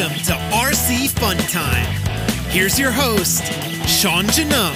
Welcome 0.00 0.18
to 0.24 0.32
RC 0.32 1.10
Fun 1.10 1.36
Time. 1.36 1.84
Here's 2.48 2.78
your 2.78 2.90
host, 2.90 3.44
Sean 3.86 4.26
Janum. 4.28 4.74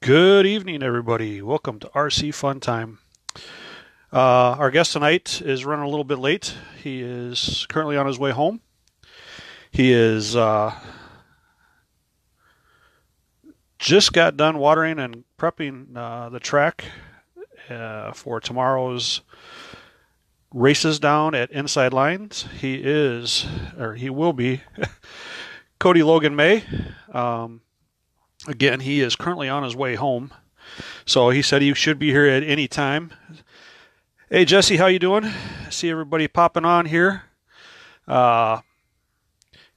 Good 0.00 0.46
evening, 0.46 0.82
everybody. 0.82 1.42
Welcome 1.42 1.80
to 1.80 1.88
RC 1.88 2.32
Fun 2.32 2.60
Time. 2.60 2.98
Uh, 4.10 4.56
our 4.56 4.70
guest 4.70 4.94
tonight 4.94 5.42
is 5.42 5.66
running 5.66 5.84
a 5.84 5.88
little 5.88 6.02
bit 6.02 6.18
late. 6.18 6.54
He 6.82 7.02
is 7.02 7.66
currently 7.68 7.98
on 7.98 8.06
his 8.06 8.18
way 8.18 8.30
home. 8.30 8.62
He 9.70 9.92
is 9.92 10.34
uh, 10.34 10.74
just 13.78 14.14
got 14.14 14.38
done 14.38 14.56
watering 14.56 14.98
and 14.98 15.24
prepping 15.38 15.94
uh, 15.94 16.30
the 16.30 16.40
track 16.40 16.86
uh, 17.68 18.12
for 18.12 18.40
tomorrow's 18.40 19.20
races 20.52 20.98
down 20.98 21.34
at 21.34 21.50
Inside 21.50 21.92
Lines. 21.92 22.46
He 22.60 22.76
is, 22.76 23.46
or 23.78 23.94
he 23.94 24.10
will 24.10 24.32
be, 24.32 24.62
Cody 25.78 26.02
Logan 26.02 26.36
May. 26.36 26.64
Um, 27.12 27.62
again, 28.46 28.80
he 28.80 29.00
is 29.00 29.16
currently 29.16 29.48
on 29.48 29.62
his 29.62 29.74
way 29.74 29.94
home, 29.94 30.32
so 31.04 31.30
he 31.30 31.42
said 31.42 31.62
he 31.62 31.74
should 31.74 31.98
be 31.98 32.10
here 32.10 32.26
at 32.26 32.42
any 32.42 32.68
time. 32.68 33.12
Hey 34.30 34.44
Jesse, 34.44 34.76
how 34.76 34.86
you 34.86 34.98
doing? 34.98 35.30
see 35.72 35.90
everybody 35.90 36.28
popping 36.28 36.64
on 36.64 36.86
here. 36.86 37.24
Uh, 38.06 38.60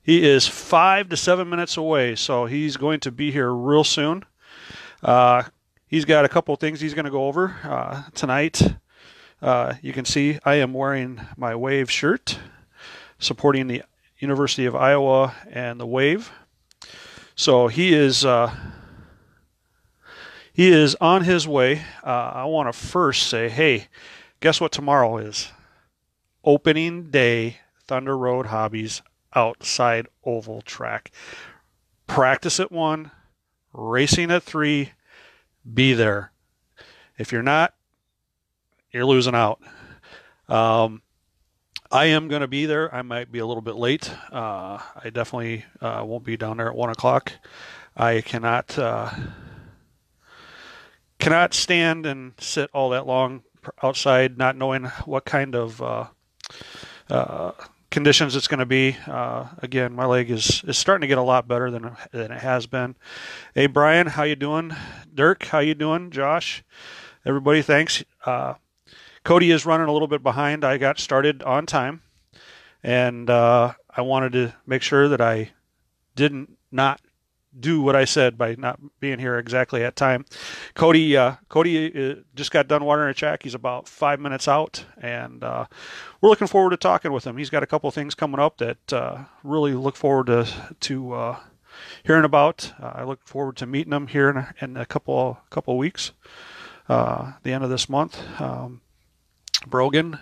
he 0.01 0.27
is 0.27 0.47
five 0.47 1.09
to 1.09 1.17
seven 1.17 1.49
minutes 1.49 1.77
away, 1.77 2.15
so 2.15 2.45
he's 2.45 2.77
going 2.77 2.99
to 3.01 3.11
be 3.11 3.31
here 3.31 3.51
real 3.51 3.83
soon. 3.83 4.23
Uh, 5.01 5.43
he's 5.87 6.05
got 6.05 6.25
a 6.25 6.29
couple 6.29 6.55
things 6.55 6.79
he's 6.79 6.93
going 6.93 7.05
to 7.05 7.11
go 7.11 7.27
over 7.27 7.55
uh, 7.63 8.03
tonight. 8.13 8.75
Uh, 9.41 9.73
you 9.81 9.93
can 9.93 10.05
see 10.05 10.39
I 10.43 10.55
am 10.55 10.73
wearing 10.73 11.21
my 11.37 11.55
Wave 11.55 11.91
shirt, 11.91 12.39
supporting 13.19 13.67
the 13.67 13.83
University 14.19 14.65
of 14.65 14.75
Iowa 14.75 15.35
and 15.49 15.79
the 15.79 15.85
Wave. 15.85 16.31
So 17.35 17.67
he 17.67 17.93
is 17.93 18.23
uh, 18.23 18.55
he 20.53 20.69
is 20.69 20.95
on 21.01 21.23
his 21.25 21.47
way. 21.47 21.81
Uh, 22.03 22.31
I 22.33 22.45
want 22.45 22.71
to 22.71 22.79
first 22.79 23.27
say, 23.27 23.49
hey, 23.49 23.87
guess 24.39 24.61
what 24.61 24.71
tomorrow 24.71 25.17
is? 25.17 25.51
Opening 26.45 27.11
day, 27.11 27.57
Thunder 27.87 28.17
Road 28.17 28.47
Hobbies 28.47 29.01
outside 29.35 30.07
oval 30.23 30.61
track. 30.61 31.11
Practice 32.07 32.59
at 32.59 32.71
one, 32.71 33.11
racing 33.73 34.31
at 34.31 34.43
three, 34.43 34.91
be 35.73 35.93
there. 35.93 36.31
If 37.17 37.31
you're 37.31 37.43
not, 37.43 37.73
you're 38.91 39.05
losing 39.05 39.35
out. 39.35 39.61
Um, 40.47 41.01
I 41.91 42.05
am 42.05 42.27
going 42.27 42.41
to 42.41 42.47
be 42.47 42.65
there. 42.65 42.93
I 42.93 43.01
might 43.01 43.31
be 43.31 43.39
a 43.39 43.45
little 43.45 43.61
bit 43.61 43.75
late. 43.75 44.11
Uh, 44.31 44.79
I 45.03 45.09
definitely 45.11 45.65
uh, 45.81 46.03
won't 46.05 46.23
be 46.23 46.37
down 46.37 46.57
there 46.57 46.67
at 46.67 46.75
one 46.75 46.89
o'clock. 46.89 47.31
I 47.95 48.21
cannot 48.21 48.77
uh, 48.77 49.09
cannot 51.19 51.53
stand 51.53 52.05
and 52.05 52.33
sit 52.39 52.69
all 52.73 52.89
that 52.89 53.07
long 53.07 53.43
outside, 53.81 54.37
not 54.37 54.57
knowing 54.57 54.85
what 55.05 55.25
kind 55.25 55.55
of 55.55 55.81
uh, 55.81 56.07
uh, 57.09 57.51
conditions 57.95 58.35
it's 58.35 58.49
going 58.49 58.59
to 58.59 58.65
be. 58.65 58.97
Uh, 59.07 59.47
again, 59.59 59.93
my 59.93 60.05
leg 60.05 60.29
is, 60.29 60.61
is 60.67 60.77
starting 60.77 60.99
to 60.99 61.07
get 61.07 61.17
a 61.17 61.21
lot 61.21 61.47
better 61.47 61.71
than 61.71 61.95
than 62.11 62.29
it 62.29 62.41
has 62.41 62.67
been. 62.67 62.97
Hey, 63.53 63.67
Brian, 63.67 64.07
how 64.07 64.23
you 64.23 64.35
doing? 64.35 64.75
Dirk, 65.13 65.45
how 65.45 65.59
you 65.59 65.75
doing? 65.75 66.11
Josh, 66.11 66.61
everybody, 67.25 67.61
thanks. 67.61 68.03
Uh, 68.25 68.55
Cody 69.23 69.49
is 69.49 69.65
running 69.65 69.87
a 69.87 69.93
little 69.93 70.09
bit 70.09 70.21
behind. 70.21 70.65
I 70.65 70.77
got 70.77 70.99
started 70.99 71.41
on 71.43 71.65
time, 71.65 72.01
and 72.83 73.29
uh, 73.29 73.75
I 73.89 74.01
wanted 74.01 74.33
to 74.33 74.53
make 74.67 74.81
sure 74.81 75.07
that 75.07 75.21
I 75.21 75.53
didn't 76.17 76.57
not 76.73 76.99
do 77.57 77.81
what 77.81 77.95
I 77.95 78.05
said 78.05 78.37
by 78.37 78.55
not 78.55 78.79
being 78.99 79.19
here 79.19 79.37
exactly 79.37 79.83
at 79.83 79.95
time. 79.95 80.25
Cody, 80.73 81.15
uh, 81.15 81.35
Cody 81.49 82.11
uh, 82.11 82.15
just 82.35 82.51
got 82.51 82.67
done 82.67 82.83
watering 82.83 83.09
a 83.09 83.13
track. 83.13 83.43
He's 83.43 83.53
about 83.53 83.87
five 83.87 84.19
minutes 84.19 84.47
out, 84.47 84.85
and 84.97 85.43
uh, 85.43 85.65
we're 86.21 86.29
looking 86.29 86.47
forward 86.47 86.71
to 86.71 86.77
talking 86.77 87.11
with 87.11 87.25
him. 87.25 87.37
He's 87.37 87.49
got 87.49 87.63
a 87.63 87.67
couple 87.67 87.89
things 87.91 88.15
coming 88.15 88.39
up 88.39 88.57
that 88.57 88.93
uh, 88.93 89.25
really 89.43 89.73
look 89.73 89.95
forward 89.95 90.27
to 90.27 90.47
to 90.81 91.13
uh, 91.13 91.39
hearing 92.03 92.25
about. 92.25 92.73
I 92.81 93.03
look 93.03 93.25
forward 93.27 93.57
to 93.57 93.65
meeting 93.65 93.93
him 93.93 94.07
here 94.07 94.29
in 94.29 94.37
a, 94.37 94.53
in 94.61 94.77
a 94.77 94.85
couple 94.85 95.39
couple 95.49 95.77
weeks, 95.77 96.11
the 96.87 97.33
end 97.45 97.63
of 97.63 97.69
this 97.69 97.89
month. 97.89 98.21
Um, 98.39 98.81
Brogan. 99.59 100.19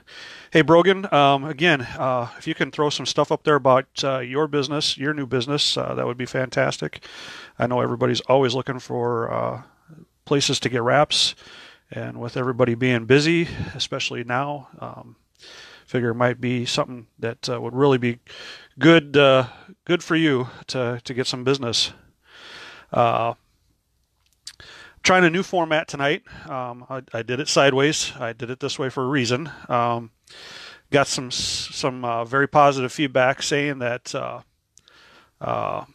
Hey, 0.52 0.62
Brogan, 0.62 1.12
um, 1.14 1.46
again, 1.46 1.82
uh, 1.82 2.30
if 2.38 2.48
you 2.48 2.54
can 2.54 2.72
throw 2.72 2.90
some 2.90 3.06
stuff 3.06 3.32
up 3.32 3.44
there 3.44 3.56
about 3.56 3.88
uh, 4.04 4.20
your 4.20 4.48
business, 4.48 4.98
your 4.98 5.14
new 5.14 5.26
business, 5.26 5.78
uh, 5.78 5.96
that 5.96 6.06
would 6.06 6.18
be 6.18 6.26
fantastic. 6.26 7.06
I 7.58 7.68
know 7.68 7.82
everybody's 7.82 8.22
always 8.22 8.54
looking 8.54 8.80
for 8.80 9.32
uh, 9.32 9.62
places 10.26 10.60
to 10.62 10.70
get 10.70 10.82
wraps, 10.82 11.36
and 11.92 12.20
with 12.20 12.38
everybody 12.38 12.76
being 12.76 13.06
busy, 13.06 13.48
especially 13.76 14.24
now, 14.24 14.68
um, 14.80 15.16
figure 15.86 16.10
it 16.10 16.16
might 16.16 16.42
be 16.42 16.66
something 16.66 17.08
that 17.20 17.50
uh, 17.50 17.60
would 17.60 17.76
really 17.76 17.98
be 17.98 18.20
good 18.80 19.16
uh, 19.16 19.48
good 19.86 20.04
for 20.04 20.16
you 20.16 20.48
to, 20.68 21.00
to 21.04 21.14
get 21.14 21.28
some 21.28 21.44
business 21.44 21.94
trying 25.03 25.25
a 25.25 25.30
new 25.30 25.44
format 25.44 25.88
tonight. 25.88 26.24
Um, 26.50 26.86
I, 26.90 27.03
I, 27.14 27.22
did 27.22 27.40
it 27.40 27.50
sideways. 27.50 28.14
I 28.18 28.34
did 28.34 28.50
it 28.50 28.59
this 28.59 28.80
way 28.80 28.90
for 28.90 29.03
a 29.03 29.08
reason. 29.08 29.52
Um, 29.69 30.12
got 30.90 31.08
some 31.08 31.30
some 31.30 32.06
uh, 32.06 32.25
very 32.25 32.47
positive 32.47 32.91
feedback 32.91 33.44
saying 33.44 33.80
that 33.80 34.16
uh, 34.16 34.41
uh, 35.41 35.86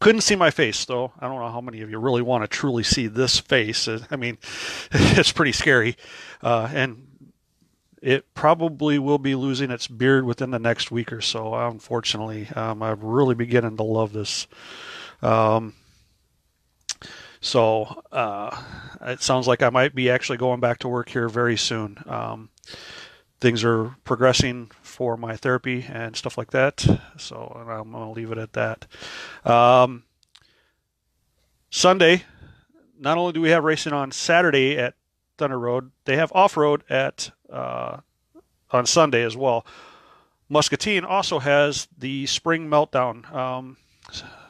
couldn't 0.00 0.20
see 0.20 0.36
my 0.36 0.50
face 0.50 0.84
though. 0.84 1.12
I 1.18 1.26
don't 1.26 1.40
know 1.40 1.50
how 1.50 1.60
many 1.60 1.80
of 1.80 1.90
you 1.90 1.98
really 1.98 2.22
want 2.22 2.44
to 2.44 2.48
truly 2.48 2.82
see 2.82 3.06
this 3.06 3.40
face. 3.40 3.88
I 4.10 4.16
mean, 4.16 4.38
it's 4.92 5.32
pretty 5.32 5.52
scary, 5.52 5.96
uh, 6.42 6.68
and 6.72 7.06
it 8.02 8.32
probably 8.34 8.98
will 8.98 9.18
be 9.18 9.34
losing 9.34 9.70
its 9.70 9.88
beard 9.88 10.24
within 10.24 10.50
the 10.50 10.58
next 10.58 10.90
week 10.90 11.12
or 11.12 11.20
so. 11.20 11.54
Unfortunately, 11.54 12.48
um, 12.54 12.82
I'm 12.82 13.00
really 13.00 13.34
beginning 13.34 13.76
to 13.76 13.82
love 13.82 14.12
this. 14.12 14.46
Um, 15.20 15.74
so 17.40 18.02
uh, 18.12 18.56
it 19.02 19.22
sounds 19.22 19.46
like 19.46 19.62
I 19.62 19.70
might 19.70 19.94
be 19.94 20.10
actually 20.10 20.38
going 20.38 20.60
back 20.60 20.78
to 20.80 20.88
work 20.88 21.08
here 21.08 21.28
very 21.28 21.56
soon. 21.56 21.98
Um, 22.06 22.50
things 23.40 23.64
are 23.64 23.96
progressing 24.04 24.70
for 24.82 25.16
my 25.16 25.36
therapy 25.36 25.86
and 25.88 26.16
stuff 26.16 26.36
like 26.36 26.50
that. 26.50 26.84
So 27.16 27.56
I'm 27.56 27.92
going 27.92 28.04
to 28.04 28.10
leave 28.10 28.32
it 28.32 28.38
at 28.38 28.52
that. 28.54 28.86
Um, 29.44 30.04
Sunday, 31.70 32.24
not 32.98 33.18
only 33.18 33.32
do 33.32 33.40
we 33.40 33.50
have 33.50 33.64
racing 33.64 33.92
on 33.92 34.10
Saturday 34.10 34.76
at 34.76 34.94
Thunder 35.36 35.58
Road, 35.58 35.92
they 36.04 36.16
have 36.16 36.32
off 36.34 36.56
road 36.56 36.82
at 36.90 37.30
uh, 37.50 37.98
on 38.70 38.86
Sunday 38.86 39.22
as 39.22 39.36
well. 39.36 39.64
Muscatine 40.48 41.04
also 41.04 41.38
has 41.38 41.88
the 41.96 42.26
Spring 42.26 42.68
Meltdown, 42.68 43.30
um, 43.32 43.76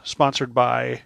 sponsored 0.04 0.54
by 0.54 1.02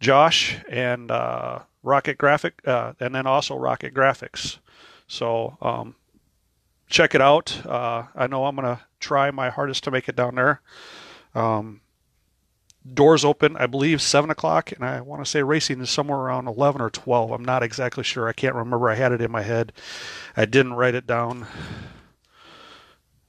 Josh 0.00 0.56
and 0.68 1.10
uh, 1.10 1.60
Rocket 1.82 2.18
Graphic, 2.18 2.60
uh, 2.66 2.92
and 3.00 3.14
then 3.14 3.26
also 3.26 3.56
Rocket 3.56 3.94
Graphics. 3.94 4.58
So 5.06 5.56
um, 5.60 5.94
check 6.88 7.14
it 7.14 7.20
out. 7.20 7.66
Uh, 7.66 8.04
I 8.14 8.26
know 8.26 8.44
I'm 8.44 8.56
gonna 8.56 8.80
try 9.00 9.30
my 9.30 9.50
hardest 9.50 9.84
to 9.84 9.90
make 9.90 10.08
it 10.08 10.16
down 10.16 10.34
there. 10.34 10.60
Um, 11.34 11.80
doors 12.94 13.24
open, 13.24 13.56
I 13.56 13.66
believe, 13.66 14.00
seven 14.00 14.30
o'clock, 14.30 14.72
and 14.72 14.84
I 14.84 15.00
want 15.00 15.24
to 15.24 15.30
say 15.30 15.42
racing 15.42 15.80
is 15.80 15.90
somewhere 15.90 16.18
around 16.18 16.46
eleven 16.46 16.80
or 16.80 16.90
twelve. 16.90 17.30
I'm 17.32 17.44
not 17.44 17.62
exactly 17.62 18.04
sure. 18.04 18.28
I 18.28 18.32
can't 18.32 18.54
remember. 18.54 18.88
I 18.88 18.94
had 18.94 19.12
it 19.12 19.20
in 19.20 19.30
my 19.30 19.42
head. 19.42 19.72
I 20.36 20.44
didn't 20.44 20.74
write 20.74 20.94
it 20.94 21.06
down. 21.06 21.46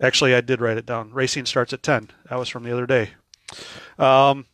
Actually, 0.02 0.34
I 0.34 0.42
did 0.42 0.62
write 0.62 0.78
it 0.78 0.86
down. 0.86 1.12
Racing 1.12 1.46
starts 1.46 1.74
at 1.74 1.84
ten. 1.84 2.10
That 2.30 2.40
was 2.40 2.48
from 2.50 2.64
the 2.64 2.72
other 2.72 2.86
day. 2.88 3.12
Um, 3.98 4.46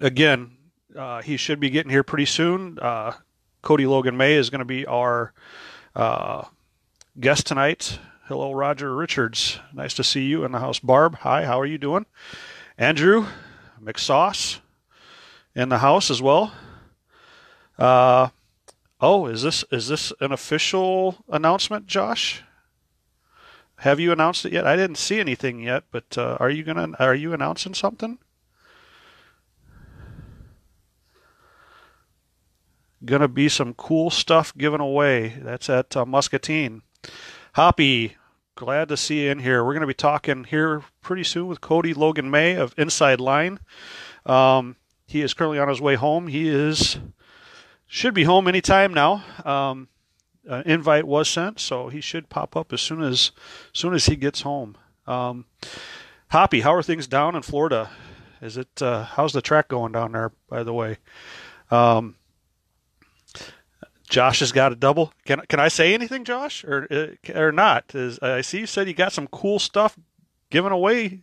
again, 0.00 0.57
uh, 0.96 1.22
he 1.22 1.36
should 1.36 1.60
be 1.60 1.70
getting 1.70 1.90
here 1.90 2.02
pretty 2.02 2.24
soon. 2.24 2.78
Uh, 2.78 3.12
Cody 3.62 3.86
Logan 3.86 4.16
May 4.16 4.34
is 4.34 4.50
going 4.50 4.60
to 4.60 4.64
be 4.64 4.86
our 4.86 5.32
uh, 5.94 6.44
guest 7.18 7.46
tonight. 7.46 7.98
Hello, 8.26 8.52
Roger 8.52 8.94
Richards. 8.94 9.58
Nice 9.72 9.94
to 9.94 10.04
see 10.04 10.26
you 10.26 10.44
in 10.44 10.52
the 10.52 10.60
house. 10.60 10.78
Barb, 10.78 11.16
hi. 11.16 11.44
How 11.44 11.60
are 11.60 11.66
you 11.66 11.78
doing? 11.78 12.06
Andrew 12.76 13.26
McSauce 13.82 14.60
in 15.54 15.68
the 15.68 15.78
house 15.78 16.10
as 16.10 16.22
well. 16.22 16.52
Uh, 17.78 18.28
oh, 19.00 19.26
is 19.26 19.42
this 19.42 19.64
is 19.70 19.88
this 19.88 20.12
an 20.20 20.32
official 20.32 21.16
announcement, 21.28 21.86
Josh? 21.86 22.42
Have 23.78 24.00
you 24.00 24.12
announced 24.12 24.44
it 24.44 24.52
yet? 24.52 24.66
I 24.66 24.76
didn't 24.76 24.98
see 24.98 25.20
anything 25.20 25.60
yet, 25.60 25.84
but 25.90 26.18
uh, 26.18 26.36
are 26.40 26.50
you 26.50 26.64
gonna 26.64 26.92
are 26.98 27.14
you 27.14 27.32
announcing 27.32 27.74
something? 27.74 28.18
Going 33.04 33.20
to 33.20 33.28
be 33.28 33.48
some 33.48 33.74
cool 33.74 34.10
stuff 34.10 34.56
given 34.56 34.80
away. 34.80 35.38
That's 35.40 35.70
at 35.70 35.96
uh, 35.96 36.04
Muscatine. 36.04 36.82
Hoppy, 37.54 38.16
glad 38.54 38.88
to 38.88 38.96
see 38.96 39.24
you 39.24 39.30
in 39.30 39.38
here. 39.40 39.64
We're 39.64 39.74
going 39.74 39.82
to 39.82 39.86
be 39.86 39.94
talking 39.94 40.44
here 40.44 40.82
pretty 41.00 41.24
soon 41.24 41.46
with 41.46 41.60
Cody 41.60 41.94
Logan 41.94 42.30
May 42.30 42.54
of 42.54 42.74
Inside 42.76 43.20
Line. 43.20 43.60
Um, 44.26 44.76
he 45.06 45.22
is 45.22 45.34
currently 45.34 45.58
on 45.58 45.68
his 45.68 45.80
way 45.80 45.94
home. 45.94 46.26
He 46.26 46.48
is 46.48 46.98
should 47.86 48.14
be 48.14 48.24
home 48.24 48.46
anytime 48.46 48.92
now. 48.92 49.24
Um, 49.44 49.88
uh, 50.48 50.62
invite 50.66 51.06
was 51.06 51.28
sent, 51.28 51.58
so 51.58 51.88
he 51.88 52.00
should 52.00 52.28
pop 52.28 52.56
up 52.56 52.72
as 52.72 52.80
soon 52.80 53.02
as, 53.02 53.32
as 53.74 53.80
soon 53.80 53.94
as 53.94 54.06
he 54.06 54.16
gets 54.16 54.42
home. 54.42 54.76
Um, 55.06 55.46
Hoppy, 56.30 56.60
how 56.60 56.74
are 56.74 56.82
things 56.82 57.06
down 57.06 57.34
in 57.34 57.42
Florida? 57.42 57.90
Is 58.42 58.58
it 58.58 58.82
uh, 58.82 59.04
how's 59.04 59.32
the 59.32 59.42
track 59.42 59.68
going 59.68 59.92
down 59.92 60.12
there? 60.12 60.32
By 60.48 60.62
the 60.62 60.74
way, 60.74 60.98
um, 61.70 62.16
Josh 64.08 64.40
has 64.40 64.52
got 64.52 64.72
a 64.72 64.76
double. 64.76 65.12
Can 65.26 65.40
can 65.48 65.60
I 65.60 65.68
say 65.68 65.92
anything, 65.92 66.24
Josh, 66.24 66.64
or 66.64 66.86
uh, 66.90 67.38
or 67.38 67.52
not? 67.52 67.94
Is 67.94 68.18
I 68.20 68.40
see 68.40 68.60
you 68.60 68.66
said 68.66 68.88
you 68.88 68.94
got 68.94 69.12
some 69.12 69.26
cool 69.26 69.58
stuff 69.58 69.98
given 70.50 70.72
away. 70.72 71.20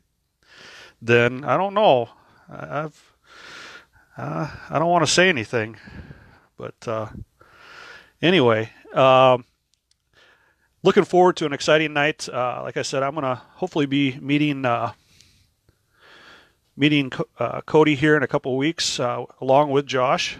Then 1.02 1.44
I 1.44 1.58
don't 1.58 1.74
know. 1.74 2.10
I've 2.50 3.14
uh, 4.18 4.50
I 4.70 4.80
don't 4.80 4.90
want 4.90 5.06
to 5.06 5.12
say 5.12 5.30
anything, 5.30 5.78
but 6.58 6.88
uh, 6.88 7.08
anyway, 8.22 8.70
um, 8.94 9.46
looking 10.84 11.04
forward 11.04 11.38
to 11.38 11.46
an 11.46 11.54
exciting 11.54 11.94
night. 11.94 12.30
Uh, 12.30 12.62
like 12.64 12.78
I 12.78 12.84
said, 12.84 13.04
I'm 13.04 13.16
gonna 13.16 13.42
hopefully 13.56 13.88
be 13.88 14.18
meeting 14.22 14.64
uh, 14.64 14.94
meeting 16.78 17.12
Cody 17.66 17.96
here 17.96 18.16
in 18.16 18.24
a 18.24 18.28
couple 18.28 18.56
weeks, 18.58 19.00
along 19.00 19.72
with 19.72 19.88
Josh. 19.88 20.38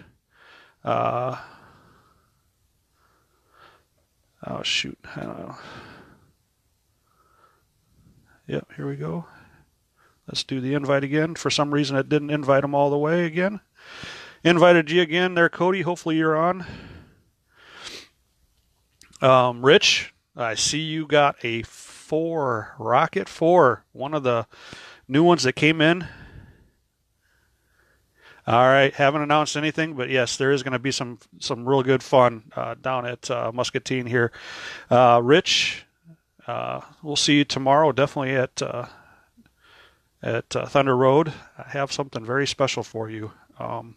Oh 4.44 4.62
shoot, 4.62 4.98
I 5.14 5.20
don't 5.20 5.38
know. 5.38 5.56
Yep, 8.46 8.68
here 8.76 8.88
we 8.88 8.96
go. 8.96 9.26
Let's 10.26 10.44
do 10.44 10.60
the 10.60 10.74
invite 10.74 11.04
again. 11.04 11.34
For 11.34 11.50
some 11.50 11.72
reason, 11.72 11.96
it 11.96 12.08
didn't 12.08 12.30
invite 12.30 12.62
them 12.62 12.74
all 12.74 12.90
the 12.90 12.98
way 12.98 13.24
again. 13.26 13.60
Invited 14.44 14.90
you 14.90 15.02
again 15.02 15.34
there, 15.34 15.48
Cody. 15.48 15.82
Hopefully, 15.82 16.16
you're 16.16 16.36
on. 16.36 16.64
Um, 19.20 19.64
Rich, 19.64 20.14
I 20.36 20.54
see 20.54 20.80
you 20.80 21.06
got 21.06 21.36
a 21.42 21.62
four, 21.62 22.74
Rocket 22.78 23.28
4, 23.28 23.84
one 23.92 24.14
of 24.14 24.22
the 24.22 24.46
new 25.08 25.24
ones 25.24 25.42
that 25.44 25.54
came 25.54 25.80
in. 25.80 26.06
All 28.48 28.68
right, 28.68 28.94
haven't 28.94 29.22
announced 29.22 29.56
anything, 29.56 29.94
but 29.94 30.08
yes, 30.08 30.36
there 30.36 30.52
is 30.52 30.62
going 30.62 30.72
to 30.72 30.78
be 30.78 30.92
some 30.92 31.18
some 31.40 31.68
real 31.68 31.82
good 31.82 32.00
fun 32.00 32.44
uh, 32.54 32.76
down 32.80 33.04
at 33.04 33.28
uh, 33.28 33.50
Muscatine 33.52 34.06
here. 34.06 34.30
Uh, 34.88 35.20
Rich, 35.20 35.84
uh, 36.46 36.80
we'll 37.02 37.16
see 37.16 37.38
you 37.38 37.44
tomorrow. 37.44 37.90
Definitely 37.90 38.36
at 38.36 38.62
uh, 38.62 38.86
at 40.22 40.54
uh, 40.54 40.66
Thunder 40.66 40.96
Road. 40.96 41.32
I 41.58 41.70
have 41.70 41.90
something 41.90 42.24
very 42.24 42.46
special 42.46 42.84
for 42.84 43.10
you. 43.10 43.32
Um, 43.58 43.96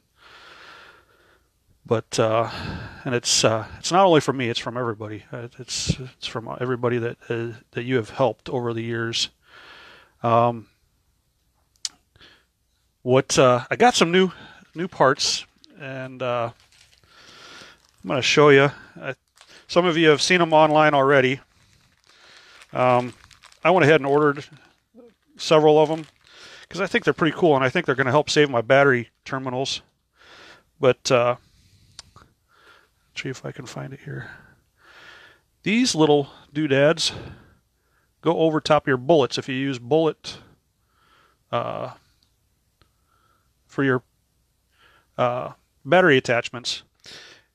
but 1.86 2.18
and 2.18 3.13
it's 3.13 3.44
uh, 3.44 3.68
it's 3.78 3.92
not 3.92 4.07
only 4.07 4.19
from 4.19 4.38
me; 4.38 4.50
it's 4.50 4.60
from 4.60 4.78
everybody. 4.78 5.25
It's 5.31 5.95
it's 6.00 6.25
from 6.25 6.50
everybody 6.60 6.98
that 6.98 7.19
that 7.28 7.84
you 7.84 7.98
have 7.98 8.10
helped 8.10 8.50
over 8.50 8.74
the 8.74 8.84
years. 8.84 9.30
Um, 10.24 10.69
what 13.09 13.39
uh, 13.39 13.65
I 13.71 13.75
got 13.75 13.95
some 13.95 14.11
new 14.11 14.29
new 14.75 14.88
parts, 14.88 15.44
and 15.79 16.21
uh, 16.21 16.51
I'm 18.03 18.07
going 18.07 18.19
to 18.19 18.21
show 18.21 18.50
you. 18.50 18.69
I, 19.01 19.15
some 19.67 19.85
of 19.85 19.97
you 19.97 20.09
have 20.09 20.21
seen 20.21 20.38
them 20.38 20.53
online 20.53 20.94
already. 20.94 21.39
Um, 22.71 23.15
I 23.63 23.71
went 23.71 23.83
ahead 23.83 24.00
and 24.00 24.06
ordered 24.06 24.45
several 25.38 25.81
of 25.81 25.89
them 25.89 26.06
because 26.61 26.81
I 26.81 26.85
think 26.85 27.03
they're 27.03 27.11
pretty 27.15 27.35
cool, 27.35 27.56
and 27.56 27.65
I 27.65 27.69
think 27.69 27.88
they're 27.88 27.95
going 27.95 28.06
to 28.06 28.11
help 28.11 28.29
save 28.29 28.47
my 28.51 28.61
battery 28.61 29.09
terminals. 29.25 29.81
But 30.79 31.11
uh, 31.11 31.38
see 33.15 33.29
if 33.29 33.44
I 33.44 33.51
can 33.51 33.65
find 33.65 33.91
it 33.91 34.01
here. 34.06 34.29
These 35.63 35.95
little 35.95 36.29
doodads 36.53 37.11
go 38.21 38.38
over 38.38 38.61
top 38.61 38.83
of 38.83 38.88
your 38.88 38.97
bullets 38.97 39.39
if 39.39 39.50
you 39.50 39.56
use 39.56 39.79
bullet 39.79 40.38
uh, 41.51 41.94
for 43.69 43.83
your 43.83 44.04
uh, 45.18 45.54
battery 45.86 46.18
attachments. 46.18 46.83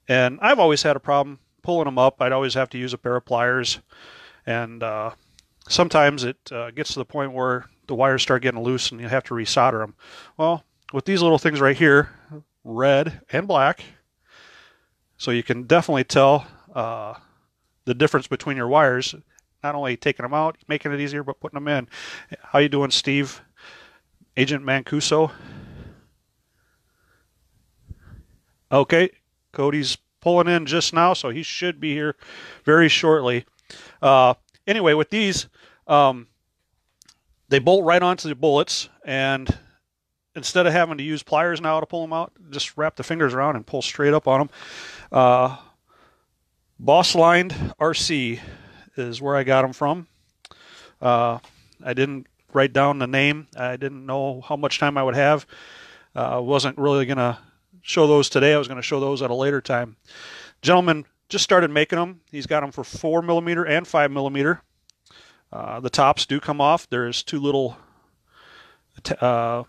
And 0.09 0.39
I've 0.41 0.59
always 0.59 0.83
had 0.83 0.97
a 0.97 1.01
problem 1.01 1.41
pulling 1.63 1.85
them 1.85 1.99
up. 1.99 2.23
I'd 2.23 2.33
always 2.33 2.55
have 2.55 2.71
to 2.71 2.79
use 2.79 2.95
a 2.95 2.99
pair 2.99 3.17
of 3.17 3.25
pliers. 3.25 3.81
And 4.47 4.83
uh, 4.83 5.11
sometimes 5.69 6.25
it 6.25 6.39
uh, 6.53 6.71
gets 6.71 6.93
to 6.95 7.01
the 7.01 7.05
point 7.05 7.33
where 7.33 7.67
the 7.87 7.95
wires 7.95 8.23
start 8.23 8.43
getting 8.43 8.63
loose 8.63 8.91
and 8.91 9.01
you 9.01 9.09
have 9.09 9.25
to 9.25 9.35
resolder 9.35 9.81
them. 9.81 9.95
Well, 10.37 10.65
with 10.93 11.05
these 11.05 11.23
little 11.23 11.39
things 11.39 11.61
right 11.61 11.77
here, 11.77 12.11
red 12.63 13.21
and 13.31 13.49
black, 13.49 13.85
so 15.17 15.31
you 15.31 15.43
can 15.43 15.65
definitely 15.65 16.05
tell 16.05 16.47
uh, 16.75 17.15
the 17.85 17.95
difference 17.95 18.27
between 18.27 18.57
your 18.57 18.69
wires. 18.69 19.15
Not 19.63 19.75
only 19.75 19.97
taking 19.97 20.25
them 20.25 20.35
out, 20.35 20.59
making 20.69 20.93
it 20.93 21.01
easier, 21.01 21.23
but 21.23 21.41
putting 21.41 21.57
them 21.57 21.69
in. 21.69 21.89
How 22.43 22.59
you 22.59 22.69
doing, 22.69 22.91
Steve? 22.91 23.41
Agent 24.37 24.63
Mancuso? 24.63 25.33
Okay, 28.75 29.11
Cody's 29.53 29.97
pulling 30.21 30.49
in 30.49 30.67
just 30.67 30.93
now, 30.93 31.15
so 31.15 31.31
he 31.31 31.45
should 31.45 31.79
be 31.79 31.93
here 31.93 32.17
very 32.65 32.89
shortly. 32.89 33.45
Uh, 34.03 34.35
anyway, 34.67 34.95
with 34.95 35.11
these, 35.11 35.47
um, 35.87 36.27
they 37.51 37.61
bolt 37.61 37.85
right 37.85 38.03
onto 38.03 38.29
the 38.29 38.35
bullets, 38.35 38.89
and 39.05 39.57
instead 40.35 40.67
of 40.67 40.73
having 40.73 40.99
to 40.99 41.05
use 41.05 41.23
pliers 41.23 41.61
now 41.61 41.79
to 41.79 41.87
pull 41.87 42.01
them 42.01 42.13
out, 42.13 42.33
just 42.51 42.77
wrap 42.77 42.97
the 42.97 43.05
fingers 43.05 43.33
around 43.33 43.55
and 43.55 43.65
pull 43.65 43.81
straight 43.81 44.13
up 44.13 44.27
on 44.27 44.41
them. 44.41 44.51
Uh, 45.13 45.57
Boss 46.81 47.15
Lined 47.15 47.53
RC 47.79 48.41
is 48.97 49.23
where 49.23 49.37
I 49.37 49.45
got 49.45 49.63
them 49.63 49.73
from. 49.73 50.09
Uh, 51.01 51.39
I 51.85 51.95
didn't 51.95 52.27
write 52.53 52.73
down 52.73 52.99
the 52.99 53.07
name. 53.07 53.47
I 53.57 53.77
didn't 53.77 54.05
know 54.05 54.41
how 54.41 54.57
much 54.57 54.81
time 54.81 54.99
I 54.99 55.05
would 55.05 55.15
have. 55.15 55.47
I 56.17 56.35
uh, 56.35 56.41
wasn't 56.41 56.77
really 56.77 57.07
going 57.07 57.19
to 57.19 57.39
show 57.85 58.07
those 58.07 58.29
today. 58.29 58.55
I 58.55 58.59
was 58.59 58.67
going 58.67 58.77
to 58.77 58.83
show 58.83 58.99
those 58.99 59.23
at 59.23 59.31
a 59.31 59.35
later 59.35 59.61
time. 59.61 59.97
Gentleman 60.63 61.05
just 61.29 61.45
started 61.45 61.71
making 61.71 61.99
them. 61.99 62.21
He's 62.31 62.47
got 62.47 62.61
them 62.63 62.73
for 62.73 62.83
four 62.83 63.23
millimeter 63.23 63.65
and 63.65 63.87
five 63.87 64.11
millimeter. 64.11 64.63
Uh, 65.53 65.79
the 65.81 65.91
tops 65.91 66.27
do 66.27 66.41
come 66.41 66.61
off. 66.61 66.89
There's 66.89 67.23
two 67.23 67.39
little 67.39 67.77
uh, 69.21 69.65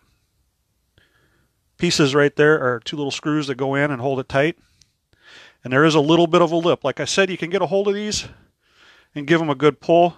pieces 1.78 2.16
right 2.16 2.36
there, 2.36 2.56
or 2.56 2.80
two 2.80 2.96
little 2.96 3.12
screws 3.12 3.48
that 3.48 3.56
go 3.56 3.75
in 3.75 3.92
and 3.92 4.01
hold 4.01 4.20
it 4.20 4.30
tight. 4.30 4.58
And 5.63 5.74
there 5.74 5.84
is 5.84 5.96
a 5.96 6.00
little 6.00 6.28
bit 6.28 6.42
of 6.42 6.51
a 6.51 6.56
lip. 6.56 6.84
Like 6.84 7.00
I 7.00 7.06
said, 7.06 7.30
you 7.30 7.38
can 7.38 7.50
get 7.50 7.62
a 7.62 7.68
hold 7.68 7.88
of 7.88 7.94
these 7.94 8.28
and 9.13 9.28
give 9.28 9.40
them 9.40 9.50
a 9.50 9.56
good 9.56 9.82
pull. 9.82 10.16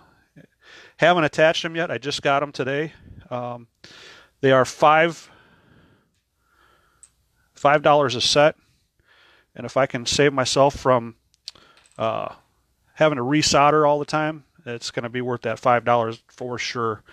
Haven't 0.97 1.23
attached 1.23 1.63
them 1.63 1.75
yet. 1.75 1.89
I 1.89 1.97
just 1.97 2.21
got 2.21 2.41
them 2.41 2.51
today. 2.51 2.93
Um, 3.29 3.67
they 4.41 4.51
are 4.51 4.65
five 4.65 5.29
five 7.57 7.81
dollars 7.81 8.15
a 8.15 8.21
set, 8.21 8.55
and 9.55 9.65
if 9.65 9.77
I 9.77 9.85
can 9.85 10.05
save 10.05 10.33
myself 10.33 10.75
from 10.75 11.15
uh, 11.97 12.35
having 12.93 13.17
to 13.17 13.23
resolder 13.23 13.87
all 13.87 13.99
the 13.99 14.05
time, 14.05 14.43
it's 14.65 14.91
going 14.91 15.03
to 15.03 15.09
be 15.09 15.21
worth 15.21 15.41
that 15.43 15.59
five 15.59 15.85
dollars 15.85 16.21
for 16.27 16.57
sure. 16.57 17.03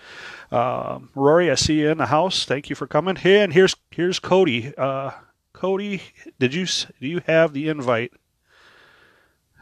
Uh, 0.51 1.01
Rory, 1.15 1.51
I 1.51 1.55
see 1.55 1.81
you 1.81 1.91
in 1.91 1.99
the 1.99 2.07
house. 2.07 2.45
Thank 2.45 2.69
you 2.71 2.77
for 2.77 2.87
coming. 2.87 3.17
Hey, 3.17 3.43
and 3.43 3.53
here's 3.53 3.77
here's 3.91 4.19
Cody. 4.19 4.75
Uh, 4.77 5.13
Cody, 5.53 6.03
did 6.39 6.55
you 6.55 6.67
do 6.67 7.07
you 7.09 7.21
have 7.27 7.53
the 7.53 7.69
invite? 7.69 8.13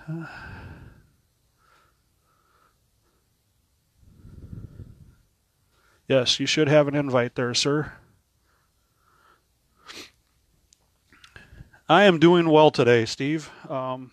Yes, 6.09 6.39
you 6.39 6.45
should 6.47 6.69
have 6.69 6.89
an 6.89 6.95
invite 6.95 7.37
there, 7.37 7.55
sir. 7.55 7.93
I 11.93 12.05
am 12.05 12.19
doing 12.19 12.49
well 12.49 12.71
today, 12.71 13.05
Steve. 13.05 13.51
Um, 13.69 14.13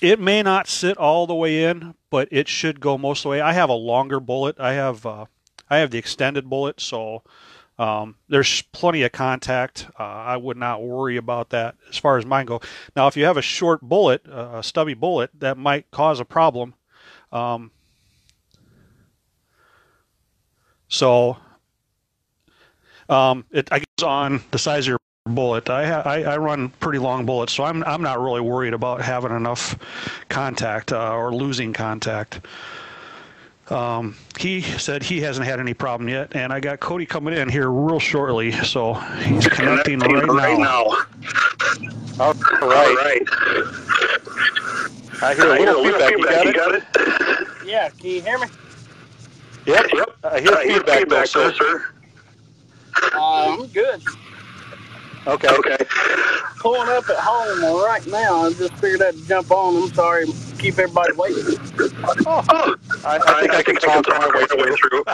it 0.00 0.18
may 0.18 0.42
not 0.42 0.66
sit 0.66 0.96
all 0.96 1.26
the 1.26 1.34
way 1.34 1.64
in, 1.64 1.94
but 2.10 2.28
it 2.30 2.48
should 2.48 2.80
go 2.80 2.96
most 2.96 3.18
of 3.18 3.22
the 3.24 3.28
way. 3.28 3.40
I 3.42 3.52
have 3.52 3.68
a 3.68 3.74
longer 3.74 4.20
bullet. 4.20 4.58
I 4.58 4.72
have 4.72 5.04
uh, 5.04 5.26
I 5.68 5.76
have 5.76 5.90
the 5.90 5.98
extended 5.98 6.48
bullet, 6.48 6.80
so 6.80 7.24
um, 7.78 8.16
there's 8.26 8.62
plenty 8.62 9.02
of 9.02 9.12
contact. 9.12 9.88
Uh, 10.00 10.04
I 10.04 10.38
would 10.38 10.56
not 10.56 10.82
worry 10.82 11.18
about 11.18 11.50
that 11.50 11.74
as 11.90 11.98
far 11.98 12.16
as 12.16 12.24
mine 12.24 12.46
go. 12.46 12.62
Now, 12.96 13.06
if 13.06 13.18
you 13.18 13.26
have 13.26 13.36
a 13.36 13.42
short 13.42 13.82
bullet, 13.82 14.26
uh, 14.26 14.52
a 14.54 14.62
stubby 14.62 14.94
bullet, 14.94 15.28
that 15.40 15.58
might 15.58 15.90
cause 15.90 16.20
a 16.20 16.24
problem. 16.24 16.72
Um, 17.32 17.70
so 20.88 21.36
Um, 23.08 23.44
it 23.52 23.68
I 23.72 23.78
guess 23.78 24.04
on 24.04 24.42
the 24.50 24.58
size 24.58 24.84
of 24.84 24.88
your 24.88 24.98
bullet. 25.26 25.68
I, 25.70 25.84
I 26.00 26.22
I 26.22 26.36
run 26.36 26.68
pretty 26.80 26.98
long 26.98 27.26
bullets, 27.26 27.52
so 27.52 27.64
I'm 27.64 27.82
I'm 27.84 28.02
not 28.02 28.20
really 28.20 28.40
worried 28.40 28.74
about 28.74 29.00
having 29.02 29.32
enough 29.34 29.76
contact 30.28 30.92
uh, 30.92 31.12
or 31.14 31.34
losing 31.34 31.72
contact. 31.72 32.40
Um, 33.68 34.14
he 34.38 34.60
said 34.60 35.02
he 35.02 35.20
hasn't 35.20 35.44
had 35.46 35.58
any 35.58 35.74
problem 35.74 36.08
yet, 36.08 36.36
and 36.36 36.52
I 36.52 36.60
got 36.60 36.78
Cody 36.78 37.04
coming 37.04 37.34
in 37.34 37.48
here 37.48 37.68
real 37.68 37.98
shortly, 37.98 38.52
so 38.52 38.94
he's 38.94 39.48
connecting, 39.48 39.98
right, 39.98 40.56
now. 40.58 40.84
All 42.20 42.32
right. 42.32 42.62
All 42.62 42.68
right. 42.68 43.22
I 45.22 45.34
hear 45.34 45.48
a 45.48 45.54
I 45.54 45.58
hear 45.58 45.72
little 45.72 45.84
feedback. 45.84 46.10
You 46.12 46.22
got 46.24 46.44
You 46.44 46.50
it? 46.50 46.54
got 46.54 46.74
it? 46.76 47.48
Yeah, 47.66 47.88
can 47.88 48.06
you 48.10 48.22
hear 48.22 48.38
me? 48.38 48.46
Yep. 49.66 49.86
Yep. 49.92 50.16
I 50.22 50.40
hear 50.40 50.54
I 50.54 50.64
hear 50.64 50.74
feedback, 50.76 50.98
feedback, 50.98 51.28
though, 51.30 51.48
though, 51.48 51.50
sir. 51.50 51.54
sir. 51.58 51.84
Uh, 53.02 53.56
I'm 53.60 53.66
good. 53.68 54.02
Okay. 55.26 55.48
Okay. 55.48 55.76
Pulling 56.58 56.88
up 56.88 57.08
at 57.08 57.16
home 57.18 57.62
right 57.84 58.06
now. 58.06 58.46
I 58.46 58.52
just 58.52 58.74
figured 58.74 59.02
I'd 59.02 59.16
jump 59.26 59.50
on. 59.50 59.82
I'm 59.82 59.88
sorry, 59.92 60.26
keep 60.58 60.78
everybody 60.78 61.12
waiting. 61.14 61.58
Oh, 62.26 62.76
I, 63.04 63.18
I 63.18 63.40
think 63.40 63.54
I, 63.54 63.62
can 63.62 63.76
talk 63.76 64.06
my 64.08 64.30
way 64.34 64.46
through. 64.46 64.76
through. 64.76 65.04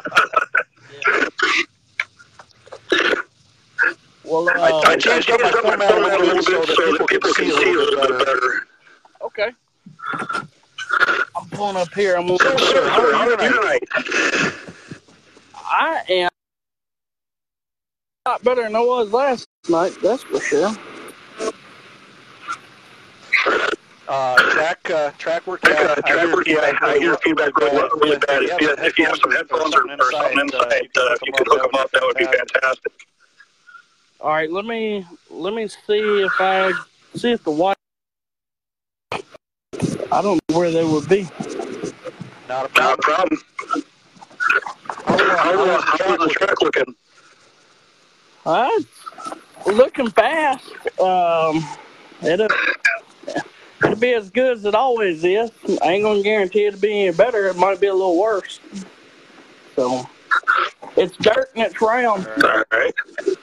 Well, 4.25 4.49
I, 4.49 4.71
uh, 4.71 4.81
I 4.87 4.97
changed 4.97 5.31
up 5.31 5.41
my 5.41 5.51
format 5.51 5.91
a 5.93 6.01
little 6.01 6.37
bit 6.37 6.47
so 6.47 6.97
that 6.97 7.07
people 7.09 7.33
can 7.35 7.51
see 7.51 7.51
a 7.51 7.55
little 7.55 8.01
bit 8.01 8.27
better. 8.27 8.67
okay. 9.23 9.51
I'm 11.37 11.49
pulling 11.51 11.77
up 11.77 11.93
here. 11.95 12.17
I'm 12.17 12.27
gonna. 12.27 12.39
So, 12.39 12.57
sir, 12.57 12.89
how 12.89 13.03
are 13.03 13.31
you 13.31 13.37
tonight? 13.37 13.83
I 15.55 16.03
am 16.09 16.27
a 16.27 16.32
lot 18.27 18.43
better 18.45 18.63
than 18.63 18.77
I 18.77 18.81
was 18.81 19.13
last 19.13 19.49
night. 19.69 19.93
That's 20.03 20.23
for 20.23 20.39
sure. 20.41 20.73
Uh, 24.09 24.37
track, 24.53 24.91
uh, 24.91 25.11
track 25.19 25.47
work. 25.47 25.61
Yeah, 25.65 25.73
Yeah, 25.83 25.95
I 26.05 26.11
track 26.11 26.35
work, 26.35 26.47
yeah, 26.47 26.79
I 26.83 26.99
hear 26.99 27.17
feedback 27.17 27.57
really, 27.57 27.89
really 28.01 28.19
bad. 28.19 28.43
If 28.43 28.61
you, 28.61 28.75
if 28.79 28.99
you 28.99 29.07
have 29.07 29.17
some 29.17 29.31
headphones 29.31 29.75
or, 29.75 29.91
or 29.91 30.13
something 30.13 30.39
inside, 30.39 30.89
uh, 30.97 31.15
if 31.15 31.23
you 31.25 31.33
could 31.33 31.47
hook 31.49 31.63
them 31.63 31.81
up, 31.81 31.91
that 31.93 32.03
would 32.03 32.17
be 32.17 32.25
fantastic. 32.25 32.93
All 34.21 34.31
right, 34.31 34.51
let 34.53 34.65
me 34.67 35.05
let 35.31 35.53
me 35.55 35.67
see 35.67 36.23
if 36.23 36.33
I 36.39 36.73
see 37.17 37.33
if 37.33 37.43
the 37.43 37.51
white. 37.51 37.77
I 40.13 40.21
don't 40.23 40.39
know 40.49 40.59
where 40.59 40.71
they 40.71 40.85
would 40.85 41.09
be. 41.09 41.23
Not 42.49 42.71
a 42.71 42.81
Not 42.81 42.99
a 42.99 43.03
problem. 43.03 43.03
problem. 43.03 43.85
How, 45.07 45.15
uh, 45.15 45.81
How, 45.81 45.97
how 45.99 46.15
uh, 46.15 46.17
the 46.19 46.29
track 46.29 46.51
how's 46.51 46.63
looking? 46.63 46.95
Track 48.45 48.73
looking? 49.65 49.77
Looking 49.77 50.11
fast. 50.11 50.71
Um, 51.01 51.65
it'll 52.23 52.49
it'll 53.85 53.97
be 53.97 54.13
as 54.15 54.31
good 54.31 54.57
as 54.59 54.65
it 54.65 54.75
always 54.75 55.25
is. 55.25 55.51
I 55.83 55.93
ain't 55.93 56.05
gonna 56.05 56.23
guarantee 56.23 56.65
it'll 56.67 56.81
be 56.81 57.07
any 57.07 57.17
better. 57.17 57.47
It 57.49 57.57
might 57.57 57.81
be 57.81 57.87
a 57.89 57.93
little 57.95 58.19
worse. 58.19 58.61
So 59.77 60.09
it's 60.97 61.17
dirt 61.17 61.51
and 61.55 61.65
it's 61.65 61.81
round. 61.81 62.27
All 62.27 62.65
right. 62.73 62.95
this 63.19 63.37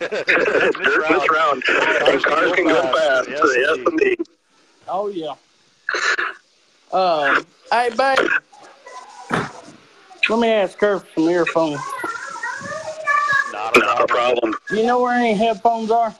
This 0.00 0.98
round. 0.98 1.62
And 1.68 2.24
cars 2.24 2.52
can 2.52 2.64
go 2.64 2.82
fast. 2.92 3.28
Yes, 3.28 3.40
Yes, 3.56 3.76
indeed. 3.86 3.88
indeed. 3.88 4.26
Oh 4.88 5.08
yeah. 5.08 5.34
Um, 6.92 7.46
hey 7.72 7.90
babe, 7.96 8.28
let 10.28 10.38
me 10.38 10.48
ask 10.48 10.78
her 10.80 10.98
for 10.98 11.06
some 11.14 11.28
earphones. 11.28 11.80
Not 13.76 14.02
a 14.02 14.06
problem. 14.06 14.52
problem. 14.52 14.54
You 14.70 14.86
know 14.86 15.00
where 15.02 15.14
any 15.14 15.34
headphones 15.34 15.90
are? 15.90 16.14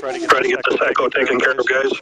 Try 0.00 0.12
to 0.12 0.18
get, 0.18 0.30
Try 0.30 0.42
to 0.42 0.48
get 0.48 0.60
this 0.68 0.80
echo 0.86 1.08
taken 1.08 1.38
care 1.40 1.52
of, 1.52 1.66
guys. 1.66 1.92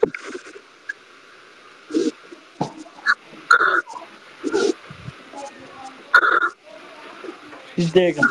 She's 7.77 7.93
digging. 7.93 8.25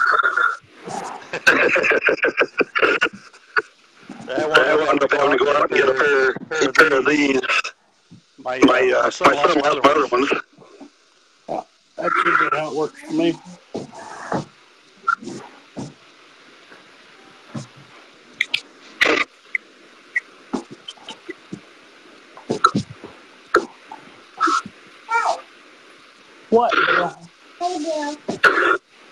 I 4.28 4.44
I 4.44 4.76
wound 4.76 5.04
up 5.04 5.12
having 5.12 5.38
to 5.38 5.44
go 5.44 5.56
out 5.56 5.72
and 5.72 5.80
get 5.80 5.90
a 5.90 5.94
pair, 5.94 6.30
a 6.70 6.74
pair 6.74 7.00
of 7.00 7.06
these. 7.06 7.42
My, 8.38 8.60
My, 8.64 8.94
uh, 8.96 9.04
my 9.04 9.10
son 9.10 9.36
lost 9.36 9.56
my 9.58 9.90
other 9.90 10.08
ones. 10.08 10.30
That's 12.60 12.72
how 12.72 12.76
it 12.76 12.78
works 12.78 13.00
for 13.00 13.14
me. 13.14 13.32
What? 26.50 26.74
Bill? 26.74 27.18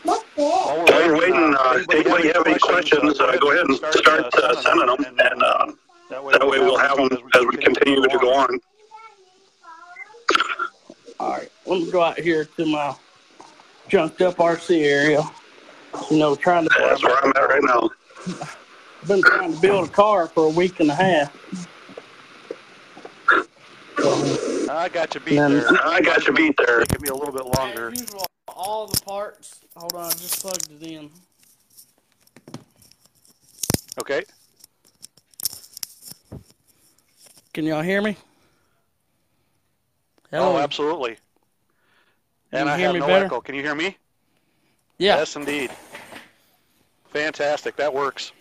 While 0.03 0.23
While 0.35 0.85
we're 0.85 1.17
waiting, 1.17 1.55
uh, 1.57 1.77
if 1.77 1.89
anybody 1.89 2.27
have 2.33 2.45
any 2.45 2.59
questions, 2.59 3.17
uh, 3.21 3.37
go 3.37 3.51
ahead 3.51 3.65
and 3.65 3.77
start 3.77 4.33
uh, 4.33 4.61
sending 4.61 4.87
them, 4.87 5.05
and 5.19 5.41
uh, 5.41 5.71
that 6.09 6.31
that 6.31 6.47
way 6.47 6.59
we'll 6.59 6.77
have 6.77 6.97
them 6.97 7.07
as 7.33 7.45
we 7.45 7.55
continue 7.57 8.01
to 8.01 8.17
go 8.19 8.33
on. 8.33 8.59
All 11.21 11.31
right, 11.31 11.49
let 11.65 11.79
me 11.79 11.89
go 11.89 12.03
out 12.03 12.19
here 12.19 12.43
to 12.43 12.65
my 12.65 12.93
junked 13.89 14.21
up 14.21 14.37
RC 14.37 14.83
area. 14.83 15.23
You 16.11 16.17
know, 16.17 16.35
trying 16.35 16.65
to. 16.65 16.69
That's 16.77 17.03
where 17.03 17.17
I'm 17.23 17.31
at 17.35 17.41
right 17.49 17.63
now. 17.63 17.89
I've 19.01 19.07
been 19.07 19.21
trying 19.21 19.53
to 19.53 19.59
build 19.59 19.87
a 19.87 19.91
car 19.91 20.27
for 20.27 20.45
a 20.45 20.49
week 20.49 20.79
and 20.79 20.89
a 20.89 20.95
half. 20.95 21.33
So, 23.97 24.67
I 24.69 24.89
got 24.89 25.15
you 25.15 25.21
beat 25.21 25.35
Then- 25.35 25.53
there. 25.53 25.67
I 25.83 26.01
got 26.01 26.27
you 26.27 26.33
beat 26.33 26.55
there. 26.57 26.83
Give 26.85 27.01
me 27.01 27.09
a 27.09 27.15
little 27.15 27.33
bit 27.33 27.45
longer. 27.57 27.89
Usual, 27.89 28.25
all 28.47 28.87
the 28.87 29.01
parts. 29.01 29.59
Hold 29.75 29.93
on, 29.95 30.05
I 30.05 30.09
just 30.11 30.39
plugged 30.41 30.69
it 30.71 30.83
in. 30.85 31.09
Okay. 33.99 34.23
Can 37.53 37.65
y'all 37.65 37.81
hear 37.81 38.01
me? 38.01 38.15
Oh, 40.33 40.57
absolutely. 40.57 41.17
Can 42.57 42.67
And 42.67 42.69
you 42.69 42.73
I 42.73 42.77
hear 42.77 42.87
have 42.87 42.93
me 42.95 42.99
no 43.01 43.07
better? 43.07 43.25
echo. 43.25 43.39
Can 43.41 43.53
you 43.53 43.61
hear 43.61 43.75
me? 43.75 43.95
Yeah. 44.97 45.17
Yes, 45.17 45.35
indeed. 45.35 45.69
Fantastic. 47.09 47.75
That 47.75 47.93
works. 47.93 48.31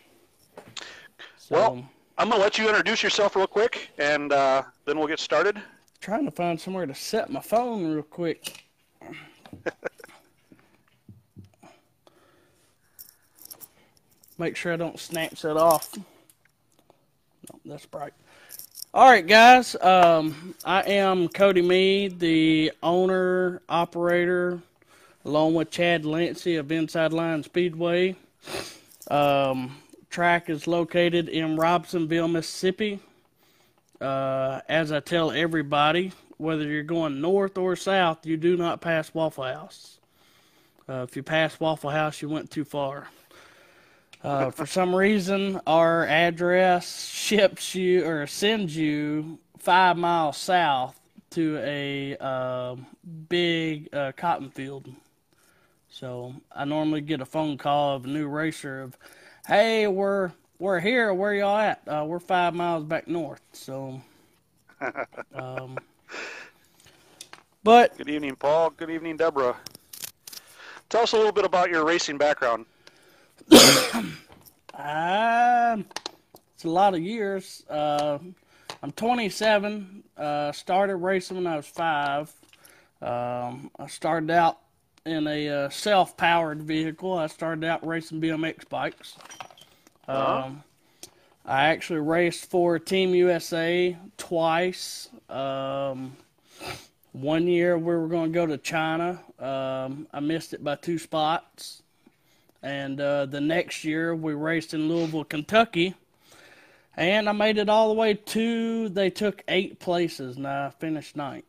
So, 1.37 1.55
well- 1.55 1.89
I'm 2.19 2.31
going 2.31 2.39
to 2.41 2.43
let 2.43 2.57
you 2.57 2.67
introduce 2.67 3.03
yourself 3.03 3.37
real 3.37 3.47
quick, 3.47 3.91
and 3.99 4.33
uh, 4.33 4.63
then 4.87 4.99
we'll 4.99 5.07
get 5.07 5.19
started. 5.21 5.61
trying 6.01 6.25
to 6.25 6.31
find 6.31 6.59
somewhere 6.59 6.87
to 6.87 6.95
set 6.95 7.29
my 7.29 7.41
phone 7.41 7.93
real 7.93 8.03
quick. 8.03 8.65
Make 14.39 14.57
sure 14.57 14.73
I 14.73 14.77
don't 14.77 14.99
snatch 14.99 15.43
that 15.43 15.57
off. 15.59 15.95
No, 15.97 16.03
that's 17.67 17.85
bright. 17.87 18.13
All 18.95 19.11
right, 19.11 19.27
guys. 19.27 19.77
Um, 19.83 20.55
I 20.65 20.81
am 20.83 21.29
Cody 21.29 21.61
Mead, 21.61 22.19
the 22.19 22.73
owner, 22.83 23.61
operator, 23.69 24.61
along 25.25 25.55
with 25.55 25.71
Chad 25.71 26.07
Lancy 26.07 26.57
of 26.57 26.73
Inside 26.73 27.13
Line 27.13 27.43
Speedway. 27.43 28.17
Um, 29.11 29.77
track 30.09 30.49
is 30.49 30.67
located 30.67 31.29
in 31.29 31.57
Robinsonville, 31.57 32.29
Mississippi. 32.29 33.01
Uh, 34.01 34.61
as 34.69 34.93
I 34.93 35.01
tell 35.01 35.31
everybody, 35.31 36.13
whether 36.39 36.65
you're 36.65 36.83
going 36.83 37.21
north 37.21 37.59
or 37.59 37.77
south, 37.77 38.25
you 38.25 38.39
do 38.39 38.57
not 38.57 38.81
pass 38.81 39.13
Waffle 39.13 39.45
House. 39.45 39.99
Uh, 40.89 41.05
if 41.07 41.17
you 41.17 41.23
pass 41.23 41.61
Waffle 41.61 41.91
House, 41.91 42.23
you 42.23 42.31
went 42.31 42.51
too 42.51 42.65
far. 42.65 43.09
Uh, 44.27 44.51
for 44.51 44.67
some 44.67 44.93
reason, 44.93 45.61
our 45.69 46.05
address 46.05 47.09
ships 47.09 47.77
you 47.77 48.05
or 48.05 48.27
sends 48.27 48.77
you 48.77 49.39
five 49.57 49.97
miles 49.97 50.37
south 50.37 50.99
to 51.31 51.57
a 51.63 52.17
uh, 52.17 52.75
big 53.29 53.89
uh, 53.95 54.11
cotton 54.17 54.51
field. 54.51 54.93
So 55.89 56.35
I 56.51 56.65
normally 56.65 57.03
get 57.03 57.21
a 57.21 57.25
phone 57.25 57.57
call 57.57 57.95
of 57.95 58.05
a 58.05 58.09
new 58.09 58.27
racer 58.27 58.83
of, 58.83 58.99
"Hey, 59.47 59.87
we're 59.87 60.33
we're 60.59 60.81
here. 60.81 61.15
Where 61.15 61.33
y'all 61.33 61.57
at? 61.57 61.83
Uh, 61.87 62.05
we're 62.05 62.19
five 62.19 62.53
miles 62.53 62.83
back 62.83 63.07
north." 63.07 63.43
So, 63.53 64.03
um, 65.37 65.79
but 67.63 67.97
Good 67.97 68.09
evening, 68.09 68.35
Paul. 68.35 68.71
Good 68.71 68.91
evening, 68.91 69.19
Deborah. 69.19 69.57
Tell 70.89 71.03
us 71.03 71.13
a 71.13 71.17
little 71.17 71.31
bit 71.31 71.45
about 71.45 71.71
your 71.71 71.85
racing 71.85 72.19
background. 72.19 72.67
Uh, 74.79 75.79
it's 76.55 76.65
a 76.65 76.69
lot 76.69 76.93
of 76.95 77.01
years. 77.01 77.65
Uh, 77.69 78.19
I'm 78.83 78.93
27. 78.93 80.05
Uh, 80.17 80.53
started 80.53 80.97
racing 80.97 81.39
when 81.39 81.47
I 81.47 81.57
was 81.57 81.67
five. 81.67 82.31
Um, 83.01 83.71
I 83.79 83.87
started 83.87 84.31
out 84.31 84.59
in 85.07 85.27
a 85.27 85.49
uh, 85.49 85.69
self-powered 85.71 86.63
vehicle. 86.63 87.15
I 87.15 87.27
started 87.27 87.65
out 87.65 87.87
racing 87.87 88.21
BMX 88.21 88.69
bikes. 88.69 89.17
Um, 90.09 90.63
I 91.47 91.69
actually 91.69 92.01
raced 92.01 92.51
for 92.51 92.79
Team 92.79 93.15
USA 93.15 93.97
twice. 94.19 95.09
Um, 95.31 96.17
one 97.13 97.47
year 97.47 97.79
we 97.79 97.95
were 97.95 98.09
going 98.09 98.31
to 98.31 98.35
go 98.35 98.47
to 98.47 98.59
China. 98.59 99.23
Um, 99.39 100.07
I 100.13 100.21
missed 100.21 100.53
it 100.53 100.63
by 100.63 100.75
two 100.77 100.99
spots. 100.99 101.83
And 102.67 103.01
uh, 103.01 103.27
the 103.27 103.41
next 103.41 103.85
year 103.85 104.13
we 104.13 104.35
raced 104.35 104.75
in 104.75 104.89
Louisville, 104.89 105.23
Kentucky. 105.23 105.95
And 106.97 107.29
I 107.29 107.33
made 107.33 107.59
it 107.59 107.69
all 107.69 107.87
the 107.87 107.95
way 107.95 108.15
to, 108.15 108.89
they 108.89 109.09
took 109.09 109.45
eight 109.47 109.79
places 109.79 110.37
and 110.37 110.49
I 110.49 110.71
finished 110.71 111.15
ninth. 111.15 111.45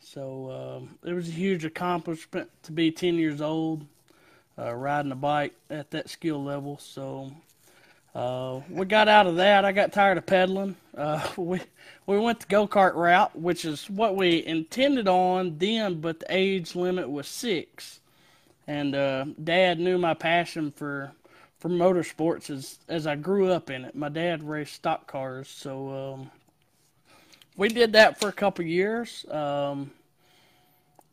So 0.00 0.82
um, 0.82 0.98
it 1.08 1.14
was 1.14 1.26
a 1.26 1.32
huge 1.32 1.64
accomplishment 1.64 2.50
to 2.64 2.72
be 2.72 2.90
10 2.90 3.14
years 3.14 3.40
old, 3.40 3.86
uh, 4.58 4.74
riding 4.74 5.10
a 5.10 5.16
bike 5.16 5.54
at 5.70 5.90
that 5.92 6.10
skill 6.10 6.44
level. 6.44 6.76
So 6.76 7.32
uh, 8.14 8.60
we 8.68 8.84
got 8.84 9.08
out 9.08 9.26
of 9.26 9.36
that. 9.36 9.64
I 9.64 9.72
got 9.72 9.94
tired 9.94 10.18
of 10.18 10.26
pedaling. 10.26 10.76
Uh, 10.94 11.26
we 11.38 11.58
we 12.04 12.18
went 12.18 12.38
the 12.38 12.46
go 12.48 12.68
kart 12.68 12.94
route, 12.94 13.34
which 13.34 13.64
is 13.64 13.88
what 13.88 14.14
we 14.14 14.44
intended 14.44 15.08
on 15.08 15.56
then, 15.56 16.02
but 16.02 16.20
the 16.20 16.26
age 16.28 16.74
limit 16.74 17.08
was 17.08 17.26
six. 17.26 18.01
And 18.72 18.94
uh, 18.94 19.26
Dad 19.44 19.78
knew 19.78 19.98
my 19.98 20.14
passion 20.14 20.70
for 20.70 21.12
for 21.58 21.68
motorsports 21.68 22.48
as 22.48 22.78
as 22.88 23.06
I 23.06 23.16
grew 23.16 23.52
up 23.52 23.68
in 23.68 23.84
it. 23.84 23.94
My 23.94 24.08
dad 24.08 24.42
raced 24.42 24.72
stock 24.72 25.06
cars, 25.06 25.46
so 25.46 26.14
um, 26.14 26.30
we 27.54 27.68
did 27.68 27.92
that 27.92 28.18
for 28.18 28.28
a 28.28 28.32
couple 28.32 28.64
years. 28.64 29.26
Um, 29.30 29.90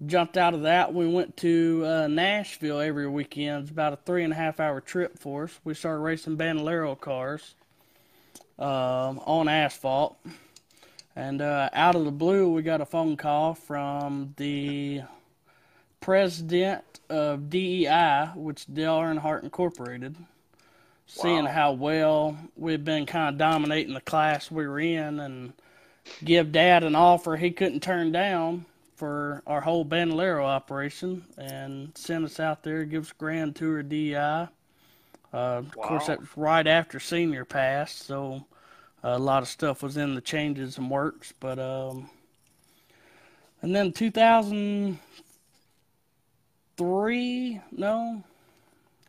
jumped 0.06 0.38
out 0.38 0.54
of 0.54 0.62
that. 0.62 0.94
We 0.94 1.06
went 1.10 1.36
to 1.38 1.84
uh, 1.86 2.08
Nashville 2.08 2.80
every 2.80 3.10
weekend. 3.10 3.64
It's 3.64 3.72
about 3.72 3.92
a 3.92 3.98
three 3.98 4.24
and 4.24 4.32
a 4.32 4.38
half 4.38 4.62
hour 4.62 4.80
trip 4.80 5.20
for 5.20 5.44
us. 5.44 5.60
We 5.66 5.74
started 5.74 6.00
racing 6.00 6.38
Bandolero 6.38 6.96
cars 6.96 7.56
um, 8.58 9.20
on 9.26 9.50
asphalt. 9.50 10.18
And 11.14 11.42
uh, 11.42 11.70
out 11.74 11.96
of 11.98 12.06
the 12.06 12.12
blue, 12.12 12.54
we 12.54 12.62
got 12.62 12.80
a 12.80 12.86
phone 12.86 13.18
call 13.18 13.54
from 13.54 14.34
the 14.38 15.02
president 16.00 16.86
of 17.10 17.50
DEI, 17.50 18.32
which 18.36 18.66
Dale 18.68 19.00
Earnhardt 19.00 19.44
Incorporated, 19.44 20.16
seeing 21.08 21.46
Wow. 21.46 21.52
how 21.52 21.72
well 21.74 22.38
we've 22.56 22.84
been 22.84 23.06
kind 23.06 23.34
of 23.34 23.38
dominating 23.38 23.94
the 23.94 24.02
class 24.02 24.52
we 24.52 24.68
were 24.68 24.80
in 24.80 25.20
and 25.20 25.54
give 26.24 26.52
Dad 26.52 26.84
an 26.84 26.96
offer 26.96 27.36
he 27.36 27.52
couldn't 27.52 27.82
turn 27.82 28.12
down 28.12 28.66
for 28.96 29.42
our 29.48 29.62
whole 29.62 29.84
Bandolero 29.84 30.46
operation 30.46 31.24
and 31.38 31.98
sent 31.98 32.26
us 32.26 32.40
out 32.40 32.64
there, 32.64 32.84
give 32.86 33.04
us 33.06 33.12
a 33.12 33.16
grand 33.16 33.56
tour 33.56 33.80
of 33.80 33.90
DEI. 33.90 34.48
Uh, 35.34 35.62
Of 35.62 35.72
course, 35.76 36.08
that 36.08 36.20
was 36.20 36.30
right 36.36 36.66
after 36.68 37.00
senior 37.00 37.46
passed, 37.46 38.00
so 38.04 38.46
a 39.04 39.18
lot 39.20 39.44
of 39.44 39.50
stuff 39.50 39.82
was 39.84 39.96
in 39.98 40.16
the 40.16 40.22
changes 40.22 40.78
and 40.78 40.90
works. 40.90 41.34
But 41.40 41.60
um, 41.60 42.10
and 43.62 43.76
then 43.76 43.92
2003, 46.80 47.60
no, 47.74 48.24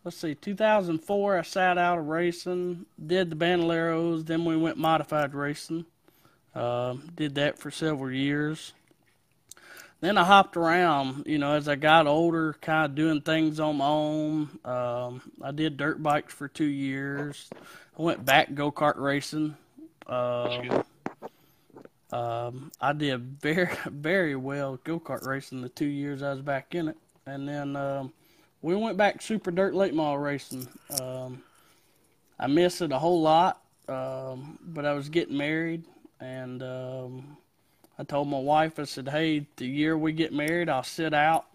let's 0.05 0.17
see, 0.17 0.35
2004, 0.35 1.39
I 1.39 1.43
sat 1.43 1.79
out 1.79 1.99
of 1.99 2.09
racing, 2.09 2.85
did 3.07 3.31
the 3.31 3.37
Bandoleros, 3.37 4.27
then 4.27 4.45
we 4.45 4.57
went 4.57 4.77
modified 4.77 5.35
racing. 5.35 5.87
Um, 6.53 7.13
did 7.15 7.37
that 7.37 7.61
for 7.61 7.71
several 7.71 8.11
years. 8.11 8.73
Then 10.01 10.19
I 10.19 10.25
hopped 10.25 10.57
around, 10.57 11.27
you 11.27 11.39
know, 11.39 11.53
as 11.53 11.69
I 11.69 11.77
got 11.77 12.09
older, 12.09 12.57
kind 12.61 12.87
of 12.87 12.97
doing 12.97 13.21
things 13.21 13.61
on 13.61 13.77
my 13.77 13.87
own. 13.87 14.59
Um, 14.65 15.23
I 15.41 15.53
did 15.53 15.77
dirt 15.77 16.03
bikes 16.03 16.35
for 16.35 16.49
two 16.49 16.65
years. 16.65 17.49
I 17.97 18.03
went 18.03 18.25
back 18.25 18.53
go 18.53 18.73
kart 18.73 18.97
racing. 18.97 19.57
Um, 20.09 20.85
um, 22.11 22.73
I 22.81 22.93
did 22.95 23.41
very, 23.41 23.69
very 23.87 24.35
well 24.35 24.81
go 24.83 24.99
kart 24.99 25.25
racing 25.25 25.63
the 25.63 25.69
two 25.69 25.87
years 25.87 26.21
I 26.21 26.33
was 26.33 26.43
back 26.43 26.75
in 26.75 26.89
it. 26.89 26.97
And 27.31 27.49
then 27.49 27.77
um, 27.77 28.13
we 28.61 28.75
went 28.75 28.97
back 28.97 29.23
super 29.23 29.53
dirt 29.53 29.73
late 29.73 29.95
model 29.95 30.19
racing. 30.19 30.67
Um, 31.01 31.43
I 32.41 32.49
missed 32.49 32.83
it 32.83 32.91
a 32.91 32.99
whole 32.99 33.23
lot, 33.23 33.63
um, 33.89 34.59
but 34.63 34.85
I 34.85 34.95
was 34.95 35.09
getting 35.09 35.37
married, 35.37 35.85
and 36.19 36.61
um, 36.63 37.37
I 37.99 38.03
told 38.03 38.29
my 38.29 38.39
wife, 38.39 38.81
I 38.81 38.85
said, 38.85 39.09
"Hey, 39.09 39.47
the 39.57 39.67
year 39.67 39.97
we 39.97 40.13
get 40.13 40.33
married, 40.33 40.69
I'll 40.69 40.83
sit 40.83 41.15
out. 41.15 41.47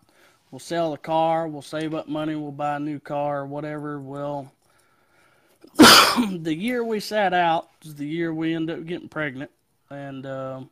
We'll 0.50 0.60
sell 0.60 0.92
the 0.92 0.98
car. 0.98 1.48
We'll 1.50 1.62
save 1.62 1.94
up 1.94 2.08
money. 2.08 2.36
We'll 2.36 2.52
buy 2.52 2.78
a 2.78 2.80
new 2.80 3.00
car, 3.00 3.42
or 3.42 3.46
whatever." 3.46 4.00
Well, 4.00 4.54
the 5.78 6.56
year 6.56 6.86
we 6.86 7.02
sat 7.02 7.34
out 7.34 7.70
is 7.84 7.96
the 7.96 8.08
year 8.08 8.34
we 8.34 8.54
ended 8.56 8.80
up 8.80 8.86
getting 8.86 9.10
pregnant, 9.10 9.52
and 9.90 10.26
um, 10.26 10.70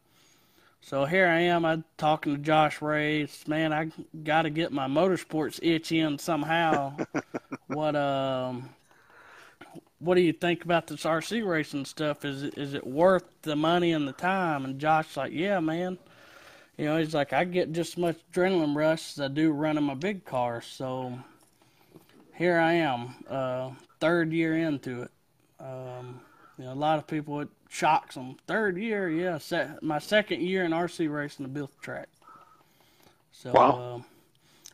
so 0.86 1.06
here 1.06 1.28
I 1.28 1.40
am. 1.40 1.64
I 1.64 1.82
talking 1.98 2.36
to 2.36 2.42
Josh 2.42 2.82
Ray. 2.82 3.26
Man, 3.48 3.72
I 3.72 3.90
got 4.24 4.42
to 4.42 4.50
get 4.50 4.74
my 4.74 4.88
motorsports 4.88 5.58
itch 5.64 5.94
in 5.94 6.20
somehow. 6.20 6.98
what 7.68 7.96
um, 7.96 8.70
what 10.00 10.16
do 10.16 10.22
you 10.22 10.34
think 10.34 10.66
about 10.66 10.88
this 10.88 11.04
RC 11.04 11.48
racing 11.48 11.86
stuff? 11.86 12.26
Is 12.26 12.44
it 12.44 12.58
is 12.58 12.74
it 12.74 12.86
worth 12.86 13.24
the 13.44 13.56
money 13.56 13.94
and 13.94 14.06
the 14.06 14.12
time? 14.12 14.66
And 14.66 14.78
Josh's 14.78 15.16
like, 15.16 15.32
yeah, 15.32 15.62
man. 15.62 15.98
You 16.78 16.86
know, 16.86 16.98
he's 16.98 17.14
like, 17.14 17.32
I 17.32 17.46
get 17.46 17.72
just 17.72 17.94
as 17.94 17.98
much 17.98 18.18
adrenaline 18.34 18.76
rush 18.76 19.14
as 19.14 19.22
I 19.22 19.28
do 19.30 19.52
running 19.52 19.86
my 19.86 19.94
big 19.94 20.26
car. 20.26 20.62
So 20.62 21.18
here 22.36 22.60
I 22.60 22.74
am, 22.74 23.16
uh, 23.30 23.72
third 24.00 24.34
year 24.34 24.58
into 24.58 25.04
it. 25.04 25.12
Um, 25.60 26.20
you 26.58 26.66
know, 26.66 26.74
a 26.74 26.76
lot 26.76 27.00
of 27.00 27.08
people 27.08 27.42
it 27.42 27.50
shocks 27.70 28.16
them. 28.16 28.38
Third 28.48 28.78
year, 28.78 29.10
yeah, 29.10 29.38
se- 29.38 29.72
my 29.82 30.00
second 30.00 30.42
year 30.42 30.64
in 30.64 30.72
RC 30.72 31.08
racing 31.12 31.46
to 31.46 31.52
build 31.52 31.70
the 31.70 31.82
track. 31.82 32.10
So 33.32 33.52
Wow. 33.52 33.96
um, 33.96 34.06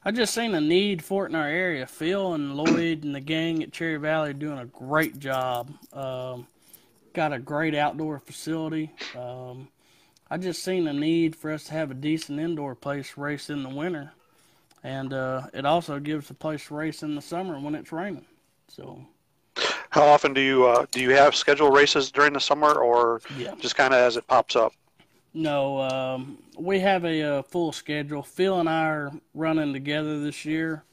I 0.04 0.12
just 0.12 0.34
seen 0.34 0.54
a 0.56 0.62
need 0.62 1.04
for 1.04 1.26
it 1.26 1.30
in 1.30 1.36
our 1.36 1.48
area. 1.48 1.86
Phil 1.86 2.34
and 2.34 2.56
Lloyd 2.56 3.04
and 3.04 3.14
the 3.16 3.20
gang 3.20 3.64
at 3.64 3.72
Cherry 3.72 3.98
Valley 3.98 4.32
are 4.32 4.34
doing 4.34 4.60
a 4.60 4.66
great 4.66 5.20
job. 5.20 5.72
Um, 5.94 6.48
got 7.14 7.34
a 7.34 7.40
great 7.40 7.76
outdoor 7.76 8.20
facility. 8.20 8.92
Um, 9.18 9.70
I 10.30 10.38
just 10.38 10.64
seen 10.64 10.88
a 10.88 10.94
need 10.94 11.36
for 11.36 11.52
us 11.52 11.66
to 11.66 11.74
have 11.74 11.92
a 11.92 11.96
decent 11.96 12.40
indoor 12.40 12.76
place 12.76 13.14
to 13.14 13.22
race 13.22 13.50
in 13.50 13.64
the 13.64 13.70
winter, 13.70 14.12
and 14.84 15.12
uh, 15.12 15.48
it 15.54 15.66
also 15.66 16.00
gives 16.00 16.30
a 16.30 16.34
place 16.36 16.68
to 16.68 16.76
race 16.76 17.02
in 17.02 17.16
the 17.16 17.22
summer 17.22 17.60
when 17.60 17.76
it's 17.76 17.92
raining. 17.92 18.26
So 18.68 19.06
How 19.90 20.06
often 20.06 20.34
do 20.34 20.42
you 20.42 20.66
uh, 20.66 20.86
do 20.92 21.02
you 21.02 21.12
have 21.12 21.36
scheduled 21.36 21.76
races 21.76 22.12
during 22.12 22.34
the 22.34 22.40
summer, 22.40 22.74
or 22.74 23.22
yeah. 23.38 23.56
just 23.60 23.76
kind 23.76 23.94
of 23.94 24.00
as 24.00 24.18
it 24.18 24.28
pops 24.28 24.56
up? 24.56 24.74
No, 25.34 25.82
um, 25.82 26.38
we 26.58 26.80
have 26.80 27.06
a, 27.06 27.22
uh 27.22 27.42
full 27.42 27.72
schedule. 27.72 28.24
Phil 28.24 28.60
and 28.60 28.70
I 28.70 28.88
are 28.88 29.12
running 29.34 29.74
together 29.74 30.20
this 30.20 30.46
year. 30.46 30.84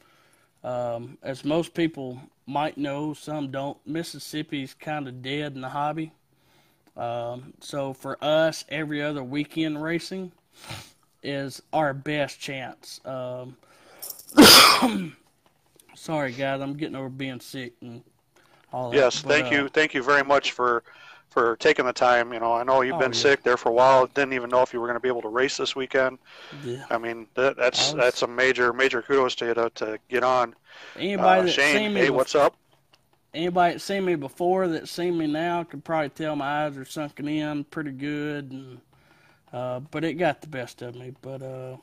Um, 0.65 1.19
as 1.23 1.45
most 1.45 1.75
people 1.75 2.21
might 2.47 2.79
know, 2.79 3.15
some 3.15 3.51
don't. 3.51 3.79
Mississippi's 3.87 4.75
kind 4.75 5.09
of 5.09 5.23
dead 5.23 5.55
in 5.55 5.61
the 5.61 5.69
hobby. 5.69 6.13
Um, 6.97 7.53
so 7.61 7.93
for 7.93 8.23
us, 8.25 8.65
every 8.69 9.03
other 9.03 9.23
weekend 9.23 9.83
racing 9.83 10.33
is 11.23 11.63
our 11.73 11.93
best 11.93 12.41
chance. 12.41 13.01
Um, 13.05 13.57
sorry, 15.95 16.33
guys, 16.33 16.61
I'm 16.61 16.75
getting 16.75 16.97
over 16.97 17.11
being 17.11 17.41
sick 17.41 17.75
and 17.81 18.03
all 18.77 18.91
that. 18.91 18.97
Yes, 18.97 19.23
but, 19.23 19.29
thank 19.29 19.47
uh, 19.47 19.55
you, 19.55 19.69
thank 19.69 19.95
you 19.95 20.03
very 20.03 20.23
much 20.25 20.53
for 20.53 20.83
for 21.31 21.57
taking 21.57 21.85
the 21.87 21.93
time. 21.93 22.33
You 22.33 22.41
know, 22.41 22.53
I 22.55 22.63
know 22.65 22.81
you've 22.83 22.95
Oh, 22.95 22.99
been 22.99 23.13
yeah. 23.13 23.21
sick 23.23 23.43
there 23.43 23.57
for 23.57 23.69
a 23.69 23.73
while. 23.73 24.07
Didn't 24.07 24.33
even 24.33 24.51
know 24.51 24.63
if 24.63 24.73
you 24.73 24.81
were 24.81 24.87
going 24.87 24.97
to 24.97 25.01
be 25.01 25.09
able 25.09 25.23
to 25.23 25.29
race 25.29 25.57
this 25.57 25.77
weekend. 25.77 26.19
Yeah. 26.51 26.85
I 26.91 26.99
mean, 26.99 27.27
that, 27.35 27.57
that's 27.57 27.91
I 27.91 27.95
was- 27.95 28.05
that's 28.05 28.23
a 28.23 28.27
major 28.27 28.73
major 28.73 29.03
kudos 29.03 29.35
to 29.37 29.47
you 29.47 29.55
to, 29.55 29.71
to 29.71 29.99
get 30.09 30.25
on. 30.25 30.55
Anybody 30.97 31.43
Uh, 31.43 31.43
that's 31.43 31.69
seen 31.73 31.95
me 31.95 32.01
hey, 32.03 32.11
what's 32.11 32.35
up? 32.35 32.57
anybody 33.35 33.73
that's 33.75 33.85
seen 33.85 34.05
me 34.05 34.15
before 34.15 34.69
that's 34.69 34.91
seen 34.91 35.17
me 35.19 35.27
now 35.27 35.63
could 35.65 35.85
probably 35.85 36.09
tell 36.09 36.37
my 36.37 36.65
eyes 36.65 36.77
are 36.77 36.85
sunken 36.85 37.29
in 37.29 37.65
pretty 37.65 37.91
good 37.93 38.51
and 38.51 38.81
uh, 39.53 39.81
but 39.81 40.05
it 40.05 40.15
got 40.15 40.41
the 40.41 40.49
best 40.49 40.83
of 40.83 40.95
me 40.95 41.13
but 41.23 41.43
uh, 41.43 41.77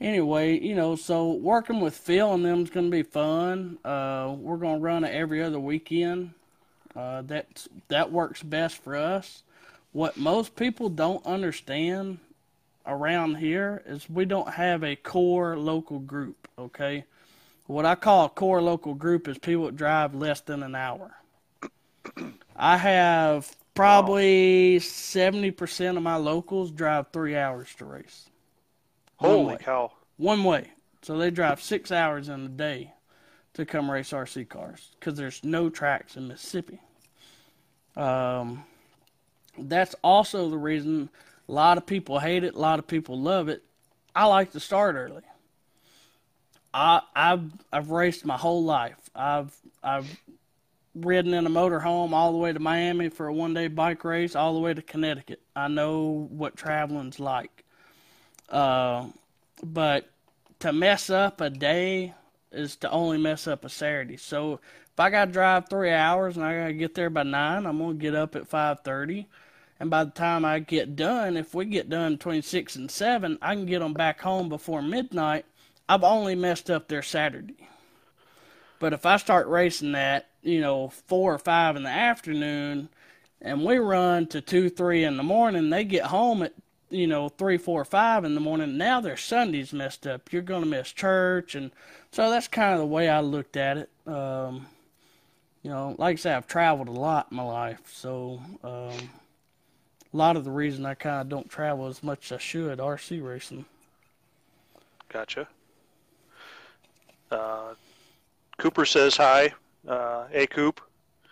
anyway 0.00 0.58
you 0.58 0.74
know 0.74 0.96
so 0.96 1.32
working 1.32 1.80
with 1.80 1.94
phil 1.94 2.32
and 2.34 2.44
them 2.44 2.62
is 2.62 2.70
going 2.70 2.86
to 2.86 2.90
be 2.90 3.02
fun 3.02 3.78
uh, 3.84 4.34
we're 4.38 4.56
going 4.56 4.76
to 4.76 4.82
run 4.82 5.04
it 5.04 5.14
every 5.14 5.42
other 5.42 5.60
weekend 5.60 6.32
uh, 6.96 7.22
that's 7.22 7.68
that 7.88 8.10
works 8.10 8.42
best 8.42 8.82
for 8.82 8.96
us 8.96 9.42
what 9.92 10.16
most 10.16 10.56
people 10.56 10.88
don't 10.88 11.24
understand 11.26 12.18
around 12.86 13.36
here 13.36 13.82
is 13.86 14.08
we 14.08 14.24
don't 14.24 14.54
have 14.54 14.82
a 14.82 14.96
core 14.96 15.56
local 15.56 15.98
group 15.98 16.48
okay 16.58 17.04
what 17.70 17.86
I 17.86 17.94
call 17.94 18.24
a 18.24 18.28
core 18.28 18.60
local 18.60 18.94
group 18.94 19.28
is 19.28 19.38
people 19.38 19.66
that 19.66 19.76
drive 19.76 20.12
less 20.12 20.40
than 20.40 20.64
an 20.64 20.74
hour. 20.74 21.14
I 22.56 22.76
have 22.76 23.54
probably 23.74 24.80
seventy 24.80 25.52
percent 25.52 25.96
of 25.96 26.02
my 26.02 26.16
locals 26.16 26.72
drive 26.72 27.06
three 27.12 27.36
hours 27.36 27.72
to 27.76 27.84
race. 27.84 28.29
Holy 29.20 29.54
way. 29.54 29.58
cow! 29.60 29.92
One 30.16 30.44
way. 30.44 30.70
So 31.02 31.16
they 31.16 31.30
drive 31.30 31.62
six 31.62 31.92
hours 31.92 32.28
in 32.28 32.44
a 32.44 32.48
day 32.48 32.92
to 33.54 33.64
come 33.64 33.90
race 33.90 34.10
RC 34.10 34.48
cars 34.48 34.90
because 34.98 35.16
there's 35.16 35.42
no 35.44 35.70
tracks 35.70 36.16
in 36.16 36.28
Mississippi. 36.28 36.80
Um, 37.96 38.64
that's 39.58 39.94
also 40.02 40.48
the 40.48 40.58
reason 40.58 41.10
a 41.48 41.52
lot 41.52 41.78
of 41.78 41.86
people 41.86 42.18
hate 42.18 42.44
it, 42.44 42.54
a 42.54 42.58
lot 42.58 42.78
of 42.78 42.86
people 42.86 43.18
love 43.18 43.48
it. 43.48 43.62
I 44.14 44.26
like 44.26 44.52
to 44.52 44.60
start 44.60 44.94
early. 44.96 45.22
I 46.72 47.02
I've 47.14 47.50
I've 47.72 47.90
raced 47.90 48.24
my 48.24 48.36
whole 48.36 48.64
life. 48.64 49.10
I've 49.14 49.54
I've 49.82 50.20
ridden 50.94 51.34
in 51.34 51.46
a 51.46 51.50
motorhome 51.50 52.12
all 52.12 52.32
the 52.32 52.38
way 52.38 52.52
to 52.52 52.58
Miami 52.58 53.08
for 53.08 53.26
a 53.26 53.32
one 53.32 53.54
day 53.54 53.68
bike 53.68 54.04
race, 54.04 54.34
all 54.34 54.54
the 54.54 54.60
way 54.60 54.74
to 54.74 54.82
Connecticut. 54.82 55.40
I 55.54 55.68
know 55.68 56.28
what 56.30 56.56
traveling's 56.56 57.20
like. 57.20 57.59
Uh, 58.50 59.06
but 59.62 60.08
to 60.60 60.72
mess 60.72 61.10
up 61.10 61.40
a 61.40 61.50
day 61.50 62.14
is 62.52 62.76
to 62.76 62.90
only 62.90 63.18
mess 63.18 63.46
up 63.46 63.64
a 63.64 63.68
Saturday. 63.68 64.16
So 64.16 64.54
if 64.54 64.98
I 64.98 65.10
got 65.10 65.26
to 65.26 65.32
drive 65.32 65.68
three 65.68 65.92
hours 65.92 66.36
and 66.36 66.44
I 66.44 66.58
got 66.58 66.66
to 66.66 66.72
get 66.72 66.94
there 66.94 67.10
by 67.10 67.22
nine, 67.22 67.66
I'm 67.66 67.78
gonna 67.78 67.94
get 67.94 68.14
up 68.14 68.34
at 68.36 68.48
five 68.48 68.80
thirty. 68.80 69.26
And 69.78 69.88
by 69.88 70.04
the 70.04 70.10
time 70.10 70.44
I 70.44 70.58
get 70.58 70.94
done, 70.94 71.38
if 71.38 71.54
we 71.54 71.64
get 71.64 71.88
done 71.88 72.16
between 72.16 72.42
six 72.42 72.76
and 72.76 72.90
seven, 72.90 73.38
I 73.40 73.54
can 73.54 73.64
get 73.64 73.78
them 73.78 73.94
back 73.94 74.20
home 74.20 74.50
before 74.50 74.82
midnight. 74.82 75.46
I've 75.88 76.04
only 76.04 76.34
messed 76.34 76.70
up 76.70 76.88
their 76.88 77.02
Saturday. 77.02 77.68
But 78.78 78.92
if 78.92 79.06
I 79.06 79.16
start 79.16 79.48
racing 79.48 79.92
that, 79.92 80.28
you 80.42 80.60
know, 80.60 80.88
four 80.88 81.32
or 81.32 81.38
five 81.38 81.76
in 81.76 81.82
the 81.82 81.88
afternoon, 81.88 82.90
and 83.40 83.64
we 83.64 83.78
run 83.78 84.26
to 84.28 84.42
two, 84.42 84.68
three 84.68 85.04
in 85.04 85.16
the 85.16 85.22
morning, 85.22 85.70
they 85.70 85.84
get 85.84 86.04
home 86.04 86.42
at 86.42 86.52
you 86.90 87.06
know 87.06 87.28
three, 87.28 87.56
four, 87.56 87.84
five 87.84 88.24
in 88.24 88.34
the 88.34 88.40
morning. 88.40 88.76
Now 88.76 89.00
their 89.00 89.16
Sunday's 89.16 89.72
messed 89.72 90.06
up. 90.06 90.32
You're 90.32 90.42
gonna 90.42 90.66
miss 90.66 90.92
church, 90.92 91.54
and 91.54 91.70
so 92.12 92.30
that's 92.30 92.48
kind 92.48 92.74
of 92.74 92.80
the 92.80 92.86
way 92.86 93.08
I 93.08 93.20
looked 93.20 93.56
at 93.56 93.78
it. 93.78 93.90
Um, 94.06 94.66
you 95.62 95.70
know, 95.70 95.94
like 95.98 96.14
I 96.14 96.16
said, 96.16 96.36
I've 96.36 96.46
traveled 96.46 96.88
a 96.88 96.92
lot 96.92 97.28
in 97.30 97.36
my 97.36 97.42
life, 97.42 97.80
so 97.92 98.40
um, 98.64 99.10
a 100.12 100.16
lot 100.16 100.36
of 100.36 100.44
the 100.44 100.50
reason 100.50 100.84
I 100.86 100.94
kind 100.94 101.20
of 101.20 101.28
don't 101.28 101.48
travel 101.48 101.86
as 101.86 102.02
much 102.02 102.26
as 102.26 102.36
I 102.36 102.38
should 102.38 102.78
RC 102.78 103.22
racing. 103.22 103.64
Gotcha. 105.08 105.48
Uh, 107.30 107.74
Cooper 108.58 108.84
says 108.84 109.16
hi. 109.16 109.52
Uh, 109.86 110.26
hey, 110.30 110.46
Coop. 110.46 110.80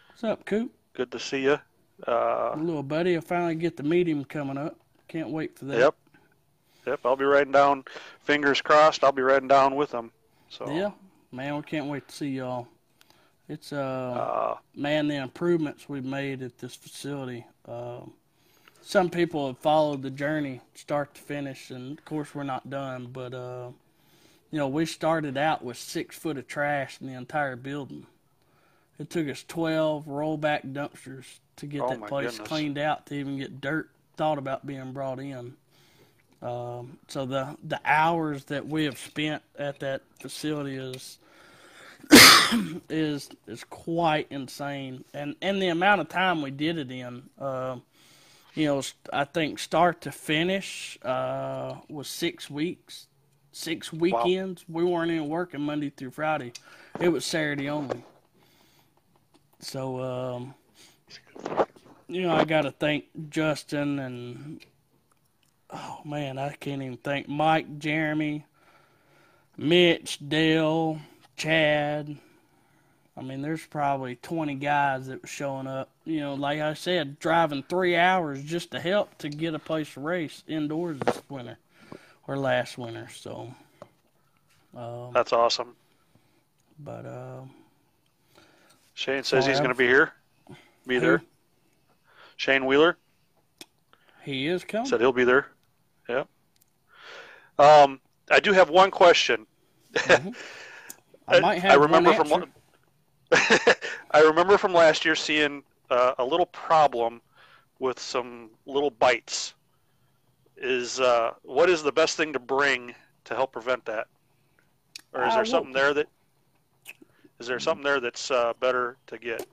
What's 0.08 0.24
up, 0.24 0.44
Coop? 0.44 0.72
Good 0.94 1.10
to 1.12 1.18
see 1.18 1.42
you. 1.42 1.58
Uh, 2.06 2.54
little 2.56 2.82
buddy, 2.82 3.16
I 3.16 3.20
finally 3.20 3.56
get 3.56 3.76
to 3.78 3.82
meet 3.82 4.08
him 4.08 4.24
coming 4.24 4.56
up. 4.56 4.76
Can't 5.08 5.30
wait 5.30 5.58
for 5.58 5.64
that. 5.66 5.78
Yep. 5.78 5.94
Yep. 6.86 7.00
I'll 7.04 7.16
be 7.16 7.24
riding 7.24 7.52
down. 7.52 7.84
Fingers 8.20 8.60
crossed. 8.60 9.02
I'll 9.04 9.12
be 9.12 9.22
riding 9.22 9.48
down 9.48 9.74
with 9.74 9.90
them. 9.90 10.10
So. 10.50 10.70
Yeah, 10.70 10.90
man, 11.32 11.56
we 11.56 11.62
can't 11.62 11.86
wait 11.86 12.08
to 12.08 12.14
see 12.14 12.28
y'all. 12.28 12.68
It's 13.48 13.72
uh, 13.72 13.76
Uh, 13.76 14.58
man, 14.74 15.08
the 15.08 15.16
improvements 15.16 15.88
we've 15.88 16.04
made 16.04 16.42
at 16.42 16.58
this 16.58 16.74
facility. 16.74 17.46
Um, 17.66 18.12
some 18.82 19.10
people 19.10 19.46
have 19.48 19.58
followed 19.58 20.02
the 20.02 20.10
journey 20.10 20.60
start 20.74 21.14
to 21.14 21.20
finish, 21.20 21.70
and 21.70 21.98
of 21.98 22.04
course 22.04 22.34
we're 22.34 22.42
not 22.44 22.68
done. 22.70 23.08
But 23.12 23.34
uh, 23.34 23.70
you 24.50 24.58
know, 24.58 24.68
we 24.68 24.86
started 24.86 25.36
out 25.36 25.62
with 25.64 25.76
six 25.78 26.16
foot 26.18 26.38
of 26.38 26.46
trash 26.46 26.98
in 27.00 27.06
the 27.06 27.14
entire 27.14 27.56
building. 27.56 28.06
It 28.98 29.10
took 29.10 29.28
us 29.28 29.44
twelve 29.46 30.06
rollback 30.06 30.72
dumpsters 30.72 31.38
to 31.56 31.66
get 31.66 31.82
Oh, 31.82 31.88
that 31.90 32.06
place 32.06 32.30
goodness. 32.30 32.48
cleaned 32.48 32.78
out 32.78 33.06
to 33.06 33.14
even 33.14 33.38
get 33.38 33.60
dirt 33.60 33.90
thought 34.18 34.36
about 34.36 34.66
being 34.66 34.92
brought 34.92 35.20
in. 35.20 35.54
Um, 36.42 36.98
so 37.08 37.24
the 37.24 37.56
the 37.64 37.80
hours 37.84 38.44
that 38.44 38.66
we 38.66 38.84
have 38.84 38.98
spent 38.98 39.42
at 39.58 39.80
that 39.80 40.02
facility 40.20 40.76
is 40.76 41.18
is 42.88 43.30
is 43.46 43.64
quite 43.64 44.26
insane, 44.30 45.04
and 45.14 45.34
and 45.42 45.60
the 45.60 45.68
amount 45.68 46.00
of 46.00 46.08
time 46.08 46.42
we 46.42 46.50
did 46.50 46.78
it 46.78 46.90
in. 46.90 47.22
Um, 47.38 47.82
you 48.54 48.66
know, 48.66 48.82
I 49.12 49.24
think 49.24 49.58
start 49.58 50.00
to 50.02 50.12
finish 50.12 50.98
uh, 51.02 51.76
was 51.88 52.08
six 52.08 52.50
weeks, 52.50 53.06
six 53.52 53.92
weekends. 53.92 54.64
We 54.68 54.84
weren't 54.84 55.10
even 55.12 55.28
working 55.28 55.60
Monday 55.60 55.90
through 55.90 56.10
Friday; 56.10 56.52
it 57.00 57.08
was 57.08 57.24
Saturday 57.24 57.68
only. 57.68 58.04
So, 59.60 60.00
um, 60.00 60.54
you 62.08 62.22
know, 62.22 62.34
I 62.34 62.44
got 62.44 62.62
to 62.62 62.70
thank 62.70 63.04
Justin 63.28 63.98
and 63.98 64.60
oh 65.70 66.00
man, 66.04 66.38
I 66.38 66.52
can't 66.54 66.82
even 66.82 66.96
think 66.96 67.28
Mike, 67.28 67.78
Jeremy, 67.78 68.44
Mitch, 69.56 70.18
Dale, 70.26 70.98
Chad. 71.36 72.16
I 73.16 73.22
mean, 73.22 73.42
there's 73.42 73.66
probably 73.66 74.14
20 74.16 74.54
guys 74.54 75.08
that 75.08 75.22
were 75.22 75.28
showing 75.28 75.66
up. 75.66 75.90
You 76.04 76.20
know, 76.20 76.34
like 76.34 76.60
I 76.60 76.74
said, 76.74 77.18
driving 77.18 77.64
three 77.64 77.96
hours 77.96 78.42
just 78.44 78.70
to 78.70 78.80
help 78.80 79.18
to 79.18 79.28
get 79.28 79.54
a 79.54 79.58
place 79.58 79.92
to 79.94 80.00
race 80.00 80.44
indoors 80.46 80.98
this 81.00 81.20
winter 81.28 81.58
or 82.28 82.38
last 82.38 82.78
winter. 82.78 83.08
So, 83.12 83.52
um, 84.76 85.10
that's 85.12 85.32
awesome. 85.32 85.74
but 86.78 87.04
um, 87.06 87.50
Shane 88.94 89.24
says 89.24 89.44
he's 89.44 89.58
going 89.58 89.70
to 89.70 89.76
be 89.76 89.86
here. 89.86 90.12
Be 90.86 91.00
Who? 91.00 91.20
Shane 92.38 92.64
Wheeler 92.64 92.96
he 94.24 94.46
is 94.46 94.64
coming. 94.64 94.86
said 94.86 95.00
he'll 95.00 95.12
be 95.12 95.24
there. 95.24 95.48
Yeah. 96.08 96.24
Um, 97.58 98.00
I 98.30 98.40
do 98.40 98.52
have 98.52 98.68
one 98.70 98.90
question. 98.90 99.46
I 101.28 101.40
might 101.40 101.58
have 101.60 101.72
I 101.72 101.74
remember 101.74 102.12
one 102.12 102.26
from. 102.26 102.52
I 104.10 104.20
remember 104.20 104.56
from 104.58 104.72
last 104.74 105.04
year 105.04 105.14
seeing 105.14 105.62
uh, 105.90 106.12
a 106.18 106.24
little 106.24 106.46
problem 106.46 107.20
with 107.78 107.98
some 107.98 108.50
little 108.66 108.90
bites. 108.90 109.54
Is 110.58 111.00
uh, 111.00 111.32
what 111.42 111.70
is 111.70 111.82
the 111.82 111.92
best 111.92 112.16
thing 112.16 112.32
to 112.34 112.38
bring 112.38 112.94
to 113.24 113.34
help 113.34 113.52
prevent 113.52 113.84
that, 113.86 114.08
or 115.14 115.22
is 115.24 115.28
Uh, 115.28 115.30
there 115.30 115.36
well- 115.38 115.46
something 115.46 115.72
there 115.72 115.94
that 115.94 116.06
is 117.40 117.46
there 117.46 117.60
something 117.60 117.84
there 117.84 118.00
that's 118.00 118.30
uh, 118.30 118.52
better 118.60 118.96
to 119.06 119.16
get? 119.18 119.46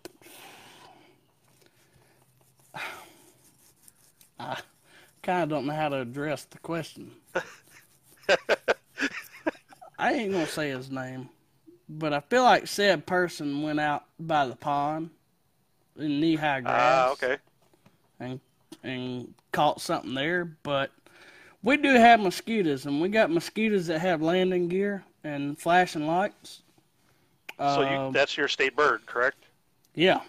Kind 4.39 5.43
of 5.43 5.49
don't 5.49 5.65
know 5.65 5.73
how 5.73 5.89
to 5.89 5.97
address 6.01 6.45
the 6.45 6.57
question. 6.59 7.11
I 9.97 10.13
ain't 10.13 10.33
gonna 10.33 10.45
say 10.47 10.69
his 10.69 10.91
name, 10.91 11.29
but 11.87 12.13
I 12.13 12.19
feel 12.19 12.43
like 12.43 12.67
said 12.67 13.05
person 13.05 13.61
went 13.61 13.79
out 13.79 14.03
by 14.19 14.45
the 14.47 14.55
pond 14.55 15.09
in 15.97 16.19
knee 16.19 16.35
high 16.35 16.61
grass 16.61 17.07
Ah, 17.07 17.11
okay. 17.13 17.37
and 18.19 18.39
and 18.83 19.33
caught 19.53 19.79
something 19.81 20.13
there. 20.13 20.45
But 20.63 20.91
we 21.63 21.77
do 21.77 21.93
have 21.93 22.19
mosquitoes, 22.19 22.85
and 22.85 22.99
we 23.01 23.07
got 23.09 23.31
mosquitoes 23.31 23.87
that 23.87 23.99
have 23.99 24.21
landing 24.21 24.67
gear 24.67 25.03
and 25.23 25.57
flashing 25.57 26.05
lights. 26.05 26.61
So 27.57 27.81
you, 27.81 27.87
Um, 27.97 28.13
that's 28.13 28.35
your 28.35 28.49
state 28.49 28.75
bird, 28.75 29.05
correct? 29.05 29.45
Yeah, 29.95 30.21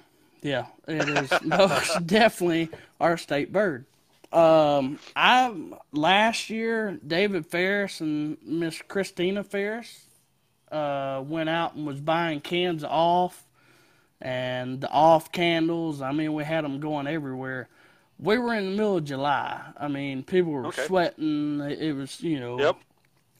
yeah, 0.43 0.67
it 0.87 1.09
is 1.09 1.33
most 1.43 2.07
definitely 2.07 2.71
our 3.01 3.17
state 3.17 3.53
bird. 3.53 3.85
Um, 4.37 4.99
I 5.17 5.55
last 5.93 6.51
year 6.51 6.99
David 7.07 7.47
Ferris 7.47 8.01
and 8.03 8.37
Miss 8.43 8.83
Christina 8.83 9.43
Ferris 9.43 10.07
uh, 10.71 11.23
went 11.27 11.49
out 11.49 11.75
and 11.75 11.87
was 11.87 12.01
buying 12.01 12.41
cans 12.41 12.85
of 12.85 12.91
off 12.91 13.49
and 14.21 14.81
the 14.83 14.91
off 14.91 15.33
candles. 15.33 16.03
I 16.03 16.13
mean, 16.13 16.35
we 16.35 16.45
had 16.45 16.65
them 16.65 16.81
going 16.81 17.07
everywhere. 17.07 17.69
We 18.19 18.39
were 18.39 18.55
in 18.55 18.65
the 18.67 18.71
middle 18.77 18.99
of 18.99 19.05
July. 19.05 19.63
I 19.79 19.89
mean, 19.89 20.23
people 20.23 20.53
were 20.53 20.67
Okay. 20.69 20.73
sweating. 20.73 21.61
It 21.61 21.81
it 21.81 21.93
was, 21.95 22.21
you 22.21 22.41
know, 22.41 22.59
Yep. 22.59 22.77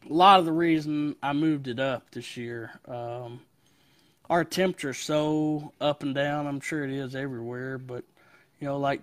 a 0.09 0.13
lot 0.13 0.39
of 0.41 0.47
the 0.47 0.53
reason 0.53 1.17
I 1.23 1.33
moved 1.35 1.69
it 1.69 1.79
up 1.81 2.11
this 2.13 2.37
year. 2.39 2.81
Um, 2.89 3.41
our 4.31 4.45
temperature's 4.45 4.99
so 4.99 5.73
up 5.81 6.03
and 6.03 6.15
down. 6.15 6.47
I'm 6.47 6.61
sure 6.61 6.85
it 6.85 6.91
is 6.91 7.15
everywhere, 7.15 7.79
but 7.79 8.05
you 8.61 8.69
know, 8.69 8.79
like 8.79 9.03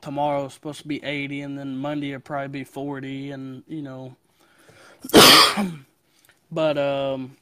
tomorrow's 0.00 0.54
supposed 0.54 0.82
to 0.82 0.88
be 0.88 1.02
80, 1.04 1.40
and 1.42 1.58
then 1.58 1.76
Monday 1.76 2.12
will 2.12 2.20
probably 2.20 2.48
be 2.60 2.64
40, 2.64 3.30
and 3.30 3.62
you 3.68 3.82
know. 3.82 4.16
but 6.50 6.78
um, 6.78 7.36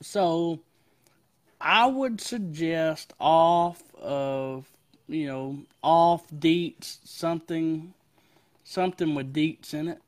so 0.00 0.60
I 1.60 1.86
would 1.86 2.20
suggest 2.20 3.12
off 3.20 3.82
of 3.96 4.68
you 5.08 5.26
know 5.26 5.58
off 5.82 6.28
deets 6.30 6.98
something 7.04 7.94
something 8.64 9.14
with 9.14 9.32
deets 9.32 9.74
in 9.74 9.88
it. 9.88 9.98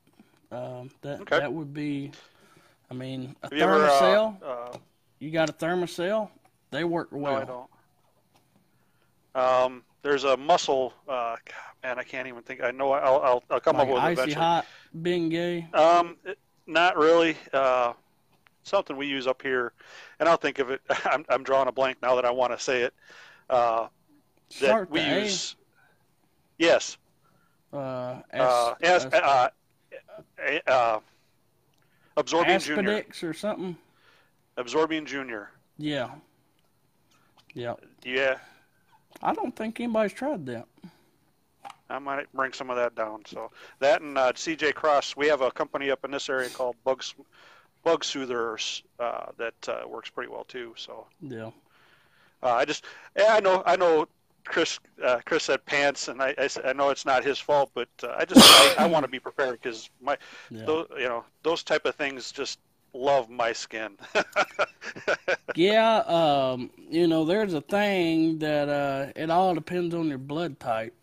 Um, 0.51 0.91
that 1.01 1.21
Okay. 1.21 1.39
that 1.39 1.53
would 1.53 1.73
be. 1.73 2.11
I 2.89 2.93
mean, 2.93 3.35
a 3.41 3.47
Have 3.47 3.53
you 3.57 3.63
ever? 3.63 3.87
Thermacell. 3.87 4.41
Uh, 4.43 4.45
uh, 4.45 4.77
You 5.19 5.31
got 5.31 5.49
a 5.49 5.53
Thermacell? 5.53 6.29
They 6.71 6.83
work 6.83 7.09
well. 7.11 7.35
No, 7.35 7.41
I 7.41 7.45
don't. 7.45 7.69
Um, 9.33 9.83
there's 10.01 10.23
a 10.23 10.35
muscle. 10.37 10.93
Uh, 11.07 11.35
man, 11.83 11.99
I 11.99 12.03
can't 12.03 12.27
even 12.27 12.41
think. 12.43 12.61
I 12.61 12.71
know. 12.71 12.91
I'll 12.93 13.21
I'll, 13.21 13.43
I'll 13.49 13.59
come 13.59 13.77
Like 13.77 13.87
up 13.87 13.93
with 13.93 14.03
it 14.03 14.05
icy 14.05 14.13
eventually. 14.13 14.33
hot 14.43 14.65
Bengay. 14.99 15.73
Um, 15.75 16.17
it, 16.25 16.37
not 16.67 16.97
really. 16.97 17.35
Uh, 17.53 17.93
something 18.63 18.95
we 18.95 19.07
use 19.07 19.25
up 19.27 19.41
here, 19.41 19.73
and 20.19 20.29
I'll 20.29 20.37
think 20.37 20.59
of 20.59 20.69
it. 20.69 20.81
I'm, 21.05 21.25
I'm 21.29 21.43
drawing 21.43 21.67
a 21.67 21.71
blank 21.71 21.97
now 22.01 22.15
that 22.15 22.25
I 22.25 22.31
want 22.31 22.51
to 22.57 22.59
say 22.63 22.83
it. 22.83 22.93
Uh, 23.49 23.87
that 24.59 24.67
Start 24.67 24.91
we 24.91 24.99
A. 24.99 25.21
use. 25.23 25.55
Yes. 26.57 26.97
Uh, 27.73 27.77
Uh, 28.33 28.73
as, 28.81 29.05
as, 29.05 29.13
uh, 29.13 29.49
uh, 30.67 30.99
Absorbine 32.17 32.59
junior. 32.59 33.03
Or 33.23 33.33
something. 33.33 33.77
Absorbine 34.57 35.05
junior. 35.05 35.49
Yeah. 35.77 36.11
Yeah. 37.53 37.75
Yeah. 38.03 38.35
I 39.23 39.33
don't 39.33 39.55
think 39.55 39.79
anybody's 39.79 40.13
tried 40.13 40.45
that. 40.47 40.67
I 41.89 41.99
might 41.99 42.31
bring 42.33 42.53
some 42.53 42.69
of 42.69 42.75
that 42.77 42.95
down. 42.95 43.23
So 43.25 43.51
that 43.79 44.01
and 44.01 44.17
uh, 44.17 44.31
CJ 44.33 44.73
Cross, 44.73 45.15
we 45.15 45.27
have 45.27 45.41
a 45.41 45.51
company 45.51 45.91
up 45.91 46.03
in 46.05 46.11
this 46.11 46.29
area 46.29 46.49
called 46.49 46.75
Bugs 46.83 47.13
Bug 47.83 48.03
Soothers 48.03 48.83
uh, 48.99 49.27
that 49.37 49.53
uh, 49.69 49.87
works 49.87 50.09
pretty 50.09 50.31
well 50.31 50.43
too. 50.45 50.73
So 50.77 51.07
Yeah. 51.19 51.51
uh, 52.43 52.53
I 52.53 52.65
just, 52.65 52.85
yeah, 53.17 53.35
I 53.35 53.39
know, 53.39 53.63
I 53.65 53.75
know. 53.75 54.07
Chris, 54.43 54.79
uh, 55.03 55.19
Chris 55.25 55.43
said 55.43 55.63
pants, 55.67 56.07
and 56.07 56.19
I 56.19 56.33
I 56.65 56.73
know 56.73 56.89
it's 56.89 57.05
not 57.05 57.23
his 57.23 57.37
fault, 57.37 57.69
but 57.75 57.87
uh, 58.03 58.15
I 58.17 58.25
just, 58.25 58.41
I, 58.41 58.73
I 58.79 58.85
want 58.87 59.03
to 59.05 59.07
be 59.11 59.19
prepared 59.19 59.61
because 59.61 59.89
my, 60.01 60.17
Yeah. 60.49 60.65
those, 60.65 60.87
you 60.97 61.07
know, 61.07 61.23
those 61.43 61.61
type 61.61 61.85
of 61.85 61.93
things 61.93 62.31
just 62.31 62.57
love 62.93 63.29
my 63.29 63.53
skin. 63.53 63.97
yeah, 65.55 65.97
um, 66.07 66.69
you 66.89 67.07
know, 67.07 67.25
there's 67.25 67.53
a 67.53 67.61
thing 67.61 68.39
that 68.39 68.69
uh, 68.69 69.11
it 69.15 69.29
all 69.29 69.53
depends 69.55 69.93
on 69.95 70.07
your 70.07 70.17
blood 70.17 70.59
type. 70.59 70.93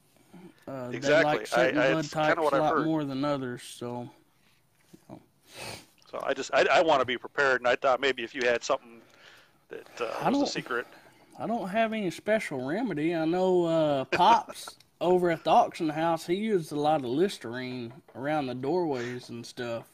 Uh, 0.66 0.88
They 0.90 0.96
Exactly. 0.96 1.38
like 1.38 1.46
certain 1.46 1.78
I- 1.78 1.88
I- 1.88 1.92
blood 1.92 2.10
types 2.10 2.40
what 2.40 2.52
a 2.52 2.58
lot 2.58 2.74
heard. 2.76 2.86
more 2.86 3.04
than 3.04 3.24
others. 3.24 3.62
So, 3.62 4.08
so 6.10 6.22
I 6.24 6.34
just, 6.34 6.50
I, 6.54 6.66
I 6.70 6.82
want 6.82 7.00
to 7.00 7.06
be 7.06 7.16
prepared, 7.18 7.60
and 7.60 7.68
I 7.68 7.76
thought 7.76 8.00
maybe 8.00 8.22
if 8.22 8.34
you 8.34 8.42
had 8.46 8.62
something 8.62 9.00
that 9.70 9.88
uh, 10.00 10.30
was 10.30 10.42
a 10.42 10.46
secret. 10.52 10.86
I 11.38 11.46
don't 11.46 11.68
have 11.68 11.92
any 11.92 12.10
special 12.10 12.66
remedy. 12.66 13.14
I 13.14 13.24
know 13.24 13.64
uh, 13.64 14.04
Pops 14.06 14.76
over 15.00 15.30
at 15.30 15.44
the 15.44 15.50
auction 15.50 15.88
house, 15.88 16.26
he 16.26 16.34
used 16.34 16.72
a 16.72 16.80
lot 16.80 17.00
of 17.00 17.06
Listerine 17.06 17.92
around 18.16 18.46
the 18.46 18.54
doorways 18.56 19.28
and 19.28 19.46
stuff. 19.46 19.84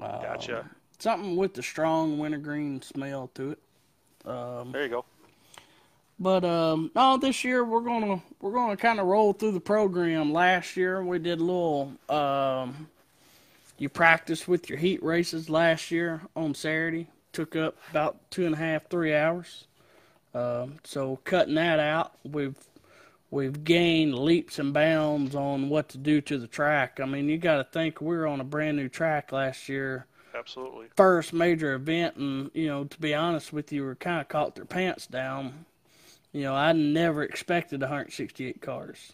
Uh, 0.00 0.22
Gotcha. 0.22 0.68
Something 0.98 1.36
with 1.36 1.54
the 1.54 1.62
strong 1.62 2.18
wintergreen 2.18 2.82
smell 2.82 3.30
to 3.34 3.52
it. 3.52 3.58
Um, 4.28 4.72
There 4.72 4.82
you 4.82 4.88
go. 4.90 5.04
But 6.18 6.44
um, 6.44 6.90
no, 6.94 7.16
this 7.16 7.44
year 7.44 7.64
we're 7.64 7.80
gonna 7.80 8.20
we're 8.42 8.52
gonna 8.52 8.76
kind 8.76 9.00
of 9.00 9.06
roll 9.06 9.32
through 9.32 9.52
the 9.52 9.60
program. 9.60 10.32
Last 10.34 10.76
year 10.76 11.02
we 11.02 11.18
did 11.18 11.40
a 11.40 11.42
little. 11.42 11.92
Um, 12.10 12.88
you 13.78 13.88
practiced 13.88 14.46
with 14.46 14.68
your 14.68 14.78
heat 14.78 15.02
races 15.02 15.48
last 15.48 15.90
year 15.90 16.20
on 16.36 16.54
Saturday. 16.54 17.06
Took 17.32 17.56
up 17.56 17.78
about 17.90 18.18
two 18.30 18.44
and 18.44 18.54
a 18.54 18.58
half, 18.58 18.90
three 18.90 19.14
hours. 19.14 19.64
Um, 20.34 20.74
so 20.84 21.18
cutting 21.24 21.54
that 21.54 21.80
out, 21.80 22.12
we've 22.22 22.54
we've 23.30 23.64
gained 23.64 24.18
leaps 24.18 24.58
and 24.58 24.72
bounds 24.72 25.34
on 25.34 25.68
what 25.68 25.88
to 25.90 25.98
do 25.98 26.20
to 26.22 26.38
the 26.38 26.46
track. 26.46 27.00
I 27.00 27.06
mean, 27.06 27.28
you 27.28 27.38
got 27.38 27.56
to 27.56 27.64
think 27.64 28.00
we 28.00 28.16
were 28.16 28.26
on 28.26 28.40
a 28.40 28.44
brand 28.44 28.76
new 28.76 28.88
track 28.88 29.32
last 29.32 29.68
year 29.68 30.06
Absolutely. 30.34 30.86
first 30.96 31.32
major 31.32 31.74
event, 31.74 32.16
and 32.16 32.50
you 32.54 32.66
know, 32.66 32.84
to 32.84 33.00
be 33.00 33.14
honest 33.14 33.52
with 33.52 33.72
you, 33.72 33.86
we 33.86 33.94
kind 33.94 34.20
of 34.20 34.28
caught 34.28 34.54
their 34.54 34.64
pants 34.64 35.06
down. 35.06 35.64
You 36.32 36.42
know, 36.42 36.54
I 36.54 36.72
never 36.72 37.22
expected 37.22 37.80
168 37.80 38.60
cars. 38.62 39.12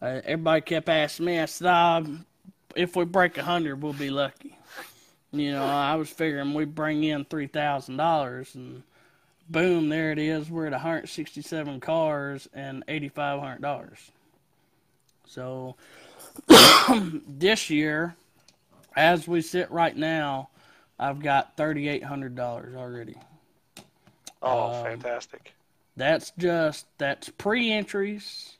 Uh, 0.00 0.20
everybody 0.24 0.60
kept 0.60 0.88
asking 0.88 1.26
me. 1.26 1.38
I 1.38 1.46
said, 1.46 1.68
ah, 1.68 2.02
"If 2.74 2.96
we 2.96 3.04
break 3.04 3.36
100, 3.36 3.82
we'll 3.82 3.92
be 3.92 4.10
lucky." 4.10 4.56
You 5.32 5.52
know, 5.52 5.64
I 5.64 5.94
was 5.96 6.08
figuring 6.08 6.54
we'd 6.54 6.74
bring 6.74 7.04
in 7.04 7.24
three 7.24 7.48
thousand 7.48 7.96
dollars, 7.96 8.54
and 8.54 8.82
boom, 9.48 9.88
there 9.88 10.12
it 10.12 10.18
is. 10.18 10.50
We're 10.50 10.66
at 10.66 10.72
167 10.72 11.80
cars 11.80 12.48
and 12.52 12.84
8,500 12.88 13.60
dollars. 13.60 14.10
So 15.26 15.76
this 17.28 17.70
year, 17.70 18.16
as 18.96 19.28
we 19.28 19.42
sit 19.42 19.70
right 19.70 19.96
now, 19.96 20.48
I've 20.98 21.20
got 21.20 21.56
thirty-eight 21.56 22.04
hundred 22.04 22.34
dollars 22.34 22.74
already. 22.74 23.16
Oh, 24.42 24.74
Um, 24.78 24.84
fantastic. 24.84 25.52
That's 25.96 26.32
just 26.38 26.86
that's 26.98 27.28
pre-entries 27.28 28.56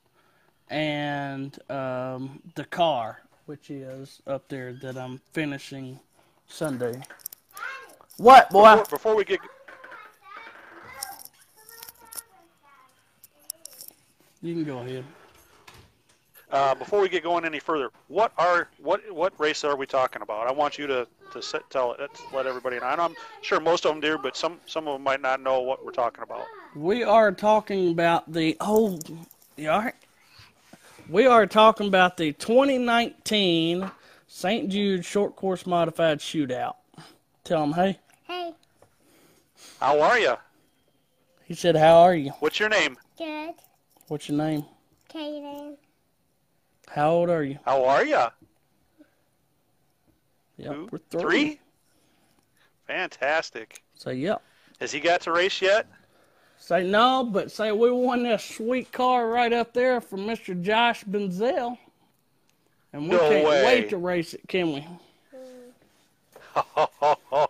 and 0.69 1.57
um, 1.71 2.43
the 2.57 2.65
car, 2.65 3.23
which 3.47 3.71
is 3.71 4.21
up 4.27 4.49
there 4.49 4.73
that 4.75 4.97
I'm 4.99 5.21
finishing 5.33 6.01
Sunday. 6.49 7.01
What 8.19 8.51
boy? 8.51 8.77
Before, 8.77 8.85
before 8.99 9.17
we 9.17 9.25
get 9.25 9.41
You 14.43 14.55
can 14.55 14.65
go 14.65 14.79
ahead. 14.79 15.05
uh, 16.51 16.75
before 16.75 17.01
we 17.01 17.09
get 17.09 17.23
going 17.23 17.45
any 17.45 17.59
further, 17.59 17.91
what 18.09 18.33
are 18.39 18.69
what 18.81 19.01
what 19.13 19.33
race 19.39 19.65
are 19.65 19.77
we 19.77 19.87
talking 19.87 20.23
about? 20.23 20.47
I 20.47 20.53
want 20.53 20.79
you 20.79 20.87
to 20.87 21.07
to 21.33 21.43
set, 21.43 21.69
tell 21.71 21.93
it, 21.93 22.11
let 22.33 22.47
everybody 22.47 22.79
know. 22.79 22.87
And 22.87 23.01
I'm 23.01 23.15
sure 23.43 23.61
most 23.61 23.85
of 23.85 23.93
them 23.93 24.01
do, 24.01 24.17
but 24.17 24.37
some 24.37 24.61
some 24.67 24.87
of 24.89 24.95
them 24.95 25.03
might 25.03 25.21
not 25.21 25.43
know 25.43 25.61
what 25.61 25.85
we're 25.85 25.91
talking 25.93 26.23
about. 26.23 26.47
We 26.75 27.03
are 27.03 27.33
talking 27.33 27.91
about 27.91 28.33
the 28.33 28.57
oh, 28.61 28.99
you 29.57 29.71
all 29.71 29.81
right? 29.81 29.95
We 31.09 31.27
are 31.27 31.47
talking 31.47 31.89
about 31.89 32.17
the 32.19 32.33
2019 32.35 33.91
St. 34.27 34.69
Jude 34.69 35.05
Short 35.05 35.37
Course 35.37 35.67
Modified 35.67 36.19
Shootout. 36.19 36.75
Tell 37.45 37.65
him, 37.65 37.73
hey. 37.73 37.99
Hey, 38.27 38.53
How 39.81 40.01
are 40.01 40.19
you? 40.19 40.35
He 41.45 41.55
said, 41.55 41.77
"How 41.77 42.01
are 42.01 42.15
you? 42.15 42.31
What's 42.41 42.61
your 42.61 42.69
name? 42.69 42.97
good. 43.17 43.55
What's 44.09 44.29
your 44.29 44.39
name? 44.39 44.65
Kaden. 45.13 45.77
How 46.89 47.11
old 47.11 47.31
are 47.31 47.43
you?" 47.45 47.59
How 47.65 47.85
are 47.85 48.05
you? 48.05 48.25
Yep, 50.57 50.73
Two, 50.73 50.89
we're 50.91 50.99
three. 51.11 51.21
three. 51.21 51.61
Fantastic. 52.87 53.83
Say 53.95 54.15
yep. 54.15 54.43
Has 54.81 54.91
he 54.93 54.99
got 55.01 55.21
to 55.23 55.33
race 55.33 55.61
yet? 55.63 55.87
Say 56.59 56.83
no, 56.85 57.23
but 57.31 57.53
say 57.53 57.71
we 57.71 57.91
won 57.93 58.25
this 58.25 58.43
sweet 58.45 58.91
car 58.91 59.29
right 59.29 59.53
up 59.53 59.73
there 59.75 60.01
from 60.01 60.21
Mr. 60.21 60.61
Josh 60.61 61.05
Benzel. 61.05 61.79
And 62.93 63.03
we 63.03 63.09
No 63.11 63.19
can't 63.29 63.47
way. 63.47 63.65
wait 63.65 63.91
to 63.91 63.99
race 63.99 64.35
it, 64.35 64.41
can 64.49 64.73
we? 64.73 64.87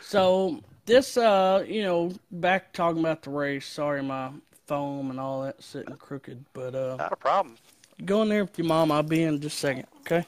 So 0.00 0.60
this 0.86 1.16
uh, 1.16 1.64
you 1.66 1.82
know, 1.82 2.12
back 2.30 2.72
talking 2.72 3.00
about 3.00 3.22
the 3.22 3.30
race, 3.30 3.66
sorry 3.66 4.02
my 4.02 4.30
foam 4.66 5.10
and 5.10 5.20
all 5.20 5.42
that 5.42 5.62
sitting 5.62 5.94
crooked, 5.96 6.44
but 6.52 6.74
uh 6.74 6.96
Not 6.96 7.12
a 7.12 7.16
problem. 7.16 7.56
go 8.04 8.22
in 8.22 8.28
there 8.28 8.44
with 8.44 8.58
your 8.58 8.66
mom, 8.66 8.90
I'll 8.92 9.02
be 9.02 9.22
in 9.22 9.40
just 9.40 9.56
a 9.56 9.60
second, 9.60 9.86
okay? 10.00 10.26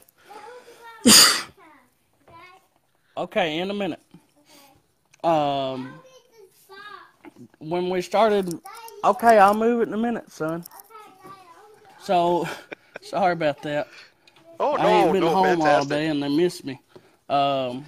okay, 3.17 3.59
in 3.59 3.69
a 3.69 3.73
minute. 3.73 4.01
Um 5.23 5.93
when 7.59 7.89
we 7.89 8.01
started 8.01 8.59
okay, 9.03 9.37
I'll 9.39 9.53
move 9.53 9.81
it 9.81 9.87
in 9.87 9.93
a 9.93 9.97
minute, 9.97 10.31
son. 10.31 10.63
So 12.01 12.47
sorry 13.01 13.33
about 13.33 13.61
that. 13.63 13.87
Oh 14.59 14.75
no, 14.75 14.87
I 14.87 14.91
ain't 14.91 15.11
been 15.11 15.21
no, 15.23 15.29
home 15.29 15.61
fantastic. 15.61 15.67
all 15.67 15.85
day 15.85 16.07
and 16.07 16.23
they 16.23 16.29
missed 16.29 16.65
me. 16.65 16.79
Um, 17.29 17.85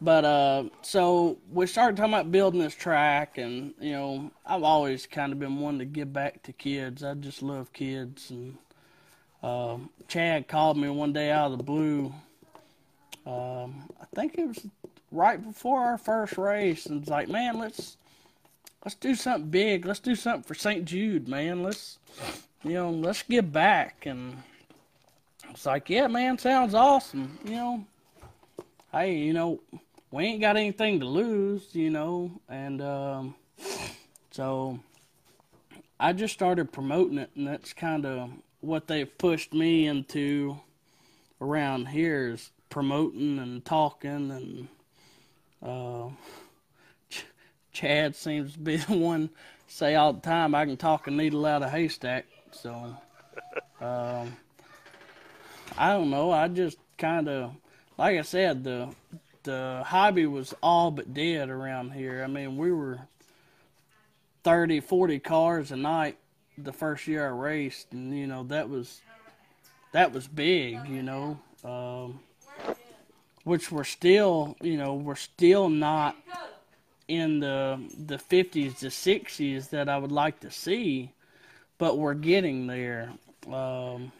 but 0.00 0.24
uh, 0.24 0.64
so 0.82 1.38
we 1.52 1.66
started 1.66 1.96
talking 1.96 2.12
about 2.12 2.32
building 2.32 2.60
this 2.60 2.74
track, 2.74 3.38
and 3.38 3.74
you 3.80 3.92
know, 3.92 4.30
I've 4.44 4.62
always 4.62 5.06
kind 5.06 5.32
of 5.32 5.38
been 5.38 5.60
one 5.60 5.78
to 5.78 5.84
give 5.84 6.12
back 6.12 6.42
to 6.44 6.52
kids. 6.52 7.04
I 7.04 7.14
just 7.14 7.42
love 7.42 7.72
kids, 7.72 8.30
and 8.30 8.58
um, 9.42 9.90
Chad 10.08 10.48
called 10.48 10.76
me 10.76 10.88
one 10.88 11.12
day 11.12 11.30
out 11.30 11.52
of 11.52 11.58
the 11.58 11.64
blue. 11.64 12.12
Um, 13.26 13.88
I 14.00 14.04
think 14.14 14.36
it 14.36 14.48
was 14.48 14.66
right 15.10 15.42
before 15.42 15.80
our 15.80 15.98
first 15.98 16.36
race, 16.36 16.86
and 16.86 17.00
it's 17.00 17.10
like, 17.10 17.28
man, 17.28 17.58
let's 17.58 17.96
let's 18.84 18.96
do 18.96 19.14
something 19.14 19.50
big. 19.50 19.86
Let's 19.86 20.00
do 20.00 20.14
something 20.14 20.42
for 20.42 20.54
St. 20.54 20.84
Jude, 20.84 21.28
man. 21.28 21.62
Let's 21.62 21.98
you 22.62 22.72
know, 22.74 22.90
let's 22.90 23.22
give 23.22 23.52
back 23.52 24.06
and. 24.06 24.42
It's 25.50 25.66
like, 25.66 25.88
yeah, 25.88 26.08
man, 26.08 26.36
sounds 26.36 26.74
awesome. 26.74 27.38
You 27.44 27.52
know, 27.52 27.86
hey, 28.94 29.16
you 29.16 29.32
know, 29.32 29.60
we 30.12 30.24
ain't 30.24 30.40
got 30.40 30.56
anything 30.56 31.00
to 31.00 31.06
lose, 31.06 31.74
you 31.74 31.90
know, 31.90 32.30
and 32.48 32.80
um, 32.80 33.34
so 34.30 34.78
I 35.98 36.12
just 36.12 36.32
started 36.32 36.72
promoting 36.72 37.18
it, 37.18 37.30
and 37.34 37.44
that's 37.48 37.72
kind 37.72 38.06
of 38.06 38.30
what 38.60 38.86
they've 38.86 39.18
pushed 39.18 39.52
me 39.52 39.88
into 39.88 40.60
around 41.40 41.86
here 41.86 42.28
is 42.28 42.52
promoting 42.70 43.40
and 43.40 43.64
talking, 43.64 44.30
and 44.30 44.68
uh, 45.60 46.10
Ch- 47.10 47.26
Chad 47.72 48.14
seems 48.14 48.52
to 48.52 48.60
be 48.60 48.76
the 48.76 48.96
one 48.96 49.28
say 49.66 49.96
all 49.96 50.12
the 50.12 50.20
time, 50.20 50.54
I 50.54 50.66
can 50.66 50.76
talk 50.76 51.08
a 51.08 51.10
needle 51.10 51.44
out 51.46 51.62
of 51.62 51.68
a 51.68 51.70
haystack, 51.70 52.26
so. 52.52 52.96
Um, 53.80 54.36
I 55.76 55.92
don't 55.94 56.10
know. 56.10 56.30
I 56.30 56.46
just 56.46 56.78
kind 56.96 57.28
of 57.28 57.56
like 57.96 58.18
I 58.18 58.22
said, 58.22 58.64
the 58.64 58.88
the 59.44 59.82
hobby 59.86 60.26
was 60.26 60.54
all 60.62 60.90
but 60.90 61.12
dead 61.12 61.50
around 61.50 61.92
here. 61.92 62.24
I 62.24 62.26
mean, 62.26 62.56
we 62.56 62.72
were 62.72 63.00
30, 64.42 64.80
40 64.80 65.18
cars 65.18 65.70
a 65.70 65.76
night 65.76 66.16
the 66.56 66.72
first 66.72 67.06
year 67.06 67.26
I 67.26 67.30
raced, 67.30 67.92
and 67.92 68.16
you 68.16 68.26
know 68.26 68.44
that 68.44 68.68
was 68.68 69.00
that 69.92 70.12
was 70.12 70.26
big, 70.26 70.86
you 70.88 71.02
know. 71.02 71.38
Um, 71.64 72.20
which 73.44 73.70
we're 73.70 73.84
still, 73.84 74.56
you 74.62 74.76
know, 74.76 74.94
we're 74.94 75.14
still 75.14 75.68
not 75.68 76.16
in 77.08 77.40
the 77.40 77.78
the 77.98 78.16
50s 78.16 78.78
to 78.78 78.86
60s 78.86 79.70
that 79.70 79.88
I 79.88 79.98
would 79.98 80.12
like 80.12 80.40
to 80.40 80.50
see, 80.50 81.12
but 81.78 81.98
we're 81.98 82.14
getting 82.14 82.66
there. 82.66 83.12
Um, 83.46 84.12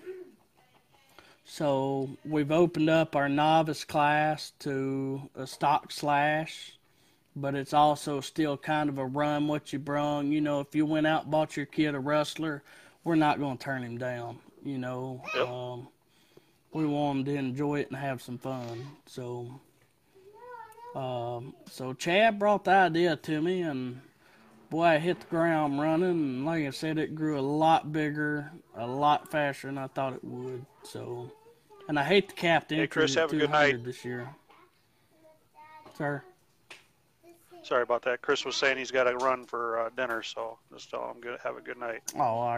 so 1.44 2.10
we've 2.24 2.50
opened 2.50 2.90
up 2.90 3.14
our 3.14 3.28
novice 3.28 3.84
class 3.84 4.52
to 4.60 5.28
a 5.34 5.46
stock 5.46 5.92
slash, 5.92 6.78
but 7.36 7.54
it's 7.54 7.74
also 7.74 8.20
still 8.20 8.56
kind 8.56 8.88
of 8.88 8.98
a 8.98 9.04
run 9.06 9.46
what 9.46 9.72
you 9.72 9.78
brung. 9.78 10.32
You 10.32 10.40
know, 10.40 10.60
if 10.60 10.74
you 10.74 10.86
went 10.86 11.06
out 11.06 11.22
and 11.22 11.30
bought 11.30 11.56
your 11.56 11.66
kid 11.66 11.94
a 11.94 12.00
rustler, 12.00 12.62
we're 13.04 13.14
not 13.16 13.38
going 13.38 13.58
to 13.58 13.64
turn 13.64 13.82
him 13.82 13.98
down. 13.98 14.38
You 14.64 14.78
know, 14.78 15.22
Yep. 15.36 15.48
um, 15.48 15.88
we 16.72 16.86
want 16.86 17.18
him 17.20 17.24
to 17.26 17.34
enjoy 17.34 17.80
it 17.80 17.88
and 17.88 17.96
have 17.96 18.22
some 18.22 18.38
fun. 18.38 18.86
So, 19.06 19.60
um, 20.94 21.54
so 21.70 21.92
Chad 21.92 22.38
brought 22.38 22.64
the 22.64 22.72
idea 22.72 23.16
to 23.16 23.42
me, 23.42 23.62
and 23.62 24.00
boy, 24.74 24.86
I 24.86 24.98
hit 24.98 25.20
the 25.20 25.26
ground 25.26 25.80
running. 25.80 26.08
And 26.10 26.44
like 26.44 26.66
I 26.66 26.70
said, 26.70 26.98
it 26.98 27.14
grew 27.14 27.38
a 27.38 27.40
lot 27.40 27.92
bigger, 27.92 28.50
a 28.76 28.84
lot 28.84 29.30
faster 29.30 29.68
than 29.68 29.78
I 29.78 29.86
thought 29.86 30.14
it 30.14 30.24
would. 30.24 30.66
So, 30.82 31.30
and 31.88 31.96
I 31.96 32.02
hate 32.02 32.26
the 32.28 32.34
capped 32.34 32.72
Hey, 32.72 32.88
Chris, 32.88 33.16
at 33.16 33.20
have 33.20 33.32
a 33.32 33.36
good 33.36 33.46
200 33.50 33.72
night. 33.76 33.84
this 33.84 34.04
year. 34.04 34.28
Sir. 35.96 36.24
Sorry 37.62 37.82
about 37.84 38.02
that. 38.02 38.20
Chris 38.20 38.44
was 38.44 38.56
saying 38.56 38.76
he's 38.76 38.90
got 38.90 39.04
to 39.04 39.14
run 39.18 39.44
for 39.46 39.78
uh, 39.78 39.90
dinner, 39.96 40.24
so 40.24 40.58
just 40.72 40.90
tell 40.90 41.08
him 41.08 41.20
good. 41.20 41.38
Have 41.44 41.56
a 41.56 41.60
good 41.60 41.78
night. 41.78 42.02
Oh, 42.16 42.20
all 42.20 42.56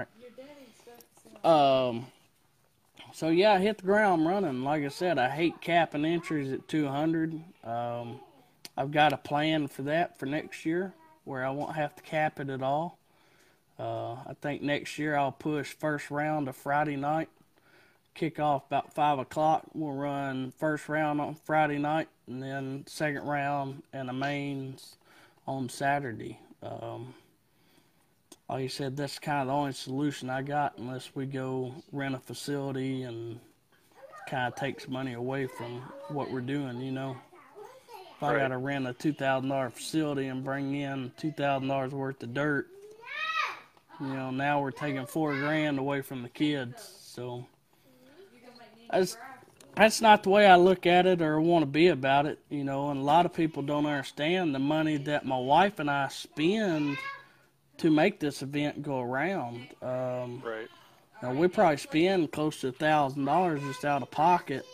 right. 1.45 1.45
Um. 1.45 2.07
So 3.13 3.29
yeah, 3.29 3.53
I 3.53 3.59
hit 3.59 3.77
the 3.79 3.85
ground 3.85 4.27
running. 4.27 4.65
Like 4.65 4.85
I 4.85 4.89
said, 4.89 5.19
I 5.19 5.29
hate 5.29 5.61
capping 5.61 6.05
entries 6.07 6.51
at 6.51 6.67
200. 6.67 7.39
Um, 7.63 8.21
I've 8.77 8.91
got 8.91 9.13
a 9.13 9.17
plan 9.19 9.69
for 9.69 9.83
that 9.83 10.19
for 10.19 10.25
next 10.27 10.65
year, 10.65 10.93
where 11.27 11.45
I 11.45 11.51
won't 11.51 11.77
have 11.77 11.95
to 11.97 12.03
cap 12.03 12.41
it 12.41 12.49
at 12.49 12.63
all. 12.63 12.99
Uh, 13.79 14.13
I 14.13 14.35
think 14.41 14.63
next 14.63 14.99
year 14.99 15.17
I'll 15.17 15.33
push 15.33 15.73
first 15.73 16.11
round 16.11 16.47
to 16.47 16.53
Friday 16.53 16.97
night, 16.97 17.29
kick 18.15 18.41
off 18.41 18.67
about 18.67 18.95
five 18.95 19.19
o'clock. 19.19 19.65
We'll 19.75 19.93
run 19.93 20.53
first 20.57 20.89
round 20.89 21.21
on 21.21 21.35
Friday 21.35 21.79
night, 21.79 22.09
and 22.27 22.43
then 22.43 22.85
second 22.87 23.25
round 23.25 23.83
and 23.93 24.09
the 24.09 24.15
mains 24.15 24.97
on 25.47 25.69
Saturday. 25.69 26.39
Um, 26.63 27.15
like 28.49 28.63
you 28.63 28.69
said, 28.69 28.97
that's 28.97 29.19
kind 29.19 29.43
of 29.43 29.49
the 29.49 29.53
only 29.53 29.73
solution 29.73 30.31
I 30.31 30.43
got 30.43 30.79
unless 30.79 31.11
we 31.15 31.27
go 31.27 31.75
rent 31.93 32.15
a 32.15 32.19
facility 32.19 33.03
and 33.03 33.41
kind 34.29 34.53
of 34.53 34.59
takes 34.59 34.89
money 34.89 35.15
away 35.15 35.47
from 35.47 35.83
what 36.09 36.31
we're 36.31 36.41
doing, 36.41 36.81
you 36.81 36.93
know. 36.93 37.17
If 38.17 38.23
I 38.23 38.33
Right. 38.33 38.39
got 38.43 38.49
to 38.49 38.59
rent 38.59 38.87
a 38.87 38.93
two 38.95 39.13
thousand 39.13 39.51
dollar 39.51 39.71
facility 39.71 40.27
and 40.29 40.43
bring 40.43 40.75
in 40.75 41.13
two 41.19 41.33
thousand 41.33 41.69
dollars 41.69 41.93
worth 41.93 42.23
of 42.23 42.33
dirt, 42.33 42.67
you 44.01 44.07
know, 44.07 44.31
now 44.31 44.61
we're 44.61 44.71
taking 44.71 45.05
four 45.07 45.35
grand 45.35 45.79
away 45.79 46.01
from 46.01 46.23
the 46.23 46.29
kids. 46.31 46.83
So 47.03 47.47
that's 48.91 49.17
that's 49.75 50.01
not 50.01 50.23
the 50.23 50.31
way 50.31 50.47
I 50.47 50.57
look 50.57 50.87
at 50.87 51.05
it 51.07 51.21
or 51.21 51.39
want 51.41 51.63
to 51.63 51.67
be 51.67 51.89
about 51.89 52.25
it, 52.25 52.39
you 52.49 52.65
know. 52.65 52.89
And 52.91 53.01
a 53.01 53.03
lot 53.03 53.27
of 53.27 53.35
people 53.35 53.63
don't 53.63 53.85
understand 53.85 54.55
the 54.55 54.59
money 54.59 54.97
that 54.97 55.27
my 55.27 55.39
wife 55.39 55.79
and 55.79 55.91
I 55.91 56.09
spend 56.09 56.97
to 57.79 57.91
make 57.91 58.19
this 58.19 58.41
event 58.41 58.83
go 58.83 59.01
around. 59.03 59.67
Um, 59.83 60.43
Right. 60.43 60.69
now 61.23 61.33
we 61.33 61.49
probably 61.49 61.77
spend 61.77 62.33
close 62.33 62.61
to 62.63 62.69
a 62.69 62.73
thousand 62.73 63.27
dollars 63.27 63.61
just 63.61 63.85
out 63.85 64.01
of 64.01 64.11
pocket, 64.11 64.65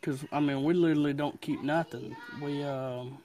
because 0.00 0.24
I 0.32 0.40
mean 0.40 0.64
we 0.64 0.74
literally 0.74 1.12
don't 1.12 1.40
keep 1.40 1.62
nothing. 1.62 2.16
We 2.40 2.62
um, 2.64 3.18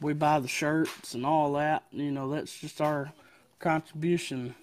we 0.00 0.12
buy 0.14 0.40
the 0.40 0.48
shirts 0.48 1.14
and 1.14 1.24
all 1.26 1.52
that. 1.54 1.84
You 1.92 2.10
know 2.10 2.30
that's 2.30 2.58
just 2.58 2.80
our 2.80 3.12
contribution 3.58 4.54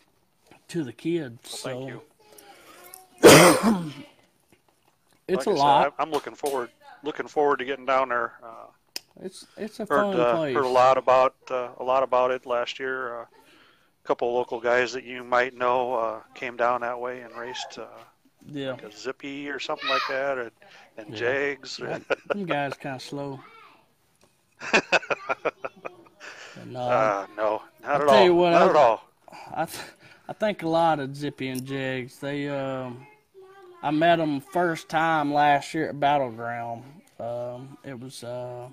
to 0.69 0.83
the 0.83 0.93
kids. 0.93 1.63
Well, 1.63 1.73
thank 1.75 1.81
so 1.81 1.87
you. 1.87 2.01
it's 5.27 5.45
Like 5.45 5.47
a 5.47 5.49
I 5.49 5.53
lot. 5.53 5.93
I- 5.97 6.01
I'm 6.01 6.11
looking 6.11 6.35
forward 6.35 6.69
looking 7.03 7.27
forward 7.27 7.59
to 7.59 7.65
getting 7.65 7.85
down 7.85 8.09
there. 8.09 8.33
Uh, 8.43 8.67
It's 9.21 9.45
it's 9.57 9.79
a 9.79 9.85
heard 9.87 10.15
fun 10.15 10.19
uh, 10.19 10.35
place. 10.35 10.55
heard 10.55 10.65
a 10.65 10.69
lot 10.69 10.97
about 10.97 11.35
uh, 11.51 11.69
a 11.77 11.83
lot 11.83 12.03
about 12.03 12.31
it 12.31 12.45
last 12.45 12.79
year. 12.79 13.21
Uh, 13.21 13.23
a 13.23 14.07
couple 14.07 14.29
of 14.29 14.33
local 14.35 14.59
guys 14.59 14.93
that 14.93 15.03
you 15.03 15.23
might 15.23 15.53
know 15.53 15.93
uh, 15.93 16.19
came 16.33 16.57
down 16.57 16.81
that 16.81 16.99
way 16.99 17.21
and 17.21 17.35
raced 17.37 17.77
uh, 17.77 17.85
Yeah, 18.51 18.75
a 18.83 18.91
Zippy 18.91 19.49
or 19.49 19.59
something 19.59 19.89
like 19.89 20.01
that, 20.09 20.37
and, 20.37 20.51
and 20.99 21.09
Yeah. 21.12 21.19
Jags. 21.19 21.77
them 21.77 22.45
guys 22.45 22.73
kind 22.75 22.95
of 22.97 23.01
slow. 23.01 23.39
And, 26.62 26.75
uh, 26.75 26.79
uh, 26.81 27.27
no, 27.38 27.62
not 27.81 27.91
I'll 27.91 28.01
at 28.01 28.07
tell 28.07 28.09
all. 28.17 28.25
you 28.25 28.35
what, 28.35 28.51
not 28.51 28.62
I- 28.63 28.69
at 28.69 28.75
all. 28.75 29.03
I 29.53 29.65
th- 29.65 29.83
I 30.27 30.33
think 30.33 30.62
a 30.63 30.67
lot 30.67 30.99
of 30.99 31.15
Zippy 31.15 31.47
and 31.47 31.63
Jags. 31.65 32.19
They 32.19 32.49
um, 32.49 33.07
I 33.81 33.91
met 33.91 34.17
them 34.17 34.41
first 34.41 34.89
time 34.89 35.33
last 35.33 35.73
year 35.73 35.89
at 35.89 35.99
Battleground. 35.99 36.83
Um, 37.19 37.77
it 37.83 37.97
was 37.99 38.23
uh, 38.23 38.67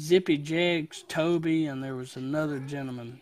Zippy 0.00 0.38
Jags, 0.38 1.04
Toby, 1.08 1.66
and 1.66 1.82
there 1.84 1.94
was 1.96 2.16
another 2.16 2.58
gentleman. 2.60 3.20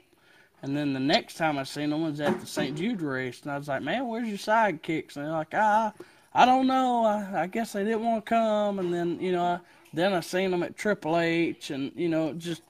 And 0.62 0.76
then 0.76 0.92
the 0.94 1.00
next 1.00 1.34
time 1.34 1.58
I 1.58 1.64
seen 1.64 1.90
them 1.90 2.02
was 2.04 2.20
at 2.20 2.40
the 2.40 2.46
St. 2.46 2.76
Jude 2.76 3.02
race, 3.02 3.42
and 3.42 3.50
I 3.50 3.58
was 3.58 3.68
like, 3.68 3.82
"Man, 3.82 4.06
where's 4.06 4.28
your 4.28 4.38
sidekicks?" 4.38 5.16
And 5.16 5.24
they're 5.26 5.32
like, 5.32 5.52
"Ah, 5.54 5.92
I 6.34 6.44
don't 6.44 6.66
know. 6.66 7.04
I, 7.04 7.42
I 7.42 7.46
guess 7.46 7.72
they 7.72 7.84
didn't 7.84 8.04
want 8.04 8.24
to 8.24 8.28
come." 8.28 8.78
And 8.78 8.92
then 8.92 9.20
you 9.20 9.32
know, 9.32 9.44
I, 9.44 9.60
then 9.92 10.12
I 10.12 10.20
seen 10.20 10.50
them 10.50 10.62
at 10.62 10.76
Triple 10.76 11.18
H, 11.18 11.70
and 11.70 11.92
you 11.94 12.08
know, 12.08 12.32
just 12.32 12.62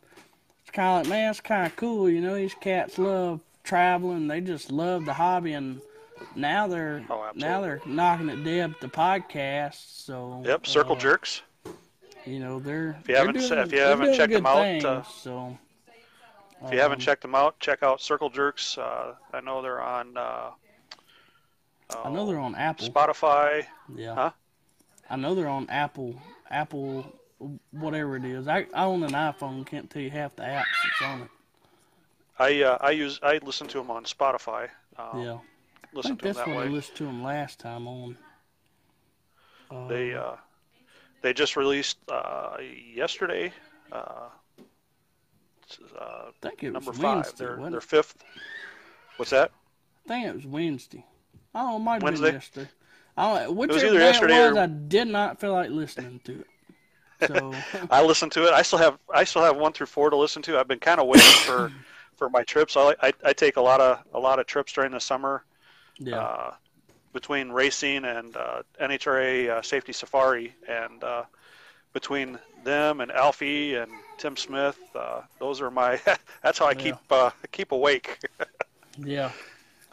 it's 0.62 0.70
kind 0.70 1.00
of 1.00 1.06
like, 1.06 1.10
man, 1.10 1.30
it's 1.30 1.40
kind 1.40 1.66
of 1.66 1.74
cool. 1.76 2.08
You 2.10 2.20
know, 2.20 2.34
these 2.36 2.54
cats 2.54 2.98
love 2.98 3.40
traveling. 3.62 4.28
They 4.28 4.40
just 4.40 4.70
love 4.70 5.04
the 5.06 5.14
hobby, 5.14 5.52
and 5.54 5.80
now 6.36 6.66
they're 6.66 7.04
Oh, 7.08 7.30
now 7.34 7.60
they're 7.60 7.80
knocking 7.86 8.28
it 8.28 8.44
dead 8.44 8.70
with 8.70 8.80
the 8.80 8.88
podcast. 8.88 10.04
So 10.04 10.42
Yep, 10.44 10.66
circle 10.66 10.96
uh, 10.96 10.98
jerks. 10.98 11.42
You 12.26 12.38
know, 12.38 12.58
they're 12.58 12.96
If 13.00 13.08
you 13.08 13.14
they're 13.14 13.26
haven't- 13.26 13.40
doing, 13.48 13.58
if 13.60 13.72
you 13.72 13.80
haven't 13.80 14.14
checked 14.14 14.32
them 14.32 14.46
out, 14.46 14.62
things, 14.62 14.84
uh, 14.84 15.02
so 15.02 15.58
If 16.64 16.72
you 16.72 16.78
haven't 16.80 16.96
um, 16.96 17.00
checked 17.00 17.20
them 17.22 17.34
out, 17.34 17.58
check 17.60 17.82
out 17.82 18.00
Circle 18.00 18.30
Jerks. 18.30 18.78
Uh, 18.78 19.14
I 19.34 19.40
know 19.42 19.60
they're 19.60 19.82
on. 19.82 20.16
Uh, 21.90 22.02
I 22.04 22.10
know 22.10 22.26
they're 22.26 22.38
on 22.38 22.54
Apple. 22.54 22.88
Spotify. 22.88 23.66
Yeah. 23.94 24.14
Huh? 24.14 24.30
I 25.10 25.16
know 25.16 25.34
they're 25.34 25.48
on 25.48 25.68
Apple, 25.68 26.14
Apple, 26.50 27.04
whatever 27.72 28.16
it 28.16 28.24
is. 28.24 28.48
I, 28.48 28.66
I 28.74 28.84
own 28.84 29.02
an 29.02 29.10
iPhone. 29.12 29.66
Can't 29.66 29.90
tell 29.90 30.00
you 30.02 30.10
half 30.10 30.34
the 30.36 30.42
apps 30.42 30.64
that's 30.84 31.02
on 31.10 31.22
it. 31.22 31.28
I 32.38 32.62
uh, 32.62 32.78
I 32.80 32.90
use 32.90 33.20
I 33.22 33.38
listen 33.44 33.68
to 33.68 33.78
them 33.78 33.90
on 33.90 34.04
Spotify. 34.04 34.68
Um, 34.96 35.22
Yeah. 35.22 35.34
I 35.34 35.96
Listen 35.96 36.16
think 36.16 36.22
to 36.22 36.24
them 36.32 36.34
that 36.48 36.54
what 36.56 36.66
I 36.66 36.68
listened 36.68 36.96
to 36.96 37.04
them 37.04 37.22
last 37.22 37.60
time 37.60 37.86
on. 37.86 38.16
Um, 39.70 39.86
They 39.88 40.14
uh, 40.14 40.36
they 41.22 41.32
just 41.32 41.56
released 41.56 41.98
uh, 42.08 42.56
yesterday. 42.92 43.52
Uh, 43.92 43.96
uh, 43.98 44.28
I 46.00 46.30
think 46.42 46.64
it 46.64 46.72
was 46.72 46.84
number 46.84 46.92
five. 46.92 47.14
Wednesday. 47.16 47.44
They're 47.44 47.56
wasn't 47.56 47.72
they're 47.72 47.80
fifth. 47.80 48.24
What's 49.16 49.30
that? 49.30 49.52
I 50.06 50.08
think 50.08 50.26
it 50.26 50.34
was 50.34 50.46
Wednesday. 50.46 51.04
Oh, 51.54 51.76
it 51.76 51.80
might 51.80 52.02
Wednesday? 52.02 52.32
yesterday. 52.32 52.68
I 53.16 53.44
don't, 53.44 53.56
whichever 53.56 53.86
either 53.86 53.98
day 53.98 54.04
yesterday 54.04 54.48
was, 54.48 54.56
or- 54.56 54.60
I 54.60 54.66
did 54.66 55.08
not 55.08 55.38
feel 55.40 55.52
like 55.52 55.70
listening 55.70 56.20
to 56.24 56.40
it. 56.40 57.28
So 57.28 57.54
I 57.90 58.02
listened 58.02 58.32
to 58.32 58.46
it. 58.46 58.52
I 58.52 58.62
still 58.62 58.78
have 58.78 58.98
I 59.12 59.24
still 59.24 59.42
have 59.42 59.56
one 59.56 59.72
through 59.72 59.86
four 59.86 60.10
to 60.10 60.16
listen 60.16 60.42
to. 60.42 60.58
I've 60.58 60.68
been 60.68 60.80
kind 60.80 61.00
of 61.00 61.06
waiting 61.06 61.26
for 61.44 61.72
for 62.16 62.28
my 62.28 62.42
trips. 62.42 62.76
I, 62.76 62.94
I 63.00 63.12
I 63.24 63.32
take 63.32 63.56
a 63.56 63.60
lot 63.60 63.80
of 63.80 64.02
a 64.12 64.18
lot 64.18 64.38
of 64.38 64.46
trips 64.46 64.72
during 64.72 64.90
the 64.92 65.00
summer. 65.00 65.44
yeah, 65.98 66.18
uh, 66.18 66.54
between 67.12 67.50
racing 67.50 68.04
and 68.04 68.36
uh, 68.36 68.62
NHRA 68.80 69.48
uh, 69.50 69.62
Safety 69.62 69.92
Safari, 69.92 70.52
and 70.68 71.04
uh, 71.04 71.22
between 71.92 72.36
them 72.64 73.00
and 73.00 73.12
Alfie 73.12 73.76
and 73.76 73.92
Tim 74.18 74.36
Smith, 74.36 74.78
uh, 74.96 75.20
those 75.38 75.60
are 75.60 75.70
my. 75.70 76.00
that's 76.42 76.58
how 76.58 76.66
I 76.66 76.74
keep 76.74 76.96
uh, 77.10 77.30
keep 77.52 77.70
awake. 77.70 78.18
yeah. 78.98 79.30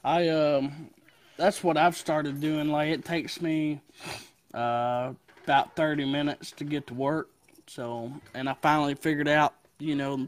I 0.03 0.29
um, 0.29 0.89
that's 1.41 1.63
what 1.63 1.75
I've 1.75 1.97
started 1.97 2.39
doing. 2.39 2.69
Like 2.69 2.89
it 2.89 3.03
takes 3.03 3.41
me 3.41 3.81
uh 4.53 5.13
about 5.43 5.75
thirty 5.75 6.05
minutes 6.05 6.51
to 6.53 6.63
get 6.63 6.87
to 6.87 6.93
work. 6.93 7.29
So, 7.67 8.11
and 8.33 8.47
I 8.49 8.53
finally 8.61 8.95
figured 8.95 9.27
out, 9.27 9.53
you 9.79 9.95
know, 9.95 10.27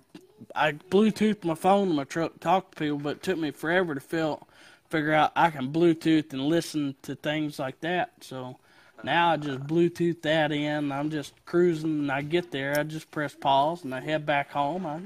I 0.55 0.71
Bluetooth 0.73 1.43
my 1.43 1.55
phone 1.55 1.89
in 1.89 1.95
my 1.95 2.03
truck, 2.05 2.39
talk 2.39 2.71
to 2.71 2.77
people, 2.77 2.97
but 2.97 3.17
it 3.17 3.23
took 3.23 3.37
me 3.37 3.51
forever 3.51 3.93
to 3.93 4.01
feel 4.01 4.47
figure 4.89 5.13
out 5.13 5.31
I 5.35 5.49
can 5.49 5.71
Bluetooth 5.71 6.33
and 6.33 6.41
listen 6.41 6.95
to 7.03 7.15
things 7.15 7.59
like 7.59 7.79
that. 7.81 8.11
So 8.21 8.57
Now 9.03 9.31
I 9.31 9.37
just 9.37 9.59
Bluetooth 9.67 10.21
that 10.21 10.51
in. 10.51 10.91
I'm 10.91 11.09
just 11.09 11.33
cruising, 11.45 11.99
and 11.99 12.11
I 12.11 12.21
get 12.21 12.51
there. 12.51 12.79
I 12.79 12.83
just 12.83 13.11
press 13.11 13.35
pause, 13.35 13.83
and 13.83 13.93
I 13.93 13.99
head 13.99 14.25
back 14.25 14.51
home. 14.51 14.85
I, 14.85 15.01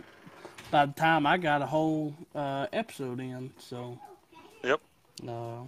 by 0.70 0.86
the 0.86 0.94
time 0.94 1.26
I 1.26 1.38
got 1.38 1.62
a 1.62 1.66
whole 1.66 2.14
uh, 2.36 2.68
episode 2.72 3.20
in, 3.20 3.52
so 3.58 3.98
Yep. 4.64 4.82
uh, 5.28 5.62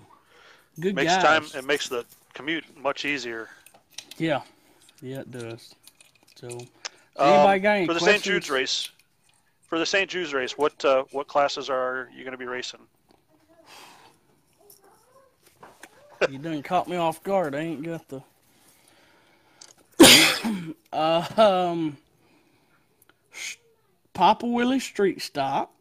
good 0.80 0.96
Makes 0.96 1.16
guys. 1.16 1.24
time. 1.52 1.60
It 1.60 1.66
makes 1.66 1.88
the 1.90 2.06
commute 2.34 2.64
much 2.78 3.06
easier. 3.06 3.50
Yeah, 4.18 4.42
yeah, 5.02 5.20
it 5.22 5.32
does. 5.32 5.76
So, 6.36 6.48
Um, 6.48 6.60
anybody 7.34 7.60
got 7.60 7.72
any 7.78 7.86
for 7.86 7.94
the 7.94 8.00
questions? 8.00 8.24
St. 8.24 8.34
Jude's 8.36 8.50
race? 8.50 8.90
For 9.68 9.78
the 9.80 9.86
St. 9.86 10.10
Jude's 10.10 10.34
race, 10.34 10.58
what 10.58 10.84
uh, 10.84 11.04
what 11.12 11.28
classes 11.28 11.70
are 11.70 12.10
you 12.16 12.24
going 12.24 12.32
to 12.32 12.38
be 12.38 12.46
racing? 12.46 12.80
You 16.30 16.38
done 16.38 16.62
caught 16.64 16.88
me 16.90 16.98
off 16.98 17.24
guard. 17.24 17.56
I 17.56 17.60
ain't 17.60 17.84
got 17.84 18.06
the. 18.10 18.22
uh, 20.92 21.26
um, 21.72 21.98
Papa 24.14 24.46
Willie 24.46 24.82
Street 24.82 25.22
Stock, 25.22 25.72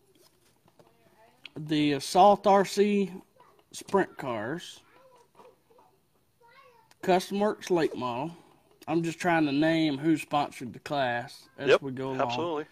the 1.57 1.95
Assault 1.95 2.45
RC 2.45 3.11
Sprint 3.73 4.17
Cars, 4.17 4.81
Custom 7.09 7.41
Works 7.41 7.71
Late 7.71 7.97
Model. 7.97 8.37
I'm 8.87 9.03
just 9.03 9.19
trying 9.19 9.47
to 9.47 9.53
name 9.53 9.97
who 9.97 10.19
sponsored 10.19 10.75
the 10.75 10.79
class 10.79 11.49
as 11.57 11.69
yep. 11.71 11.81
we 11.81 11.91
go 11.91 12.09
along. 12.09 12.21
Absolutely. 12.21 12.65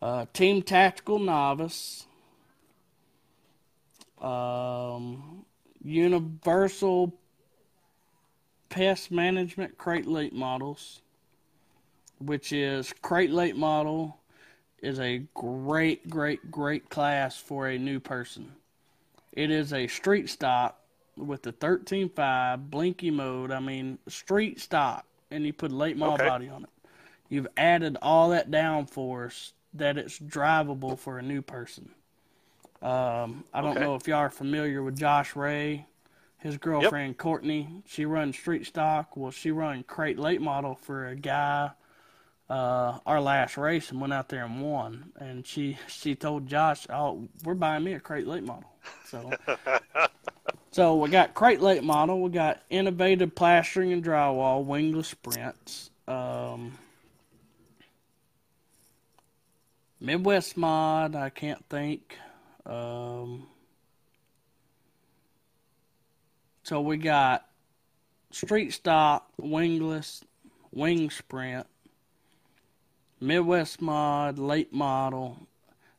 Uh, 0.00 0.26
Team 0.32 0.62
Tactical 0.62 1.18
Novice. 1.18 2.06
Um, 4.20 5.44
Universal 5.82 7.12
Pest 8.68 9.10
Management 9.10 9.76
Crate 9.76 10.06
Late 10.06 10.32
Models, 10.32 11.02
which 12.20 12.52
is 12.52 12.94
Crate 13.02 13.32
Late 13.32 13.56
Model, 13.56 14.16
is 14.80 15.00
a 15.00 15.24
great, 15.34 16.08
great, 16.08 16.52
great 16.52 16.88
class 16.88 17.36
for 17.36 17.66
a 17.66 17.76
new 17.78 17.98
person. 17.98 18.52
It 19.32 19.50
is 19.50 19.72
a 19.72 19.88
street 19.88 20.30
stock 20.30 20.78
with 21.16 21.42
the 21.42 21.52
13.5 21.52 22.70
blinky 22.70 23.10
mode. 23.10 23.50
I 23.50 23.60
mean, 23.60 23.98
street 24.08 24.60
stock, 24.60 25.04
and 25.30 25.44
you 25.46 25.52
put 25.52 25.72
a 25.72 25.76
late 25.76 25.96
model 25.96 26.14
Okay. 26.14 26.28
body 26.28 26.48
on 26.48 26.64
it. 26.64 26.70
You've 27.28 27.48
added 27.56 27.96
all 28.02 28.30
that 28.30 28.50
downforce 28.50 29.52
that 29.74 29.96
it's 29.96 30.18
drivable 30.18 30.98
for 30.98 31.18
a 31.18 31.22
new 31.22 31.40
person. 31.42 31.90
Um, 32.82 33.44
I 33.54 33.60
don't 33.62 33.72
Okay. 33.72 33.80
know 33.80 33.94
if 33.94 34.06
y'all 34.08 34.18
are 34.18 34.30
familiar 34.30 34.82
with 34.82 34.98
Josh 34.98 35.36
Ray, 35.36 35.86
his 36.38 36.58
girlfriend 36.58 37.16
Courtney. 37.16 37.82
She 37.86 38.04
runs 38.04 38.36
street 38.36 38.66
stock. 38.66 39.16
Well, 39.16 39.30
she 39.30 39.50
run 39.50 39.84
crate 39.84 40.18
late 40.18 40.42
model 40.42 40.74
for 40.74 41.06
a 41.06 41.14
guy. 41.16 41.70
Uh, 42.50 42.98
our 43.06 43.20
last 43.20 43.56
race 43.56 43.90
and 43.90 44.00
went 44.00 44.12
out 44.12 44.28
there 44.28 44.44
and 44.44 44.60
won. 44.60 45.12
And 45.18 45.46
she 45.46 45.78
she 45.86 46.14
told 46.14 46.46
Josh, 46.48 46.86
"Oh, 46.90 47.28
we're 47.44 47.54
buying 47.54 47.84
me 47.84 47.94
a 47.94 48.00
crate 48.00 48.26
late 48.26 48.42
model." 48.44 48.70
So. 49.06 49.30
So 50.72 50.96
we 50.96 51.10
got 51.10 51.34
crate 51.34 51.60
late 51.60 51.84
model. 51.84 52.22
We 52.22 52.30
got 52.30 52.62
innovative 52.70 53.34
plastering 53.34 53.92
and 53.92 54.02
drywall, 54.02 54.64
wingless 54.64 55.08
sprints. 55.08 55.90
Um, 56.08 56.78
Midwest 60.00 60.56
mod. 60.56 61.14
I 61.14 61.28
can't 61.28 61.62
think. 61.68 62.16
Um, 62.64 63.46
so 66.62 66.80
we 66.80 66.96
got 66.96 67.46
street 68.30 68.72
stock, 68.72 69.28
wingless, 69.36 70.24
wing 70.70 71.10
sprint, 71.10 71.66
Midwest 73.20 73.82
mod, 73.82 74.38
late 74.38 74.72
model, 74.72 75.46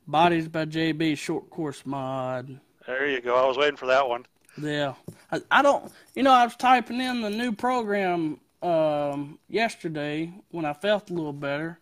bodies 0.07 0.47
by 0.47 0.65
JB, 0.65 1.15
short 1.15 1.51
course 1.51 1.85
mod. 1.85 2.59
There 2.87 3.07
you 3.07 3.21
go. 3.21 3.35
I 3.35 3.45
was 3.47 3.57
waiting 3.57 3.77
for 3.77 3.85
that 3.85 4.09
one. 4.09 4.25
Yeah, 4.61 4.93
I, 5.31 5.41
I 5.49 5.61
don't. 5.61 5.91
You 6.15 6.23
know, 6.23 6.31
I 6.31 6.45
was 6.45 6.55
typing 6.55 7.01
in 7.01 7.21
the 7.21 7.29
new 7.29 7.51
program 7.51 8.39
um, 8.61 9.39
yesterday 9.49 10.31
when 10.51 10.65
I 10.65 10.73
felt 10.73 11.09
a 11.09 11.13
little 11.13 11.33
better, 11.33 11.79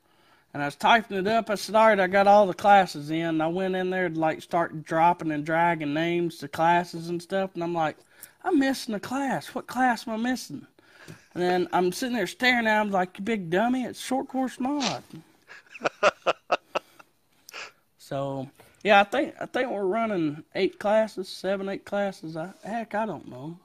and 0.54 0.64
I 0.64 0.68
was 0.68 0.76
typing 0.76 1.18
it 1.18 1.28
up. 1.28 1.50
I 1.50 1.56
said, 1.56 1.76
"All 1.76 1.88
right, 1.88 2.00
I 2.00 2.08
got 2.08 2.28
all 2.28 2.48
the 2.48 2.54
classes 2.54 3.10
in." 3.10 3.26
And 3.26 3.44
I 3.44 3.48
went 3.48 3.76
in 3.76 3.90
there 3.90 4.10
to 4.10 4.20
like 4.20 4.42
start 4.42 4.84
dropping 4.84 5.32
and 5.32 5.46
dragging 5.46 5.94
names 5.94 6.38
to 6.38 6.48
classes 6.48 7.10
and 7.10 7.22
stuff, 7.22 7.52
and 7.54 7.64
I'm 7.64 7.74
like, 7.74 7.98
"I'm 8.44 8.58
missing 8.58 8.96
a 8.96 9.00
class. 9.00 9.54
What 9.54 9.68
class 9.68 10.08
am 10.08 10.14
I 10.14 10.18
missing?" 10.18 10.66
And 11.34 11.44
then 11.44 11.68
I'm 11.74 11.92
sitting 11.92 12.16
there 12.16 12.28
staring 12.28 12.68
at 12.68 12.82
him 12.82 12.92
like, 12.92 13.20
"You 13.20 13.26
big 13.26 13.50
dummy! 13.50 13.84
It's 13.84 14.00
short 14.00 14.30
course 14.30 14.60
mod." 14.60 15.04
so 17.98 18.50
yeah, 18.84 19.02
I 19.02 19.04
think 19.04 19.36
I 19.40 19.46
think 19.46 19.70
we're 19.70 19.86
running 19.86 20.44
eight 20.56 20.80
classes, 20.80 21.30
seven, 21.30 21.70
eight 21.70 21.86
classes. 21.86 22.36
I, 22.38 22.52
heck, 22.64 22.96
I 22.96 23.06
don't 23.06 23.28
know. 23.30 23.58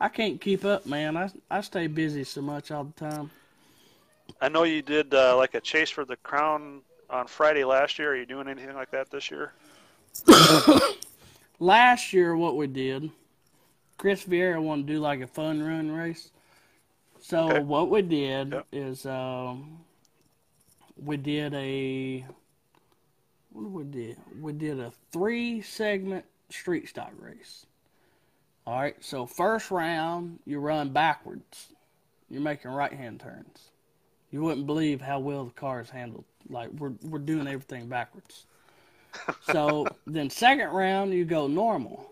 I 0.00 0.08
can't 0.08 0.40
keep 0.40 0.64
up, 0.64 0.86
man. 0.86 1.16
I 1.16 1.30
I 1.50 1.60
stay 1.60 1.86
busy 1.86 2.24
so 2.24 2.42
much 2.42 2.70
all 2.70 2.84
the 2.84 2.92
time. 2.92 3.30
I 4.40 4.48
know 4.48 4.64
you 4.64 4.82
did 4.82 5.14
uh, 5.14 5.36
like 5.36 5.54
a 5.54 5.60
chase 5.60 5.90
for 5.90 6.04
the 6.04 6.16
crown 6.16 6.82
on 7.10 7.26
Friday 7.26 7.64
last 7.64 7.98
year. 7.98 8.12
Are 8.12 8.16
you 8.16 8.26
doing 8.26 8.48
anything 8.48 8.74
like 8.74 8.90
that 8.90 9.10
this 9.10 9.30
year? 9.30 9.52
Last 11.60 12.12
year, 12.12 12.36
what 12.36 12.56
we 12.56 12.66
did, 12.66 13.10
Chris 13.96 14.24
Vieira 14.24 14.60
wanted 14.62 14.86
to 14.88 14.92
do 14.94 14.98
like 15.00 15.20
a 15.20 15.26
fun 15.26 15.62
run 15.62 15.90
race. 15.90 16.30
So 17.20 17.48
Okay. 17.50 17.60
what 17.60 17.90
we 17.90 18.02
did 18.02 18.52
Yep. 18.52 18.66
is 18.72 19.06
um, 19.06 19.80
we 20.96 21.16
did 21.16 21.54
a 21.54 22.24
we 23.54 23.84
did? 23.84 24.16
We 24.40 24.52
did 24.52 24.80
a 24.80 24.92
three 25.12 25.62
segment 25.62 26.24
street 26.50 26.88
stock 26.88 27.12
race. 27.18 27.66
All 28.66 28.80
right, 28.80 28.96
so 29.00 29.26
first 29.26 29.70
round 29.70 30.38
you 30.46 30.58
run 30.58 30.90
backwards. 30.90 31.68
You're 32.30 32.40
making 32.40 32.70
right 32.70 32.92
hand 32.92 33.20
turns. 33.20 33.70
You 34.30 34.42
wouldn't 34.42 34.66
believe 34.66 35.00
how 35.00 35.20
well 35.20 35.44
the 35.44 35.52
car 35.52 35.80
is 35.80 35.90
handled. 35.90 36.24
Like 36.48 36.70
we're 36.72 36.94
we're 37.02 37.18
doing 37.18 37.46
everything 37.46 37.88
backwards. 37.88 38.46
So 39.52 39.86
then 40.06 40.30
second 40.30 40.70
round 40.70 41.12
you 41.12 41.24
go 41.24 41.46
normal. 41.46 42.10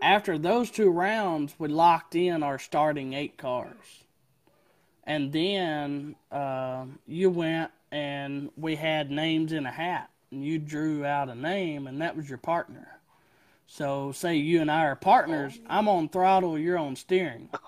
After 0.00 0.38
those 0.38 0.70
two 0.70 0.90
rounds, 0.90 1.54
we 1.58 1.68
locked 1.68 2.14
in 2.14 2.42
our 2.42 2.58
starting 2.58 3.14
eight 3.14 3.36
cars, 3.36 4.04
and 5.04 5.32
then 5.32 6.14
um 6.30 6.98
you 7.06 7.30
went 7.30 7.70
and 7.90 8.50
we 8.56 8.76
had 8.76 9.10
names 9.10 9.52
in 9.52 9.66
a 9.66 9.70
hat, 9.70 10.10
and 10.34 10.44
you 10.44 10.58
drew 10.58 11.04
out 11.04 11.30
a 11.30 11.34
name, 11.34 11.86
and 11.86 12.00
that 12.02 12.16
was 12.16 12.28
your 12.28 12.38
partner. 12.38 12.88
So 13.66 14.12
say 14.12 14.36
you 14.36 14.60
and 14.60 14.70
I 14.70 14.84
are 14.84 14.96
partners. 14.96 15.58
I'm 15.66 15.88
on 15.88 16.08
throttle, 16.08 16.58
you're 16.58 16.78
on 16.78 16.96
steering. 16.96 17.48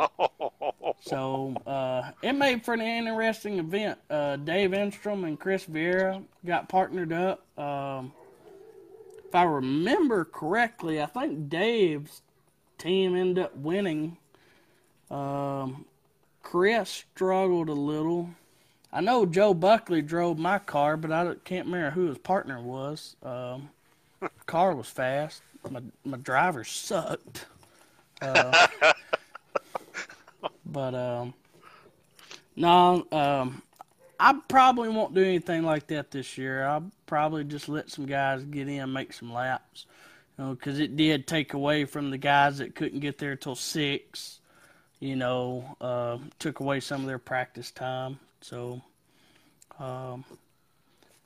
So 1.02 1.54
uh, 1.66 2.10
it 2.22 2.32
made 2.32 2.64
for 2.64 2.74
an 2.74 2.80
interesting 2.80 3.58
event. 3.58 3.98
Uh, 4.10 4.36
Dave 4.36 4.70
Enstrom 4.70 5.24
and 5.24 5.38
Chris 5.38 5.64
Vera 5.64 6.22
got 6.44 6.68
partnered 6.68 7.12
up. 7.12 7.46
Um, 7.58 8.12
if 9.24 9.34
I 9.34 9.44
remember 9.44 10.24
correctly, 10.24 11.00
I 11.00 11.06
think 11.06 11.48
Dave's 11.48 12.22
team 12.78 13.14
ended 13.14 13.44
up 13.44 13.56
winning. 13.56 14.16
Um, 15.10 15.84
Chris 16.42 16.90
struggled 16.90 17.68
a 17.68 17.74
little. 17.74 18.30
I 18.92 19.00
know 19.00 19.26
Joe 19.26 19.52
Buckley 19.52 20.02
drove 20.02 20.38
my 20.38 20.58
car, 20.58 20.96
but 20.96 21.12
I 21.12 21.34
can't 21.44 21.66
remember 21.66 21.90
who 21.90 22.06
his 22.06 22.18
partner 22.18 22.60
was. 22.60 23.16
Um, 23.22 23.70
car 24.46 24.74
was 24.74 24.88
fast. 24.88 25.42
My 25.70 25.82
my 26.04 26.16
driver 26.18 26.64
sucked. 26.64 27.46
Uh, 28.22 28.66
but 30.66 30.94
um, 30.94 31.34
no, 32.54 33.06
um, 33.12 33.62
I 34.18 34.38
probably 34.48 34.88
won't 34.88 35.14
do 35.14 35.22
anything 35.22 35.64
like 35.64 35.88
that 35.88 36.10
this 36.10 36.38
year. 36.38 36.64
I'll 36.66 36.90
probably 37.06 37.44
just 37.44 37.68
let 37.68 37.90
some 37.90 38.06
guys 38.06 38.44
get 38.44 38.68
in, 38.68 38.92
make 38.92 39.12
some 39.12 39.32
laps, 39.32 39.86
you 40.38 40.44
know, 40.44 40.54
because 40.54 40.78
it 40.78 40.96
did 40.96 41.26
take 41.26 41.52
away 41.52 41.84
from 41.84 42.10
the 42.10 42.18
guys 42.18 42.58
that 42.58 42.74
couldn't 42.74 43.00
get 43.00 43.18
there 43.18 43.36
till 43.36 43.56
six. 43.56 44.40
You 45.00 45.16
know, 45.16 45.76
uh, 45.78 46.16
took 46.38 46.60
away 46.60 46.80
some 46.80 47.02
of 47.02 47.06
their 47.06 47.18
practice 47.18 47.70
time. 47.70 48.18
So, 48.46 48.80
um, 49.80 50.24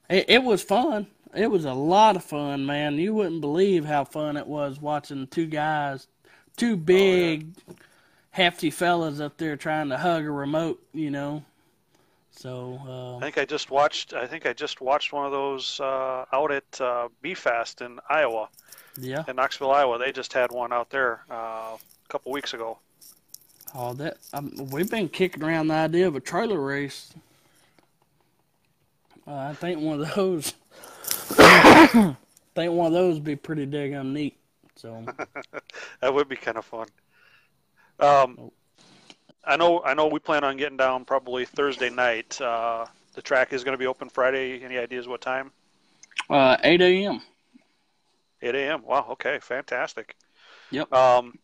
it, 0.09 0.25
it 0.29 0.43
was 0.43 0.63
fun. 0.63 1.07
It 1.35 1.51
was 1.51 1.67
a 1.67 1.75
lot 1.75 2.17
of 2.17 2.25
fun, 2.25 2.65
man. 2.65 2.97
You 2.97 3.13
wouldn't 3.13 3.43
believe 3.43 3.85
how 3.85 4.05
fun 4.05 4.39
it 4.39 4.47
was 4.47 4.81
watching 4.81 5.27
two 5.27 5.45
guys, 5.45 6.07
two 6.57 6.79
big, 6.79 7.49
hefty 8.31 8.71
fellas 8.71 9.21
up 9.21 9.37
there 9.37 9.59
trying 9.59 9.91
to 9.91 9.99
hug 9.99 10.25
a 10.25 10.31
remote. 10.31 10.83
You 10.95 11.11
know, 11.11 11.45
so 12.31 12.81
uh, 12.89 13.19
I 13.19 13.21
think 13.21 13.37
I 13.37 13.45
just 13.45 13.71
watched. 13.71 14.15
I 14.15 14.27
think 14.27 14.47
I 14.47 14.55
just 14.55 14.81
watched 14.81 15.13
one 15.13 15.27
of 15.27 15.33
those 15.33 15.79
uh, 15.79 16.25
out 16.33 16.51
at 16.51 16.81
uh, 16.81 17.09
BFast 17.23 17.85
in 17.85 18.01
Iowa, 18.09 18.49
yeah. 18.99 19.25
in 19.29 19.37
Knoxville, 19.37 19.73
Iowa. 19.73 19.99
They 19.99 20.11
just 20.11 20.33
had 20.33 20.53
one 20.53 20.73
out 20.73 20.89
there 20.89 21.21
uh, 21.31 21.35
a 21.77 22.09
couple 22.09 22.33
weeks 22.33 22.55
ago. 22.55 22.79
Oh, 23.75 23.93
that 23.95 24.17
um, 24.33 24.53
we've 24.71 24.91
been 24.91 25.09
kicking 25.09 25.43
around 25.45 25.69
the 25.69 25.75
idea 25.75 26.09
of 26.09 26.17
a 26.17 26.21
trailer 26.21 26.61
race. 26.61 27.13
Uh, 29.27 29.35
I 29.35 29.55
think 29.55 29.81
one 29.81 30.01
of 30.01 30.15
those. 30.15 30.55
I 31.39 32.17
think 32.55 32.73
one 32.73 32.89
of 32.89 32.93
those 32.93 33.15
would 33.15 33.25
be 33.25 33.37
pretty 33.37 33.67
daggone 33.67 34.13
neat. 34.13 34.37
So 34.77 35.05
that 36.01 36.13
would 36.13 36.29
be 36.29 36.37
kind 36.37 36.57
of 36.57 36.65
fun. 36.65 36.89
Um, 38.01 38.51
I 39.45 39.57
know. 39.57 39.83
I 39.85 39.95
know. 39.95 40.09
We 40.09 40.19
plan 40.19 40.43
on 40.43 40.57
getting 40.57 40.77
down 40.77 41.05
probably 41.05 41.45
Thursday 41.45 41.91
night. 41.91 42.41
Uh, 42.41 42.87
the 43.15 43.23
track 43.23 43.53
is 43.53 43.63
going 43.63 43.75
to 43.75 43.79
be 43.79 43.87
open 43.87 44.09
Friday. 44.09 44.63
Any 44.65 44.79
ideas 44.79 45.07
what 45.07 45.21
time? 45.21 45.53
uh, 46.29 46.57
8 46.63 46.81
a.m. 46.81 47.23
8 48.43 48.55
a.m. 48.55 48.83
Wow. 48.85 49.07
Okay. 49.11 49.39
Fantastic. 49.41 50.17
Yep. 50.71 50.93
Um, 50.93 51.35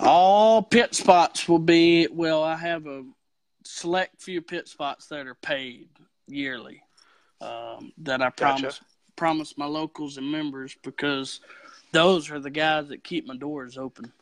All 0.00 0.62
pit 0.62 0.94
spots 0.94 1.48
will 1.48 1.58
be 1.58 2.06
well. 2.10 2.42
I 2.42 2.56
have 2.56 2.86
a 2.86 3.04
select 3.64 4.22
few 4.22 4.40
pit 4.40 4.68
spots 4.68 5.06
that 5.08 5.26
are 5.26 5.34
paid 5.34 5.88
yearly 6.26 6.82
um, 7.40 7.92
that 7.98 8.22
I 8.22 8.26
Gotcha. 8.26 8.36
promise 8.36 8.80
promise 9.16 9.58
my 9.58 9.66
locals 9.66 10.16
and 10.16 10.30
members 10.30 10.76
because 10.84 11.40
those 11.90 12.30
are 12.30 12.38
the 12.38 12.50
guys 12.50 12.88
that 12.88 13.02
keep 13.02 13.26
my 13.26 13.36
doors 13.36 13.76
open. 13.76 14.12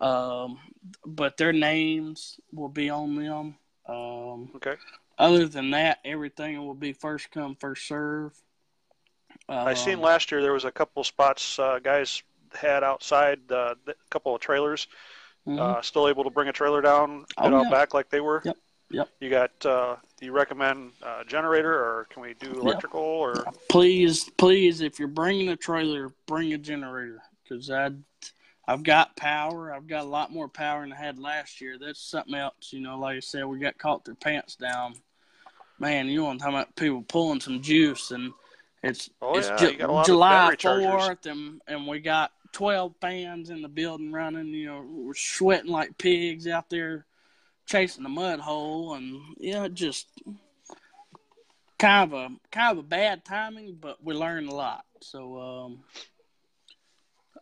Um, 0.00 0.58
but 1.06 1.36
their 1.36 1.52
names 1.52 2.38
will 2.52 2.68
be 2.68 2.90
on 2.90 3.14
them. 3.14 3.56
Um, 3.88 4.50
okay. 4.56 4.74
other 5.16 5.46
than 5.46 5.70
that, 5.70 6.00
everything 6.04 6.58
will 6.66 6.74
be 6.74 6.92
first 6.92 7.30
come 7.30 7.54
first 7.54 7.86
serve. 7.86 8.32
I 9.48 9.74
seen 9.74 9.94
Um, 9.94 10.00
last 10.02 10.32
year 10.32 10.42
there 10.42 10.52
was 10.52 10.64
a 10.64 10.72
couple 10.72 11.04
spots 11.04 11.58
uh, 11.58 11.78
guys 11.78 12.22
had 12.54 12.82
outside 12.84 13.40
uh, 13.50 13.74
a 13.86 13.94
couple 14.10 14.34
of 14.34 14.40
trailers. 14.40 14.86
mhm. 15.46 15.58
Uh, 15.58 15.80
still 15.82 16.08
able 16.08 16.24
to 16.24 16.30
bring 16.30 16.48
a 16.48 16.52
trailer 16.52 16.80
down, 16.80 17.24
Oh, 17.38 17.46
out 17.46 17.64
yeah. 17.64 17.70
back 17.70 17.94
like 17.94 18.10
they 18.10 18.20
were. 18.20 18.42
Yep, 18.44 18.56
yep. 18.90 19.08
You 19.20 19.30
got? 19.30 19.64
Uh, 19.64 19.96
do 20.18 20.26
you 20.26 20.32
recommend 20.32 20.92
uh, 21.02 21.24
generator 21.24 21.72
or 21.72 22.06
can 22.10 22.22
we 22.22 22.34
do 22.34 22.60
electrical 22.60 23.00
or? 23.00 23.46
please, 23.68 24.28
please, 24.38 24.80
if 24.80 24.98
you're 24.98 25.08
bringing 25.08 25.48
a 25.50 25.56
trailer, 25.56 26.12
bring 26.26 26.52
a 26.52 26.58
generator 26.58 27.22
because 27.42 27.70
I, 27.70 27.90
I've 28.66 28.82
got 28.82 29.16
power. 29.16 29.72
I've 29.72 29.86
got 29.86 30.04
a 30.04 30.08
lot 30.08 30.32
more 30.32 30.48
power 30.48 30.82
than 30.82 30.92
I 30.92 30.96
had 30.96 31.18
last 31.18 31.60
year. 31.60 31.78
That's 31.78 32.00
something 32.00 32.34
else. 32.34 32.72
You 32.72 32.80
know, 32.80 32.98
like 32.98 33.16
I 33.16 33.20
said, 33.20 33.44
we 33.46 33.58
got 33.58 33.78
caught 33.78 34.04
their 34.04 34.14
pants 34.16 34.56
down. 34.56 34.94
Man, 35.78 36.08
you 36.08 36.24
want 36.24 36.38
to 36.40 36.44
talk 36.44 36.52
about 36.54 36.74
people 36.76 37.02
pulling 37.02 37.40
some 37.40 37.60
juice, 37.62 38.10
and 38.10 38.32
it's 38.82 39.10
Oh, 39.20 39.36
it's 39.36 39.48
yeah, 39.48 39.56
Ju- 39.58 39.72
you 39.72 39.78
got 39.78 39.90
a 39.90 39.92
lot 39.92 40.00
of 40.02 40.06
July 40.06 40.56
fourth, 40.58 41.26
and 41.26 41.60
and 41.68 41.86
we 41.86 42.00
got 42.00 42.32
twelve 42.56 42.94
fans 43.02 43.50
in 43.50 43.60
the 43.60 43.68
building 43.68 44.12
running. 44.12 44.46
You 44.46 44.66
know, 44.66 44.86
we're 44.88 45.14
sweating 45.14 45.70
like 45.70 45.98
pigs 45.98 46.46
out 46.46 46.70
there 46.70 47.04
chasing 47.66 48.02
the 48.02 48.08
mud 48.08 48.40
hole, 48.40 48.94
and 48.94 49.20
yeah, 49.36 49.64
it 49.64 49.74
just 49.74 50.08
kind 51.78 52.10
of 52.10 52.18
a 52.18 52.34
kind 52.50 52.78
of 52.78 52.84
a 52.84 52.88
bad 52.88 53.26
timing, 53.26 53.76
but 53.78 54.02
we 54.02 54.14
learned 54.14 54.48
a 54.48 54.54
lot. 54.54 54.86
So, 55.02 55.38
um, 55.38 55.78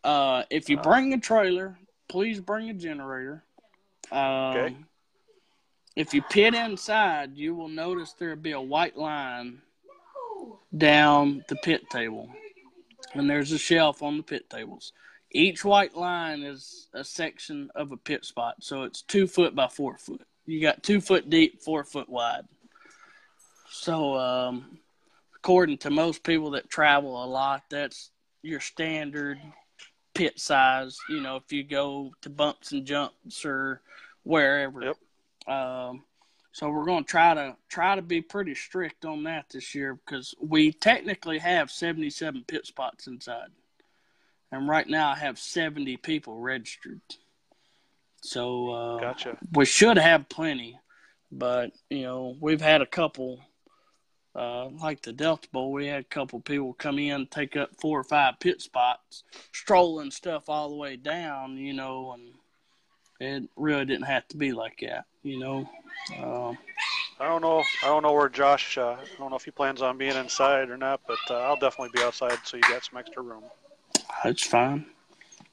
uh, 0.02 0.42
if 0.50 0.68
you 0.68 0.78
bring 0.78 1.12
a 1.12 1.20
trailer, 1.20 1.78
please 2.08 2.40
bring 2.40 2.68
a 2.70 2.74
generator. 2.74 3.44
Um, 4.10 4.20
Okay. 4.20 4.76
If 5.94 6.12
you 6.12 6.22
pit 6.22 6.54
inside, 6.54 7.36
you 7.36 7.54
will 7.54 7.68
notice 7.68 8.14
there'll 8.14 8.34
be 8.34 8.50
a 8.50 8.60
white 8.60 8.96
line 8.96 9.62
down 10.76 11.44
the 11.48 11.54
pit 11.54 11.88
table, 11.88 12.28
and 13.14 13.28
there's 13.28 13.52
a 13.52 13.58
shelf 13.58 14.02
on 14.02 14.16
the 14.16 14.22
pit 14.22 14.48
tables. 14.50 14.92
Each 15.30 15.64
white 15.64 15.96
line 15.96 16.42
is 16.42 16.88
a 16.92 17.02
section 17.02 17.70
of 17.74 17.90
a 17.92 17.96
pit 17.96 18.24
spot, 18.24 18.56
so 18.60 18.82
it's 18.82 19.02
two 19.02 19.26
foot 19.26 19.54
by 19.54 19.68
four 19.68 19.98
foot. 19.98 20.22
You 20.46 20.60
got 20.60 20.82
two 20.82 21.00
foot 21.00 21.30
deep, 21.30 21.62
four 21.62 21.84
foot 21.84 22.08
wide. 22.08 22.44
So, 23.70 24.16
um, 24.16 24.78
according 25.36 25.78
to 25.78 25.90
most 25.90 26.22
people 26.22 26.52
that 26.52 26.70
travel 26.70 27.24
a 27.24 27.26
lot, 27.26 27.64
that's 27.70 28.10
your 28.42 28.60
standard 28.60 29.38
pit 30.14 30.38
size. 30.38 30.96
You 31.08 31.20
know, 31.20 31.36
if 31.36 31.52
you 31.52 31.64
go 31.64 32.12
to 32.22 32.30
bumps 32.30 32.72
and 32.72 32.86
jumps 32.86 33.44
or 33.44 33.80
wherever. 34.22 34.82
Yep. 34.82 35.52
Um, 35.54 36.04
so 36.54 36.70
we're 36.70 36.84
going 36.84 37.02
to 37.02 37.10
try 37.10 37.34
to 37.34 37.56
try 37.68 37.96
to 37.96 38.02
be 38.02 38.20
pretty 38.20 38.54
strict 38.54 39.04
on 39.04 39.24
that 39.24 39.46
this 39.50 39.74
year 39.74 39.94
because 39.96 40.36
we 40.40 40.70
technically 40.70 41.40
have 41.40 41.68
77 41.68 42.44
pit 42.46 42.64
spots 42.64 43.08
inside, 43.08 43.48
and 44.52 44.68
right 44.68 44.88
now 44.88 45.10
I 45.10 45.16
have 45.16 45.36
70 45.36 45.96
people 45.96 46.38
registered. 46.38 47.00
So 48.22 48.70
uh, 48.70 49.00
Gotcha. 49.00 49.36
we 49.52 49.64
should 49.64 49.98
have 49.98 50.28
plenty, 50.28 50.78
but 51.32 51.72
you 51.90 52.02
know 52.02 52.36
we've 52.38 52.60
had 52.60 52.82
a 52.82 52.86
couple, 52.86 53.40
uh, 54.36 54.68
like 54.68 55.02
the 55.02 55.12
Delta 55.12 55.48
Bowl. 55.50 55.72
We 55.72 55.88
had 55.88 56.02
a 56.02 56.04
couple 56.04 56.38
people 56.38 56.72
come 56.74 57.00
in, 57.00 57.26
take 57.26 57.56
up 57.56 57.70
four 57.80 57.98
or 57.98 58.04
five 58.04 58.38
pit 58.38 58.62
spots, 58.62 59.24
strolling 59.50 60.12
stuff 60.12 60.48
all 60.48 60.68
the 60.68 60.76
way 60.76 60.94
down. 60.94 61.56
You 61.56 61.72
know, 61.72 62.12
and 62.12 62.32
it 63.18 63.50
really 63.56 63.86
didn't 63.86 64.06
have 64.06 64.28
to 64.28 64.36
be 64.36 64.52
like 64.52 64.78
that. 64.82 65.06
You 65.24 65.38
know, 65.38 65.68
um, 66.22 66.58
I 67.18 67.26
don't 67.26 67.40
know. 67.40 67.64
I 67.82 67.86
don't 67.86 68.02
know 68.02 68.12
where 68.12 68.28
Josh. 68.28 68.76
Uh, 68.76 68.98
I 69.00 69.18
don't 69.18 69.30
know 69.30 69.36
if 69.36 69.44
he 69.44 69.50
plans 69.50 69.80
on 69.80 69.96
being 69.96 70.14
inside 70.16 70.68
or 70.68 70.76
not, 70.76 71.00
but 71.08 71.18
uh, 71.30 71.38
I'll 71.38 71.56
definitely 71.56 71.90
be 71.94 72.02
outside, 72.02 72.38
so 72.44 72.58
you 72.58 72.62
got 72.64 72.84
some 72.84 72.98
extra 72.98 73.22
room. 73.22 73.42
that's 74.22 74.46
fine. 74.46 74.84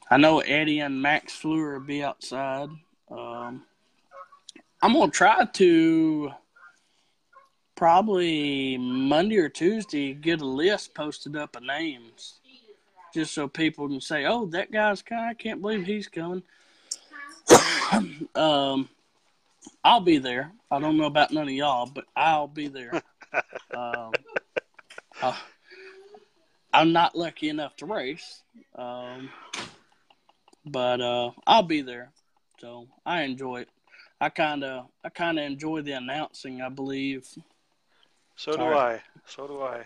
I 0.10 0.18
know 0.18 0.42
Eddie 0.42 0.80
and 0.80 1.02
Max 1.02 1.34
Fleur 1.34 1.80
will 1.80 1.86
be 1.86 2.04
outside. 2.04 2.68
Um, 3.10 3.64
I'm 4.82 4.92
gonna 4.92 5.10
try 5.10 5.46
to 5.46 6.32
probably 7.76 8.78
Monday 8.78 9.38
or 9.38 9.48
Tuesday 9.48 10.14
get 10.14 10.42
a 10.42 10.46
list 10.46 10.94
posted 10.94 11.38
up 11.38 11.56
of 11.56 11.64
names, 11.64 12.42
just 13.14 13.34
so 13.34 13.48
people 13.48 13.88
can 13.88 14.02
say, 14.02 14.26
"Oh, 14.26 14.48
that 14.48 14.70
guy's 14.70 15.02
coming! 15.02 15.24
I 15.24 15.34
can't 15.34 15.62
believe 15.62 15.86
he's 15.86 16.10
coming." 16.10 16.44
um, 18.36 18.90
I'll 19.84 20.02
be 20.02 20.18
there. 20.18 20.52
I 20.70 20.80
don't 20.80 20.98
know 20.98 21.06
about 21.06 21.32
none 21.32 21.48
of 21.48 21.54
y'all, 21.54 21.88
but 21.88 22.06
I'll 22.16 22.48
be 22.48 22.68
there. 22.68 23.02
um, 23.76 24.14
uh, 25.22 25.36
I'm 26.74 26.94
not 26.94 27.16
lucky 27.16 27.50
enough 27.50 27.76
to 27.78 27.86
race, 27.86 28.44
um, 28.76 29.30
but 30.66 31.02
uh, 31.02 31.32
I'll 31.48 31.64
be 31.64 31.82
there. 31.82 32.12
So 32.60 32.88
I 33.06 33.24
enjoy 33.24 33.62
it. 33.62 33.70
I 34.20 34.30
kind 34.30 34.64
of 34.64 34.88
I 35.04 35.10
kind 35.10 35.40
of 35.40 35.46
enjoy 35.46 35.82
the 35.82 35.94
announcing. 35.94 36.62
I 36.62 36.70
believe. 36.70 37.28
So 38.36 38.52
do 38.52 38.58
Sorry. 38.58 38.78
I. 38.78 39.02
So 39.26 39.48
do 39.48 39.62
I. 39.62 39.86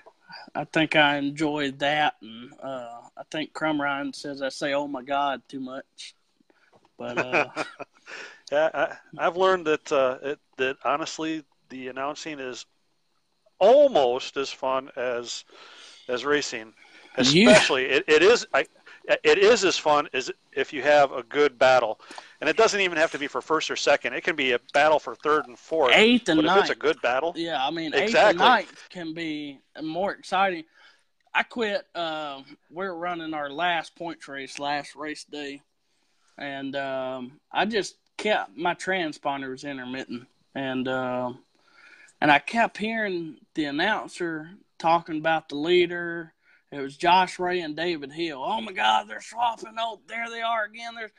I 0.53 0.65
think 0.65 0.95
I 0.95 1.17
enjoyed 1.17 1.79
that, 1.79 2.15
and 2.21 2.51
uh, 2.61 3.01
I 3.17 3.23
think 3.31 3.53
Crumb 3.53 3.81
Ryan 3.81 4.11
says 4.11 4.41
I 4.41 4.49
say 4.49 4.73
"Oh 4.73 4.87
my 4.87 5.03
God" 5.03 5.41
too 5.47 5.59
much, 5.59 6.15
but 6.97 7.17
uh, 7.17 7.49
I, 8.51 8.95
I've 9.17 9.37
learned 9.37 9.65
that 9.67 9.91
uh, 9.91 10.17
it, 10.21 10.39
that 10.57 10.77
honestly, 10.83 11.43
the 11.69 11.87
announcing 11.87 12.39
is 12.39 12.65
almost 13.59 14.37
as 14.37 14.51
fun 14.51 14.89
as 14.95 15.43
as 16.07 16.25
racing. 16.25 16.73
Yeah. 17.17 17.51
Especially, 17.51 17.85
it, 17.85 18.03
it 18.07 18.21
is. 18.21 18.45
I, 18.53 18.65
it 19.23 19.37
is 19.37 19.63
as 19.63 19.77
fun 19.77 20.09
as 20.13 20.31
if 20.51 20.73
you 20.73 20.81
have 20.81 21.11
a 21.11 21.23
good 21.23 21.57
battle, 21.57 21.99
and 22.41 22.49
it 22.49 22.57
doesn't 22.57 22.79
even 22.81 22.97
have 22.97 23.11
to 23.11 23.19
be 23.19 23.27
for 23.27 23.41
first 23.41 23.69
or 23.69 23.75
second. 23.75 24.13
It 24.13 24.23
can 24.23 24.35
be 24.35 24.51
a 24.51 24.59
battle 24.73 24.99
for 24.99 25.15
third 25.15 25.47
and 25.47 25.57
fourth. 25.57 25.93
eighth 25.93 26.27
and 26.29 26.37
but 26.37 26.45
if 26.45 26.51
ninth. 26.51 26.61
it's 26.61 26.69
a 26.71 26.75
good 26.75 27.01
battle, 27.01 27.33
Yeah, 27.35 27.65
I 27.65 27.71
mean, 27.71 27.93
eighth 27.93 27.95
and 27.95 28.03
Exactly. 28.09 28.45
ninth 28.45 28.89
can 28.89 29.13
be 29.13 29.59
more 29.81 30.11
exciting. 30.11 30.65
I 31.33 31.43
quit. 31.43 31.85
Um, 31.95 32.45
we're 32.71 32.93
running 32.93 33.33
our 33.33 33.49
last 33.49 33.95
points 33.95 34.27
race, 34.27 34.57
last 34.59 34.95
race 34.95 35.23
day, 35.25 35.61
and 36.37 36.75
um, 36.75 37.39
I 37.51 37.65
just 37.65 37.95
kept 38.17 38.55
my 38.57 38.73
transponder 38.73 39.49
was 39.49 39.63
intermittent, 39.63 40.27
and 40.53 40.87
um, 40.87 41.39
and 42.21 42.31
I 42.31 42.39
kept 42.39 42.77
hearing 42.77 43.37
the 43.53 43.65
announcer 43.65 44.49
talking 44.79 45.17
about 45.17 45.49
the 45.49 45.55
leader. 45.55 46.33
It 46.71 46.79
was 46.79 46.97
Josh 46.97 47.39
Ray 47.39 47.61
and 47.61 47.75
David 47.75 48.11
Hill. 48.11 48.43
Oh 48.45 48.59
my 48.61 48.71
God, 48.71 49.07
they're 49.07 49.21
swapping. 49.21 49.75
Oh, 49.79 49.99
there 50.07 50.29
they 50.29 50.41
are 50.41 50.65
again. 50.65 50.95
They're 50.95 51.11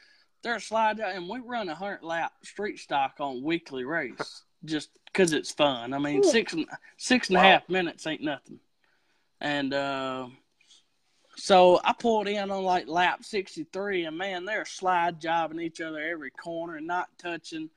they're 0.43 0.61
slide 0.61 0.99
down, 0.99 1.13
and 1.13 1.29
we 1.29 1.41
run 1.41 1.69
a 1.69 1.75
hundred 1.75 2.03
lap 2.03 2.33
street 2.43 2.79
stock 2.79 3.15
on 3.21 3.43
weekly 3.43 3.85
race 3.85 4.43
just 4.65 4.91
because 5.07 5.33
it's 5.33 5.51
fun. 5.53 5.93
I 5.95 5.99
mean, 5.99 6.23
six 6.23 6.53
and 6.53 6.67
six 6.97 7.29
and 7.29 7.37
a 7.37 7.41
Wow. 7.41 7.51
half 7.53 7.69
minutes 7.69 8.07
ain't 8.07 8.23
nothing. 8.23 8.61
And 9.41 9.73
uh, 9.75 10.29
so 11.37 11.81
I 11.85 11.93
pulled 11.93 12.29
in 12.29 12.51
on 12.51 12.65
like 12.65 12.89
lap 12.89 13.25
sixty 13.25 13.65
three, 13.73 14.05
and 14.05 14.17
man, 14.17 14.45
they're 14.45 14.65
slide 14.65 15.21
jobbing 15.21 15.61
each 15.61 15.81
other 15.81 16.01
every 16.01 16.31
corner 16.31 16.77
and 16.77 16.87
not 16.87 17.09
touching. 17.19 17.71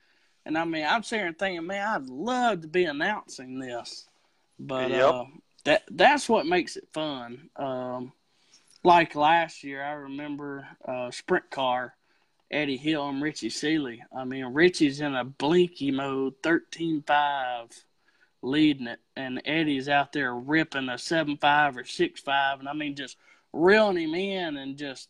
And 0.46 0.58
I 0.58 0.66
mean, 0.66 0.86
I'm 0.90 1.04
sitting 1.04 1.34
thinking, 1.34 1.68
man, 1.68 1.88
I'd 1.88 2.10
love 2.10 2.62
to 2.62 2.68
be 2.68 2.86
announcing 2.86 3.60
this, 3.60 4.08
but 4.58 4.90
Yep. 4.92 5.14
uh, 5.14 5.26
that 5.66 5.84
that's 5.92 6.28
what 6.30 6.46
makes 6.48 6.78
it 6.78 6.88
fun. 6.94 7.50
Um, 7.56 8.14
like 8.84 9.16
last 9.16 9.64
year, 9.64 9.84
I 9.84 9.92
remember 9.92 10.68
uh, 10.88 11.12
sprint 11.12 11.50
car. 11.52 11.96
Eddie 12.52 12.78
Hill 12.78 13.08
and 13.08 13.22
Richie 13.22 13.52
Seeley. 13.52 14.02
I 14.16 14.24
mean, 14.24 14.46
Richie's 14.46 15.02
in 15.02 15.14
a 15.14 15.24
blinky 15.24 15.92
mode, 15.92 16.34
13-5, 16.42 17.84
leading 18.42 18.88
it, 18.88 19.00
and 19.16 19.40
Eddie's 19.46 19.88
out 19.88 20.14
there 20.14 20.34
ripping 20.34 20.90
a 20.90 20.94
7-5 20.94 21.78
or 21.78 21.84
6-5, 21.84 22.60
and 22.60 22.68
I 22.68 22.74
mean, 22.74 22.96
just 22.96 23.18
reeling 23.54 23.98
him 23.98 24.16
in, 24.16 24.58
and 24.58 24.78
just 24.78 25.10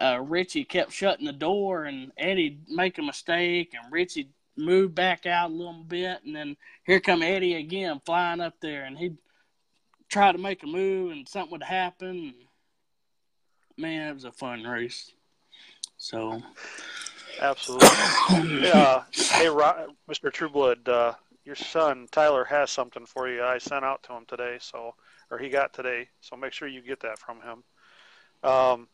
uh, 0.00 0.20
Richie 0.20 0.64
kept 0.64 0.92
shutting 0.92 1.26
the 1.26 1.32
door, 1.32 1.84
and 1.84 2.12
Eddie 2.16 2.60
make 2.68 2.98
a 2.98 3.02
mistake, 3.02 3.74
and 3.74 3.92
Richie 3.92 4.30
moved 4.56 4.94
back 4.94 5.26
out 5.26 5.50
a 5.50 5.54
little 5.54 5.84
bit, 5.84 6.20
and 6.24 6.34
then 6.34 6.56
here 6.84 7.00
come 7.00 7.22
Eddie 7.22 7.54
again 7.54 8.00
flying 8.04 8.40
up 8.40 8.54
there, 8.60 8.84
and 8.84 8.98
he'd 8.98 9.16
try 10.08 10.32
to 10.32 10.38
make 10.38 10.62
a 10.62 10.66
move, 10.66 11.12
and 11.12 11.28
something 11.28 11.52
would 11.52 11.62
happen. 11.62 12.34
Man, 13.76 14.08
it 14.08 14.14
was 14.14 14.24
a 14.24 14.32
fun 14.32 14.64
race. 14.64 15.12
So, 15.96 16.42
absolutely. 17.40 17.88
yeah. 18.62 19.04
Hey, 19.12 19.46
Mr. 19.46 20.32
Trueblood, 20.32 20.88
uh, 20.88 21.14
your 21.44 21.56
son 21.56 22.06
Tyler 22.10 22.44
has 22.44 22.70
something 22.70 23.06
for 23.06 23.28
you. 23.28 23.42
I 23.42 23.58
sent 23.58 23.84
out 23.84 24.02
to 24.04 24.12
him 24.12 24.24
today, 24.26 24.58
so 24.60 24.94
or 25.30 25.38
he 25.38 25.48
got 25.48 25.72
today. 25.72 26.08
So 26.20 26.36
make 26.36 26.52
sure 26.52 26.68
you 26.68 26.82
get 26.82 27.00
that 27.00 27.18
from 27.18 27.40
him. 27.40 27.64
Um, 28.48 28.88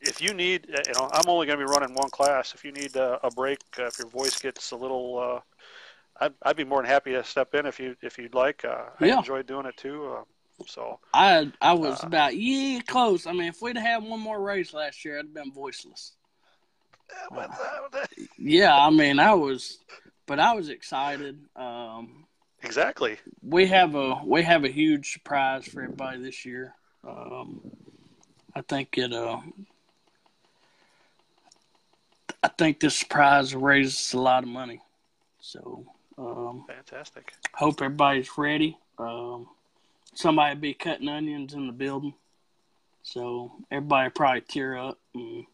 if 0.00 0.20
you 0.20 0.34
need, 0.34 0.68
uh, 0.74 0.82
you 0.86 0.92
know, 0.94 1.08
I'm 1.12 1.28
only 1.28 1.46
going 1.46 1.58
to 1.58 1.64
be 1.64 1.70
running 1.70 1.94
one 1.94 2.10
class. 2.10 2.54
If 2.54 2.64
you 2.64 2.72
need 2.72 2.96
a, 2.96 3.24
a 3.24 3.30
break, 3.30 3.60
uh, 3.78 3.86
if 3.86 3.98
your 3.98 4.08
voice 4.08 4.38
gets 4.38 4.72
a 4.72 4.76
little, 4.76 5.18
uh, 5.18 6.24
I'd, 6.24 6.34
I'd 6.42 6.56
be 6.56 6.64
more 6.64 6.82
than 6.82 6.90
happy 6.90 7.12
to 7.12 7.24
step 7.24 7.54
in 7.54 7.66
if 7.66 7.78
you 7.78 7.96
if 8.02 8.18
you'd 8.18 8.34
like. 8.34 8.64
Uh, 8.64 8.86
yeah. 9.00 9.14
I 9.14 9.18
enjoy 9.18 9.42
doing 9.42 9.66
it 9.66 9.76
too. 9.76 10.16
Uh, 10.18 10.24
so 10.66 10.98
I 11.14 11.50
I 11.60 11.72
was 11.74 12.02
uh, 12.02 12.06
about 12.06 12.36
yeah 12.36 12.80
close. 12.86 13.26
I 13.26 13.32
mean, 13.32 13.48
if 13.48 13.62
we'd 13.62 13.76
had 13.76 14.02
one 14.02 14.20
more 14.20 14.40
race 14.40 14.74
last 14.74 15.04
year, 15.04 15.18
I'd 15.18 15.26
have 15.26 15.34
been 15.34 15.52
voiceless. 15.52 16.12
yeah, 18.38 18.76
I 18.86 18.90
mean, 18.90 19.18
I 19.18 19.34
was, 19.34 19.78
but 20.26 20.38
I 20.38 20.54
was 20.54 20.68
excited. 20.68 21.38
Um, 21.56 22.21
exactly. 22.62 23.18
We 23.42 23.66
have 23.66 23.94
a 23.94 24.20
we 24.24 24.42
have 24.42 24.64
a 24.64 24.68
huge 24.68 25.12
surprise 25.12 25.66
for 25.66 25.82
everybody 25.82 26.22
this 26.22 26.44
year. 26.44 26.74
Um, 27.06 27.60
I 28.54 28.62
think 28.62 28.96
it 28.98 29.12
uh, 29.12 29.40
I 32.42 32.48
think 32.48 32.80
this 32.80 33.02
prize 33.02 33.54
raises 33.54 34.14
a 34.14 34.18
lot 34.18 34.42
of 34.42 34.48
money. 34.48 34.80
So 35.40 35.84
um, 36.18 36.64
fantastic. 36.66 37.32
Hope 37.54 37.80
everybody's 37.80 38.30
ready. 38.36 38.76
Um, 38.98 39.48
somebody 40.14 40.54
be 40.56 40.74
cutting 40.74 41.08
onions 41.08 41.54
in 41.54 41.66
the 41.66 41.72
building, 41.72 42.14
so 43.02 43.52
everybody 43.70 44.10
probably 44.10 44.42
tear 44.42 44.76
up. 44.76 44.98
And, 45.14 45.46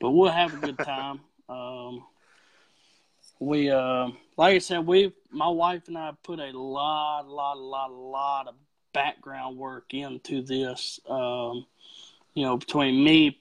but 0.00 0.10
we'll 0.10 0.30
have 0.30 0.54
a 0.54 0.66
good 0.66 0.78
time. 0.78 1.20
um, 1.48 2.04
we, 3.40 3.70
uh, 3.70 4.08
like 4.36 4.54
I 4.54 4.58
said, 4.58 4.86
we, 4.86 5.12
my 5.30 5.48
wife 5.48 5.88
and 5.88 5.98
I 5.98 6.12
put 6.22 6.38
a 6.38 6.56
lot, 6.56 7.28
lot, 7.28 7.58
lot, 7.58 7.90
a 7.90 7.94
lot 7.94 8.48
of 8.48 8.54
background 8.92 9.56
work 9.56 9.92
into 9.92 10.42
this. 10.42 11.00
Um, 11.08 11.66
you 12.34 12.44
know, 12.44 12.56
between 12.56 13.02
me 13.02 13.40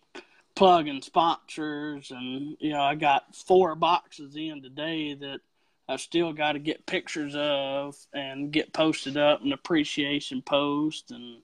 plugging 0.59 1.01
sponsors 1.01 2.11
and 2.11 2.57
you 2.59 2.71
know 2.71 2.81
i 2.81 2.93
got 2.93 3.33
four 3.33 3.75
boxes 3.75 4.35
in 4.35 4.61
today 4.61 5.13
that 5.13 5.39
i 5.87 5.95
still 5.95 6.33
got 6.33 6.51
to 6.51 6.59
get 6.59 6.85
pictures 6.85 7.33
of 7.37 7.95
and 8.13 8.51
get 8.51 8.73
posted 8.73 9.15
up 9.15 9.41
an 9.41 9.53
appreciation 9.53 10.41
post 10.41 11.11
and 11.11 11.37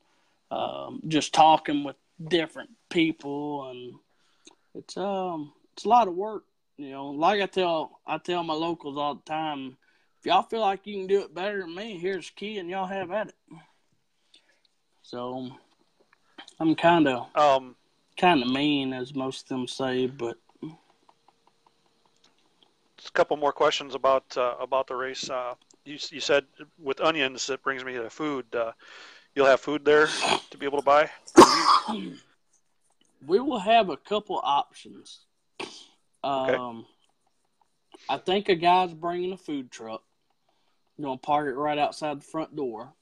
um, 0.51 1.01
just 1.07 1.33
talking 1.33 1.85
with 1.85 1.95
different 2.27 2.69
people 2.89 3.69
and 3.69 3.93
it's 4.73 4.97
um 4.97 5.53
it's 5.71 5.85
a 5.85 5.89
lot 5.89 6.09
of 6.09 6.13
work 6.13 6.43
you 6.77 6.91
know 6.91 7.07
like 7.07 7.41
i 7.41 7.45
tell 7.45 7.99
i 8.05 8.17
tell 8.17 8.43
my 8.43 8.53
locals 8.53 8.97
all 8.97 9.15
the 9.15 9.21
time 9.21 9.77
if 10.19 10.25
y'all 10.25 10.43
feel 10.43 10.61
like 10.61 10.85
you 10.85 10.95
can 10.95 11.07
do 11.07 11.21
it 11.21 11.33
better 11.33 11.61
than 11.61 11.73
me 11.73 11.97
here's 11.97 12.29
key 12.31 12.57
and 12.57 12.69
y'all 12.69 12.85
have 12.85 13.11
at 13.11 13.29
it 13.29 13.35
so 15.01 15.49
i'm 16.59 16.75
kind 16.75 17.07
of 17.07 17.27
um 17.35 17.75
kind 18.17 18.41
of 18.41 18.49
mean, 18.49 18.93
as 18.93 19.13
most 19.13 19.43
of 19.43 19.49
them 19.49 19.67
say, 19.67 20.07
but. 20.07 20.37
Just 22.97 23.09
a 23.09 23.11
couple 23.11 23.37
more 23.37 23.51
questions 23.51 23.93
about 23.93 24.37
uh, 24.37 24.55
about 24.59 24.87
the 24.87 24.95
race. 24.95 25.29
Uh, 25.29 25.53
you, 25.83 25.97
you 26.09 26.19
said 26.19 26.45
with 26.81 27.01
onions, 27.01 27.49
it 27.49 27.61
brings 27.61 27.83
me 27.83 27.93
to 27.93 28.09
food. 28.09 28.45
Uh, 28.55 28.71
you'll 29.35 29.45
have 29.45 29.59
food 29.59 29.83
there 29.83 30.07
to 30.49 30.57
be 30.57 30.65
able 30.65 30.79
to 30.79 30.85
buy. 30.85 31.09
we 33.27 33.39
will 33.39 33.59
have 33.59 33.89
a 33.89 33.97
couple 33.97 34.39
options. 34.43 35.24
Um, 36.25 36.49
okay. 36.49 36.87
I 38.09 38.17
think 38.17 38.49
a 38.49 38.55
guy's 38.55 38.93
bringing 38.93 39.33
a 39.33 39.37
food 39.37 39.71
truck. 39.71 40.03
You're 40.97 41.07
gonna 41.07 41.17
park 41.17 41.47
it 41.47 41.57
right 41.57 41.77
outside 41.77 42.19
the 42.19 42.25
front 42.25 42.55
door. 42.55 42.93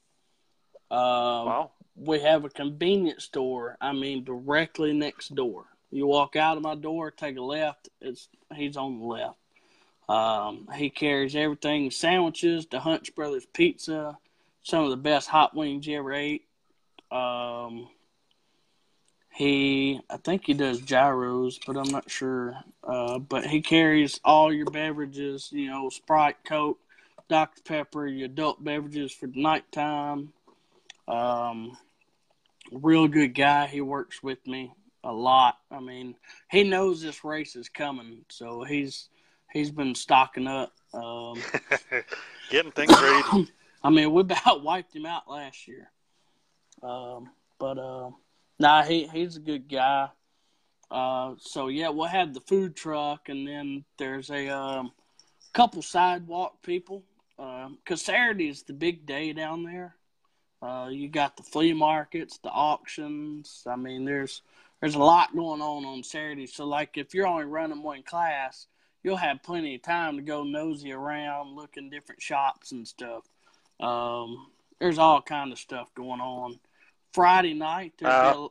Uh, 0.90 1.44
wow 1.46 1.70
we 1.96 2.20
have 2.20 2.44
a 2.44 2.50
convenience 2.50 3.24
store. 3.24 3.76
I 3.80 3.92
mean, 3.92 4.24
directly 4.24 4.92
next 4.92 5.34
door. 5.34 5.66
You 5.90 6.06
walk 6.06 6.36
out 6.36 6.56
of 6.56 6.62
my 6.62 6.74
door, 6.74 7.10
take 7.10 7.36
a 7.36 7.42
left. 7.42 7.88
It's 8.00 8.28
he's 8.54 8.76
on 8.76 8.98
the 8.98 9.06
left. 9.06 9.36
Um, 10.08 10.68
he 10.74 10.90
carries 10.90 11.36
everything: 11.36 11.90
sandwiches, 11.90 12.66
the 12.66 12.80
Hunt 12.80 13.14
Brothers 13.14 13.46
Pizza, 13.52 14.18
some 14.62 14.84
of 14.84 14.90
the 14.90 14.96
best 14.96 15.28
hot 15.28 15.54
wings 15.54 15.86
you 15.86 15.98
ever 15.98 16.12
ate. 16.12 16.42
Um, 17.12 17.88
he, 19.34 20.00
I 20.08 20.16
think 20.18 20.46
he 20.46 20.54
does 20.54 20.80
gyros, 20.80 21.58
but 21.66 21.76
I'm 21.76 21.90
not 21.90 22.08
sure. 22.08 22.54
Uh, 22.84 23.18
but 23.18 23.44
he 23.44 23.60
carries 23.60 24.20
all 24.24 24.52
your 24.52 24.66
beverages, 24.66 25.48
you 25.50 25.68
know, 25.68 25.88
Sprite, 25.88 26.36
Coke, 26.46 26.78
Dr 27.28 27.62
Pepper, 27.62 28.06
your 28.06 28.26
adult 28.26 28.62
beverages 28.62 29.10
for 29.10 29.26
the 29.26 29.42
nighttime. 29.42 30.32
Um, 31.08 31.76
real 32.70 33.08
good 33.08 33.34
guy. 33.34 33.66
He 33.66 33.80
works 33.80 34.22
with 34.22 34.46
me 34.46 34.72
a 35.02 35.12
lot. 35.12 35.58
I 35.68 35.80
mean, 35.80 36.14
he 36.48 36.62
knows 36.62 37.02
this 37.02 37.24
race 37.24 37.56
is 37.56 37.68
coming, 37.68 38.24
so 38.28 38.62
he's 38.62 39.08
he's 39.52 39.72
been 39.72 39.96
stocking 39.96 40.46
up, 40.46 40.72
um, 40.92 41.42
getting 42.50 42.70
things 42.70 42.92
ready. 42.92 43.48
I 43.82 43.90
mean, 43.90 44.12
we 44.12 44.20
about 44.20 44.62
wiped 44.62 44.94
him 44.94 45.06
out 45.06 45.28
last 45.28 45.66
year, 45.66 45.90
um, 46.84 47.30
but 47.58 47.78
uh, 47.78 48.10
nah, 48.58 48.82
he 48.82 49.06
he's 49.06 49.36
a 49.36 49.40
good 49.40 49.68
guy. 49.68 50.08
Uh, 50.90 51.34
so 51.38 51.68
yeah, 51.68 51.88
we'll 51.88 52.06
have 52.06 52.34
the 52.34 52.40
food 52.40 52.76
truck, 52.76 53.28
and 53.28 53.46
then 53.46 53.84
there's 53.98 54.30
a 54.30 54.48
um, 54.48 54.92
couple 55.52 55.82
sidewalk 55.82 56.62
people 56.62 57.02
because 57.36 58.02
uh, 58.02 58.12
Saturday 58.12 58.48
is 58.48 58.62
the 58.62 58.72
big 58.72 59.06
day 59.06 59.32
down 59.32 59.64
there. 59.64 59.96
Uh, 60.62 60.88
you 60.88 61.08
got 61.08 61.36
the 61.36 61.42
flea 61.42 61.72
markets, 61.72 62.38
the 62.38 62.48
auctions. 62.48 63.64
I 63.66 63.76
mean, 63.76 64.04
there's 64.04 64.42
there's 64.80 64.94
a 64.94 64.98
lot 64.98 65.34
going 65.34 65.60
on 65.60 65.84
on 65.84 66.02
Saturday. 66.02 66.46
So, 66.46 66.66
like, 66.66 66.96
if 66.96 67.14
you're 67.14 67.26
only 67.26 67.44
running 67.44 67.82
one 67.82 68.02
class, 68.02 68.66
you'll 69.02 69.16
have 69.16 69.42
plenty 69.42 69.74
of 69.74 69.82
time 69.82 70.16
to 70.16 70.22
go 70.22 70.44
nosy 70.44 70.92
around, 70.92 71.56
look 71.56 71.76
in 71.76 71.90
different 71.90 72.22
shops 72.22 72.72
and 72.72 72.86
stuff. 72.86 73.24
Um, 73.80 74.46
there's 74.80 74.98
all 74.98 75.22
kind 75.22 75.52
of 75.52 75.58
stuff 75.58 75.94
going 75.94 76.20
on. 76.20 76.58
Friday 77.14 77.54
night, 77.54 77.92
uh, 78.04 78.48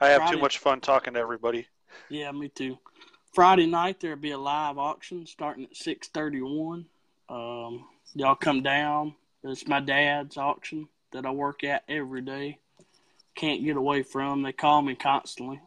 I 0.00 0.08
have 0.08 0.22
Friday, 0.22 0.36
too 0.36 0.42
much 0.42 0.58
fun 0.58 0.80
talking 0.80 1.14
to 1.14 1.20
everybody. 1.20 1.68
Yeah, 2.08 2.32
me 2.32 2.48
too. 2.48 2.76
Friday 3.32 3.66
night 3.66 4.00
there'll 4.00 4.18
be 4.18 4.32
a 4.32 4.38
live 4.38 4.78
auction 4.78 5.24
starting 5.26 5.64
at 5.64 5.76
six 5.76 6.08
thirty 6.08 6.42
one. 6.42 6.86
Um, 7.28 7.86
y'all 8.14 8.34
come 8.34 8.62
down. 8.62 9.14
It's 9.44 9.68
my 9.68 9.78
dad's 9.78 10.36
auction 10.36 10.88
that 11.12 11.24
I 11.24 11.30
work 11.30 11.62
at 11.62 11.84
every 11.88 12.20
day. 12.20 12.58
Can't 13.36 13.64
get 13.64 13.76
away 13.76 14.02
from. 14.02 14.42
They 14.42 14.52
call 14.52 14.82
me 14.82 14.96
constantly. 14.96 15.60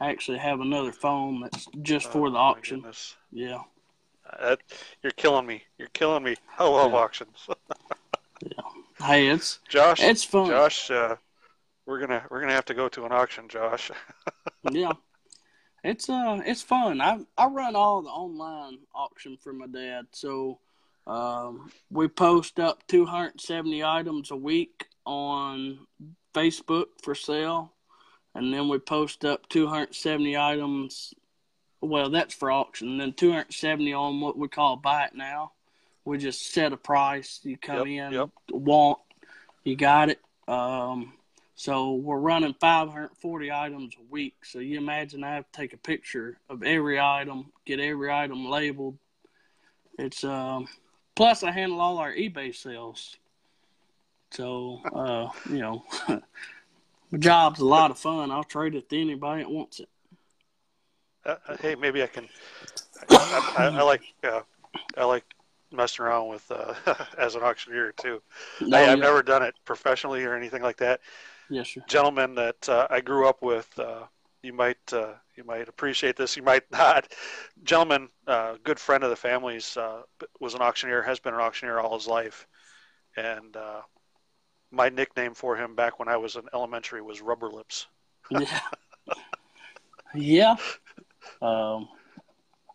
I 0.00 0.10
actually 0.10 0.38
have 0.38 0.60
another 0.60 0.92
phone 0.92 1.40
that's 1.40 1.68
just 1.82 2.08
oh, 2.08 2.10
for 2.10 2.30
the 2.30 2.36
auction. 2.36 2.84
Yeah. 3.30 3.60
Uh, 4.38 4.56
you're 5.02 5.12
killing 5.12 5.46
me. 5.46 5.62
You're 5.78 5.88
killing 5.92 6.24
me. 6.24 6.34
I 6.58 6.66
love 6.66 6.90
yeah. 6.92 6.98
auctions. 6.98 7.48
yeah. 8.42 9.06
Hey, 9.06 9.28
it's 9.28 9.60
Josh. 9.68 10.02
It's 10.02 10.24
fun. 10.24 10.48
Josh, 10.48 10.90
uh, 10.90 11.16
we're 11.90 11.98
gonna 11.98 12.22
we're 12.30 12.40
gonna 12.40 12.52
have 12.52 12.66
to 12.66 12.74
go 12.74 12.88
to 12.88 13.04
an 13.04 13.12
auction, 13.12 13.48
Josh. 13.48 13.90
yeah. 14.70 14.92
It's 15.82 16.08
uh 16.08 16.40
it's 16.46 16.62
fun. 16.62 17.00
I 17.00 17.18
I 17.36 17.46
run 17.46 17.74
all 17.74 18.02
the 18.02 18.10
online 18.10 18.78
auction 18.94 19.36
for 19.42 19.52
my 19.52 19.66
dad, 19.66 20.06
so 20.12 20.60
um, 21.06 21.72
we 21.90 22.06
post 22.06 22.60
up 22.60 22.86
270 22.86 23.82
items 23.82 24.30
a 24.30 24.36
week 24.36 24.86
on 25.04 25.80
Facebook 26.32 26.86
for 27.02 27.16
sale, 27.16 27.72
and 28.36 28.54
then 28.54 28.68
we 28.68 28.78
post 28.78 29.24
up 29.24 29.48
270 29.48 30.36
items. 30.36 31.12
Well, 31.80 32.10
that's 32.10 32.34
for 32.34 32.50
auction. 32.52 32.88
And 32.88 33.00
then 33.00 33.14
270 33.14 33.94
on 33.94 34.20
what 34.20 34.38
we 34.38 34.48
call 34.48 34.76
buy 34.76 35.06
it 35.06 35.14
now. 35.14 35.52
We 36.04 36.18
just 36.18 36.52
set 36.52 36.74
a 36.74 36.76
price. 36.76 37.40
You 37.42 37.56
come 37.56 37.88
yep, 37.88 38.06
in, 38.06 38.12
yep. 38.12 38.30
want, 38.50 38.98
you 39.64 39.76
got 39.76 40.10
it. 40.10 40.20
Um, 40.46 41.14
So 41.60 41.92
we're 41.92 42.16
running 42.16 42.54
540 42.58 43.52
items 43.52 43.94
a 43.94 44.10
week. 44.10 44.46
So 44.46 44.60
you 44.60 44.78
imagine 44.78 45.22
I 45.22 45.34
have 45.34 45.44
to 45.52 45.60
take 45.60 45.74
a 45.74 45.76
picture 45.76 46.38
of 46.48 46.62
every 46.62 46.98
item, 46.98 47.52
get 47.66 47.78
every 47.78 48.10
item 48.10 48.48
labeled. 48.48 48.96
It's 49.98 50.24
um, 50.24 50.68
plus 51.14 51.42
I 51.42 51.50
handle 51.50 51.82
all 51.82 51.98
our 51.98 52.14
eBay 52.14 52.56
sales. 52.56 53.14
So 54.30 54.80
uh, 54.94 55.28
you 55.50 55.58
know, 55.58 55.84
my 57.10 57.18
job's 57.18 57.60
a 57.60 57.66
lot 57.66 57.90
of 57.90 57.98
fun. 57.98 58.30
I'll 58.30 58.42
trade 58.42 58.74
it 58.74 58.88
to 58.88 58.98
anybody 58.98 59.42
that 59.42 59.50
wants 59.50 59.80
it. 59.80 59.88
Uh, 61.26 61.34
uh 61.46 61.56
hey, 61.58 61.74
maybe 61.74 62.02
I 62.02 62.06
can. 62.06 62.26
I, 63.10 63.54
I, 63.58 63.64
I 63.66 63.82
like 63.82 64.14
uh, 64.24 64.40
I 64.96 65.04
like 65.04 65.26
messing 65.72 66.06
around 66.06 66.28
with 66.28 66.50
uh, 66.50 66.72
as 67.18 67.34
an 67.34 67.42
auctioneer 67.42 67.92
too. 67.92 68.22
No, 68.62 68.78
I, 68.78 68.80
have 68.80 68.98
yeah. 68.98 69.04
never 69.04 69.22
done 69.22 69.42
it 69.42 69.54
professionally 69.66 70.24
or 70.24 70.34
anything 70.34 70.62
like 70.62 70.78
that. 70.78 71.00
Yes, 71.50 71.70
sir. 71.70 71.82
Gentleman 71.88 72.34
that 72.36 72.68
uh, 72.68 72.86
I 72.88 73.00
grew 73.00 73.28
up 73.28 73.42
with, 73.42 73.68
uh, 73.78 74.04
you 74.42 74.52
might 74.52 74.92
uh, 74.92 75.14
you 75.36 75.44
might 75.44 75.68
appreciate 75.68 76.16
this, 76.16 76.36
you 76.36 76.42
might 76.42 76.62
not. 76.72 77.12
Gentleman, 77.64 78.08
uh, 78.26 78.56
good 78.62 78.78
friend 78.78 79.04
of 79.04 79.10
the 79.10 79.16
family's, 79.16 79.76
uh, 79.76 80.02
was 80.38 80.54
an 80.54 80.62
auctioneer, 80.62 81.02
has 81.02 81.18
been 81.18 81.34
an 81.34 81.40
auctioneer 81.40 81.80
all 81.80 81.94
his 81.94 82.06
life, 82.06 82.46
and 83.16 83.56
my 84.72 84.88
nickname 84.88 85.34
for 85.34 85.56
him 85.56 85.74
back 85.74 85.98
when 85.98 86.08
I 86.08 86.16
was 86.16 86.36
in 86.36 86.42
elementary 86.54 87.02
was 87.02 87.20
Rubber 87.20 87.48
Lips. 87.48 87.88
yeah. 88.30 88.60
Yeah. 90.14 90.56
Um, 91.42 91.88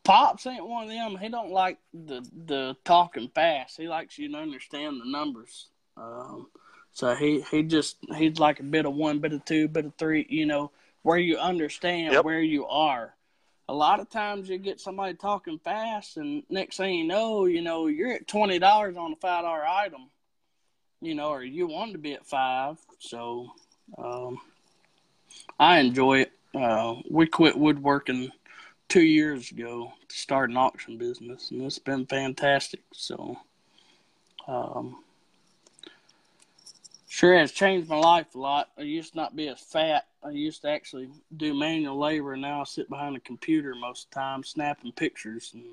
Pops 0.03 0.45
ain't 0.45 0.67
one 0.67 0.83
of 0.83 0.89
them. 0.89 1.17
He 1.17 1.29
don't 1.29 1.51
like 1.51 1.79
the 1.93 2.21
the 2.45 2.75
talking 2.85 3.29
fast. 3.33 3.75
He 3.75 3.87
likes 3.87 4.19
you 4.19 4.31
to 4.31 4.37
understand 4.37 5.01
the 5.01 5.09
numbers. 5.09 5.69
Um, 5.97 6.47
so 6.95 7.13
he 7.13 7.41
he 7.51 7.61
just 7.61 7.97
he's 8.15 8.39
like 8.39 8.61
a 8.61 8.63
bit 8.63 8.85
of 8.85 8.93
one, 8.93 9.19
bit 9.19 9.33
of 9.33 9.43
two, 9.43 9.67
bit 9.67 9.83
of 9.83 9.93
three. 9.95 10.25
You 10.29 10.45
know 10.45 10.71
where 11.03 11.17
you 11.17 11.37
understand 11.37 12.13
yep. 12.13 12.23
where 12.23 12.39
you 12.39 12.65
are. 12.67 13.13
A 13.67 13.73
lot 13.73 13.99
of 13.99 14.09
times 14.09 14.47
you 14.47 14.57
get 14.57 14.79
somebody 14.79 15.13
talking 15.13 15.59
fast, 15.59 16.15
and 16.15 16.43
next 16.49 16.77
thing 16.77 16.95
you 16.95 17.03
know, 17.05 17.45
you 17.45 17.61
know 17.61 17.87
you're 17.87 18.13
at 18.13 18.29
twenty 18.29 18.59
dollars 18.59 18.95
on 18.95 19.11
a 19.11 19.17
five 19.17 19.43
dollar 19.43 19.65
item. 19.65 20.09
You 21.01 21.15
know, 21.15 21.31
or 21.31 21.43
you 21.43 21.67
want 21.67 21.91
to 21.91 21.97
be 21.97 22.13
at 22.13 22.25
five. 22.25 22.77
So 22.99 23.51
um, 23.97 24.37
I 25.59 25.79
enjoy 25.79 26.21
it. 26.21 26.31
Uh, 26.53 26.95
we 27.11 27.27
quit 27.27 27.57
woodworking 27.57 28.31
two 28.87 29.03
years 29.03 29.51
ago 29.51 29.91
to 30.07 30.15
start 30.15 30.49
an 30.49 30.55
auction 30.55 30.97
business, 30.97 31.51
and 31.51 31.61
it's 31.61 31.77
been 31.77 32.05
fantastic. 32.05 32.83
So, 32.93 33.37
um, 34.47 35.03
sure 37.15 37.37
has 37.37 37.53
changed 37.53 37.87
my 37.87 37.95
life 37.95 38.35
a 38.35 38.37
lot. 38.37 38.69
I 38.77 38.81
used 38.81 39.13
to 39.13 39.17
not 39.17 39.35
be 39.37 39.47
as 39.47 39.61
fat. 39.61 40.05
I 40.21 40.31
used 40.31 40.63
to 40.63 40.69
actually 40.69 41.09
do 41.37 41.53
manual 41.53 41.97
labor, 41.97 42.33
and 42.33 42.41
now 42.41 42.59
I 42.59 42.63
sit 42.65 42.89
behind 42.89 43.15
a 43.15 43.21
computer 43.21 43.73
most 43.73 44.05
of 44.05 44.09
the 44.09 44.15
time, 44.15 44.43
snapping 44.43 44.91
pictures. 44.91 45.51
And 45.53 45.63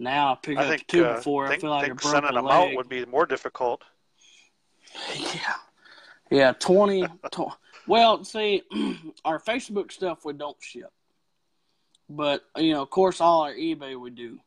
now 0.00 0.32
I 0.32 0.34
pick 0.42 0.58
I 0.58 0.64
up 0.64 0.68
think, 0.70 0.86
two 0.88 1.04
uh, 1.04 1.16
before 1.16 1.46
think, 1.46 1.58
I 1.58 1.60
feel 1.60 1.70
like 1.70 1.84
think 1.84 2.00
I 2.00 2.02
broke 2.02 2.12
sending 2.12 2.34
them 2.34 2.48
out 2.48 2.74
would 2.74 2.88
be 2.88 3.04
more 3.06 3.26
difficult. 3.26 3.82
Yeah, 5.16 5.54
yeah, 6.30 6.52
20, 6.52 7.06
20 7.30 7.52
Well, 7.86 8.24
see, 8.24 8.62
our 9.24 9.38
Facebook 9.38 9.92
stuff 9.92 10.24
we 10.24 10.32
don't 10.32 10.56
ship. 10.60 10.90
But 12.08 12.42
you 12.56 12.72
know, 12.72 12.82
of 12.82 12.90
course, 12.90 13.20
all 13.20 13.42
our 13.42 13.52
eBay 13.52 14.00
we 14.00 14.10
do. 14.10 14.38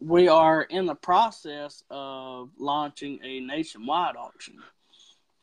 We 0.00 0.28
are 0.28 0.62
in 0.62 0.86
the 0.86 0.94
process 0.94 1.82
of 1.90 2.50
launching 2.58 3.20
a 3.22 3.40
nationwide 3.40 4.16
auction. 4.16 4.56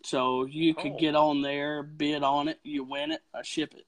So 0.04 0.46
you 0.46 0.74
could 0.74 0.94
oh. 0.94 1.00
get 1.00 1.16
on 1.16 1.42
there, 1.42 1.84
bid 1.84 2.24
on 2.24 2.48
it, 2.48 2.60
you 2.64 2.84
win 2.84 3.12
it, 3.12 3.22
I 3.34 3.44
ship 3.44 3.74
it. 3.76 3.86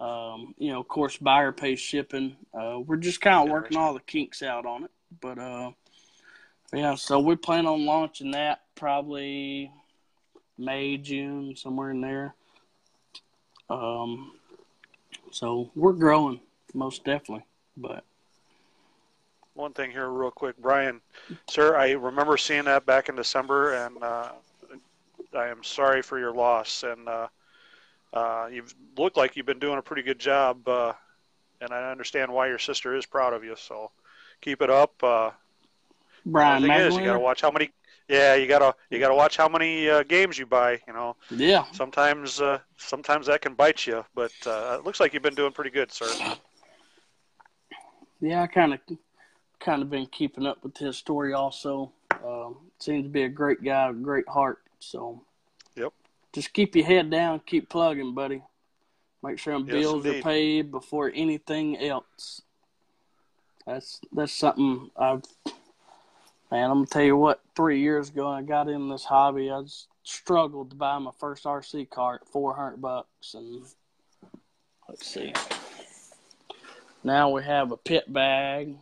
Um, 0.00 0.54
you 0.58 0.72
know, 0.72 0.80
of 0.80 0.88
course, 0.88 1.16
buyer 1.16 1.52
pays 1.52 1.80
shipping. 1.80 2.36
Uh, 2.52 2.80
we're 2.80 2.96
just 2.96 3.20
kind 3.20 3.46
of 3.46 3.52
working 3.52 3.76
all 3.76 3.94
the 3.94 4.00
kinks 4.00 4.42
out 4.42 4.66
on 4.66 4.84
it, 4.84 4.90
but 5.20 5.38
uh, 5.38 5.70
yeah. 6.72 6.94
So 6.96 7.20
we 7.20 7.36
plan 7.36 7.66
on 7.66 7.86
launching 7.86 8.32
that 8.32 8.62
probably 8.74 9.70
May, 10.58 10.96
June, 10.96 11.56
somewhere 11.56 11.90
in 11.90 12.00
there. 12.00 12.34
Um, 13.70 14.32
so 15.30 15.70
we're 15.74 15.92
growing, 15.92 16.40
most 16.74 17.04
definitely. 17.04 17.44
But 17.76 18.04
one 19.54 19.72
thing 19.72 19.90
here, 19.90 20.08
real 20.08 20.30
quick, 20.30 20.56
Brian, 20.58 21.00
sir, 21.48 21.76
I 21.76 21.92
remember 21.92 22.36
seeing 22.36 22.64
that 22.64 22.86
back 22.86 23.08
in 23.08 23.16
December, 23.16 23.74
and 23.74 24.02
uh, 24.02 24.30
I 25.36 25.48
am 25.48 25.62
sorry 25.62 26.02
for 26.02 26.18
your 26.18 26.32
loss. 26.32 26.82
And 26.82 27.08
uh, 27.08 27.28
uh, 28.12 28.48
you've 28.52 28.74
looked 28.96 29.16
like 29.16 29.36
you've 29.36 29.46
been 29.46 29.58
doing 29.58 29.78
a 29.78 29.82
pretty 29.82 30.02
good 30.02 30.18
job, 30.18 30.68
uh, 30.68 30.92
and 31.60 31.72
I 31.72 31.90
understand 31.90 32.32
why 32.32 32.48
your 32.48 32.58
sister 32.58 32.96
is 32.96 33.06
proud 33.06 33.32
of 33.32 33.44
you. 33.44 33.54
So 33.56 33.90
keep 34.40 34.60
it 34.60 34.70
up. 34.70 34.92
Uh, 35.02 35.30
Brian, 36.26 36.62
the 36.62 36.68
thing 36.68 36.80
is, 36.80 36.96
you 36.96 37.04
got 37.04 37.14
to 37.14 37.20
watch 37.20 37.40
how 37.40 37.50
many 37.50 37.70
yeah, 38.08 38.34
you 38.34 38.46
gotta 38.46 38.74
you 38.90 38.98
gotta 38.98 39.14
watch 39.14 39.36
how 39.36 39.48
many 39.48 39.88
uh, 39.88 40.02
games 40.02 40.38
you 40.38 40.44
buy. 40.44 40.72
You 40.86 40.92
know. 40.92 41.16
Yeah. 41.30 41.64
Sometimes 41.72 42.40
uh, 42.40 42.58
sometimes 42.76 43.26
that 43.26 43.40
can 43.40 43.54
bite 43.54 43.86
you, 43.86 44.04
but 44.14 44.32
uh, 44.46 44.76
it 44.78 44.84
looks 44.84 45.00
like 45.00 45.14
you've 45.14 45.22
been 45.22 45.34
doing 45.34 45.52
pretty 45.52 45.70
good, 45.70 45.90
sir. 45.90 46.36
Yeah, 48.20 48.42
I 48.42 48.46
kind 48.46 48.74
of 48.74 48.80
kind 49.64 49.82
of 49.82 49.90
been 49.90 50.06
keeping 50.06 50.46
up 50.46 50.62
with 50.62 50.76
his 50.76 50.96
story. 50.96 51.32
Also, 51.32 51.92
um, 52.24 52.56
seems 52.78 53.04
to 53.04 53.08
be 53.08 53.22
a 53.22 53.28
great 53.28 53.62
guy, 53.62 53.90
great 53.92 54.28
heart. 54.28 54.58
So. 54.78 55.22
Yep. 55.76 55.92
Just 56.32 56.52
keep 56.52 56.76
your 56.76 56.84
head 56.84 57.10
down, 57.10 57.40
keep 57.46 57.68
plugging, 57.68 58.14
buddy. 58.14 58.42
Make 59.22 59.38
sure 59.38 59.56
yes, 59.58 59.66
bills 59.66 60.04
indeed. 60.04 60.18
are 60.18 60.22
paid 60.22 60.70
before 60.70 61.10
anything 61.14 61.78
else. 61.78 62.42
That's 63.66 64.00
that's 64.12 64.32
something 64.32 64.90
I've 64.96 65.22
Man, 66.54 66.70
I'm 66.70 66.76
gonna 66.76 66.86
tell 66.86 67.02
you 67.02 67.16
what. 67.16 67.40
Three 67.56 67.80
years 67.80 68.10
ago, 68.10 68.28
I 68.28 68.42
got 68.42 68.68
in 68.68 68.88
this 68.88 69.04
hobby. 69.04 69.50
I 69.50 69.62
struggled 70.04 70.70
to 70.70 70.76
buy 70.76 70.98
my 70.98 71.10
first 71.18 71.42
RC 71.42 71.90
car 71.90 72.16
at 72.16 72.28
400 72.28 72.80
bucks, 72.80 73.34
and 73.34 73.64
let's 74.88 75.04
see. 75.04 75.32
Now 77.02 77.30
we 77.30 77.42
have 77.42 77.72
a 77.72 77.76
pit 77.76 78.12
bag. 78.12 78.76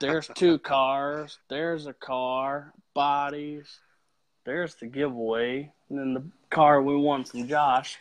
There's 0.00 0.28
two 0.34 0.58
cars. 0.58 1.38
There's 1.48 1.86
a 1.86 1.92
car. 1.92 2.72
Bodies. 2.94 3.80
There's 4.44 4.74
the 4.74 4.86
giveaway, 4.86 5.72
and 5.88 5.98
then 5.98 6.14
the 6.14 6.22
car 6.50 6.82
we 6.82 6.96
won 6.96 7.24
from 7.24 7.48
Josh. 7.48 7.98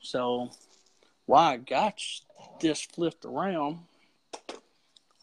So, 0.00 0.50
why 1.26 1.54
I 1.54 1.56
got 1.56 2.00
this 2.60 2.82
flipped 2.82 3.24
around, 3.24 3.80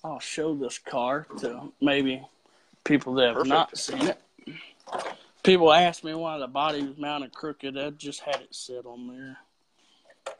I'll 0.04 0.20
show 0.20 0.54
this 0.56 0.78
car 0.78 1.28
to 1.40 1.72
maybe 1.80 2.26
people 2.84 3.14
that 3.16 3.28
have 3.28 3.36
Perfect. 3.36 3.50
not 3.50 3.78
seen 3.78 4.08
it. 4.08 4.22
People 5.44 5.72
ask 5.72 6.04
me 6.04 6.14
why 6.14 6.38
the 6.38 6.48
body 6.48 6.84
was 6.84 6.98
mounted 6.98 7.34
crooked. 7.34 7.78
I 7.78 7.92
just 7.92 8.20
had 8.20 8.42
it 8.42 8.54
set 8.54 8.86
on 8.86 9.08
there. 9.08 9.38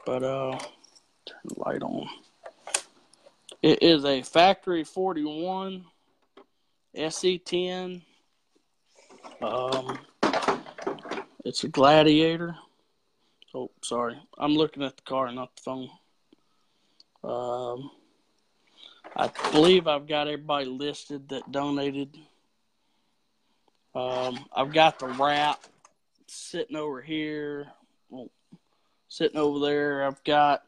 But 0.04 0.22
uh 0.22 0.58
turn 1.26 1.40
the 1.44 1.60
light 1.60 1.82
on. 1.82 2.08
It 3.62 3.82
is 3.82 4.04
a 4.04 4.22
factory 4.22 4.84
41 4.84 5.84
SE10. 6.96 8.02
Um 9.40 9.98
it's 11.44 11.64
a 11.64 11.68
gladiator. 11.68 12.56
Oh, 13.54 13.70
sorry. 13.82 14.18
I'm 14.38 14.54
looking 14.54 14.82
at 14.82 14.96
the 14.96 15.02
car, 15.02 15.30
not 15.32 15.56
the 15.56 15.62
phone. 15.62 15.88
Um 17.24 17.90
I 19.16 19.30
believe 19.52 19.86
I've 19.86 20.06
got 20.06 20.26
everybody 20.26 20.66
listed 20.66 21.28
that 21.28 21.50
donated 21.52 22.18
um, 23.94 24.46
I've 24.54 24.72
got 24.72 24.98
the 24.98 25.08
wrap 25.08 25.60
sitting 26.26 26.76
over 26.76 27.02
here, 27.02 27.68
well, 28.08 28.30
sitting 29.08 29.38
over 29.38 29.58
there. 29.58 30.04
I've 30.04 30.22
got 30.24 30.62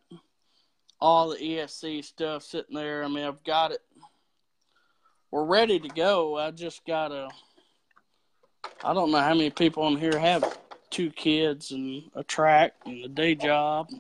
all 1.05 1.29
the 1.29 1.37
ESC 1.37 2.03
stuff 2.03 2.43
sitting 2.43 2.75
there. 2.75 3.05
I 3.05 3.09
mean, 3.09 3.27
I've 3.27 3.45
got 3.45 3.73
it. 3.73 3.83
We're 5.31 5.45
ready 5.45 5.79
to 5.79 5.89
go. 5.89 6.39
I 6.39 6.51
just 6.51 6.87
gotta. 6.87 7.29
I 8.83 8.95
don't 8.95 9.11
know 9.11 9.21
how 9.21 9.35
many 9.35 9.51
people 9.51 9.87
in 9.89 9.99
here 9.99 10.19
have 10.19 10.59
two 10.89 11.11
kids 11.11 11.73
and 11.73 12.05
a 12.15 12.25
track 12.25 12.73
and 12.87 13.05
a 13.05 13.09
day 13.09 13.35
job. 13.35 13.91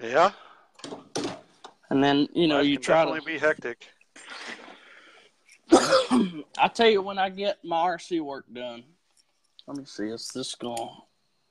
Yeah. 0.00 0.30
And 1.88 2.04
then 2.04 2.28
you 2.32 2.46
know 2.46 2.60
you 2.60 2.76
try 2.76 3.04
to 3.04 3.20
be 3.22 3.36
hectic. 3.36 3.88
I 5.72 6.68
tell 6.72 6.88
you 6.88 7.02
when 7.02 7.18
I 7.18 7.30
get 7.30 7.58
my 7.64 7.84
RC 7.84 8.20
work 8.20 8.44
done. 8.52 8.84
Let 9.66 9.76
me 9.76 9.84
see. 9.86 10.04
Is 10.04 10.28
this 10.28 10.54
going? 10.54 10.88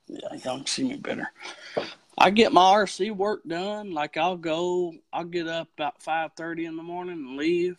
Yeah, 0.07 0.34
y'all 0.45 0.57
can 0.57 0.66
see 0.66 0.84
me 0.86 0.95
better. 0.95 1.30
I 2.20 2.32
get 2.32 2.51
my 2.51 2.61
RC 2.61 3.15
work 3.15 3.43
done. 3.47 3.93
Like 3.93 4.17
I'll 4.17 4.38
go. 4.38 4.93
I'll 5.13 5.24
get 5.24 5.47
up 5.47 5.70
about 5.78 6.01
five 6.01 6.32
thirty 6.36 6.65
in 6.65 6.76
the 6.76 6.84
morning 6.84 7.13
and 7.13 7.38
leave, 7.38 7.78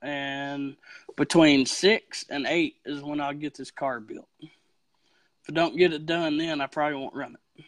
and 0.00 0.76
between 1.16 1.66
six 1.66 2.24
and 2.30 2.46
eight 2.46 2.76
is 2.84 3.02
when 3.02 3.20
I'll 3.20 3.34
get 3.34 3.54
this 3.56 3.72
car 3.72 3.98
built. 3.98 4.28
If 4.40 5.50
I 5.50 5.52
don't 5.52 5.76
get 5.76 5.92
it 5.92 6.06
done 6.06 6.38
then, 6.38 6.60
I 6.60 6.66
probably 6.68 6.98
won't 6.98 7.14
run 7.14 7.34
it. 7.34 7.64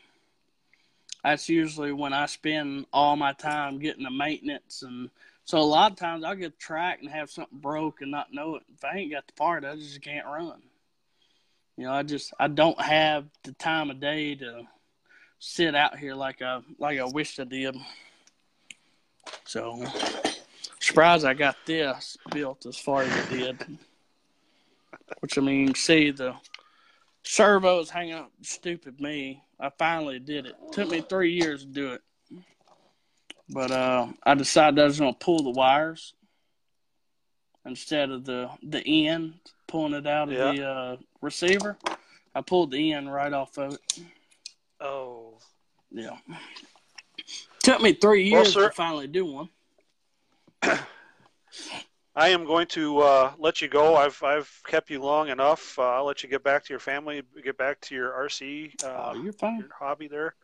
That's 1.25 1.49
usually 1.49 1.93
when 1.93 2.13
I 2.13 2.27
spend 2.27 2.87
all 2.93 3.17
my 3.17 3.33
time 3.33 3.81
getting 3.81 4.05
the 4.05 4.11
maintenance 4.11 4.83
and 4.83 5.11
so 5.47 5.59
a 5.59 5.61
lot 5.61 5.93
of 5.93 5.99
times 5.99 6.25
I'll 6.25 6.35
get 6.35 6.53
the 6.53 6.65
track 6.65 7.01
and 7.03 7.11
have 7.11 7.31
something 7.31 7.59
broke 7.59 8.01
and 8.01 8.11
not 8.11 8.33
know 8.33 8.57
it. 8.57 8.63
If 8.75 8.85
I 8.85 8.99
ain't 8.99 9.13
got 9.13 9.27
the 9.27 9.35
part, 9.35 9.65
I 9.65 9.77
just 9.77 10.01
can't 10.01 10.27
run. 10.27 10.63
You 11.77 11.85
know, 11.85 11.93
I 11.93 12.03
just 12.03 12.33
I 12.39 12.49
don't 12.49 12.81
have 12.81 13.27
the 13.43 13.53
time 13.53 13.91
of 13.91 14.01
day 14.01 14.35
to 14.37 14.63
sit 15.39 15.75
out 15.75 15.99
here 15.99 16.15
like 16.15 16.43
I 16.43 16.61
like 16.79 16.99
I 16.99 17.05
wished 17.05 17.41
I 17.41 17.45
did. 17.45 17.77
So 19.45 19.85
surprised 20.81 21.25
I 21.25 21.35
got 21.35 21.57
this 21.67 22.17
built 22.31 22.67
as 22.67 22.77
far 22.79 23.03
as 23.03 23.17
it 23.17 23.31
did. 23.31 23.79
Which 25.21 25.39
I 25.39 25.41
mean, 25.41 25.75
see 25.75 26.11
the 26.11 26.35
servo 27.23 27.81
is 27.81 27.91
hanging 27.91 28.15
up. 28.15 28.31
Stupid 28.43 29.01
me. 29.01 29.43
I 29.61 29.71
finally 29.71 30.19
did 30.19 30.47
it. 30.47 30.57
Took 30.73 30.91
me 30.91 31.01
three 31.01 31.33
years 31.33 31.61
to 31.63 31.67
do 31.67 31.93
it. 31.93 32.03
But 33.51 33.71
uh, 33.71 34.07
I 34.25 34.35
decided 34.35 34.81
I 34.81 34.85
was 34.85 34.99
going 34.99 35.13
to 35.13 35.19
pull 35.19 35.43
the 35.43 35.51
wires 35.51 36.15
instead 37.67 38.11
of 38.11 38.25
the 38.25 38.51
the 38.63 39.07
end, 39.09 39.35
pulling 39.67 39.93
it 39.95 40.07
out 40.07 40.29
of 40.29 40.35
Yeah. 40.35 40.53
the 40.53 40.67
uh, 40.69 40.97
receiver. 41.21 41.77
I 42.35 42.41
pulled 42.41 42.71
the 42.71 42.93
end 42.93 43.13
right 43.13 43.33
off 43.33 43.57
of 43.59 43.75
it. 43.75 44.01
Oh. 44.85 45.39
Yeah. 45.91 46.17
Took 47.63 47.81
me 47.81 47.95
three 47.95 48.31
Well, 48.31 48.43
years 48.43 48.53
sir- 48.53 48.69
to 48.69 48.75
finally 48.75 49.07
do 49.07 49.25
one. 49.25 49.49
I 52.17 52.29
am 52.29 52.45
going 52.45 52.67
to 52.69 52.99
uh, 52.99 53.33
let 53.39 53.61
you 53.61 53.69
go. 53.69 53.97
I've 53.97 54.23
I've 54.23 54.61
kept 54.67 54.91
you 54.91 55.01
long 55.01 55.29
enough. 55.29 55.79
Uh, 55.79 55.95
I'll 55.95 56.05
let 56.05 56.23
you 56.23 56.29
get 56.29 56.45
back 56.45 56.65
to 56.65 56.73
your 56.73 56.79
family, 56.79 57.23
get 57.43 57.59
back 57.59 57.81
to 57.83 57.95
your 57.95 58.11
RC, 58.11 58.85
uh, 58.85 59.13
oh, 59.15 59.23
you're 59.23 59.33
fine. 59.33 59.59
your 59.59 59.71
hobby 59.77 60.07
there. 60.07 60.35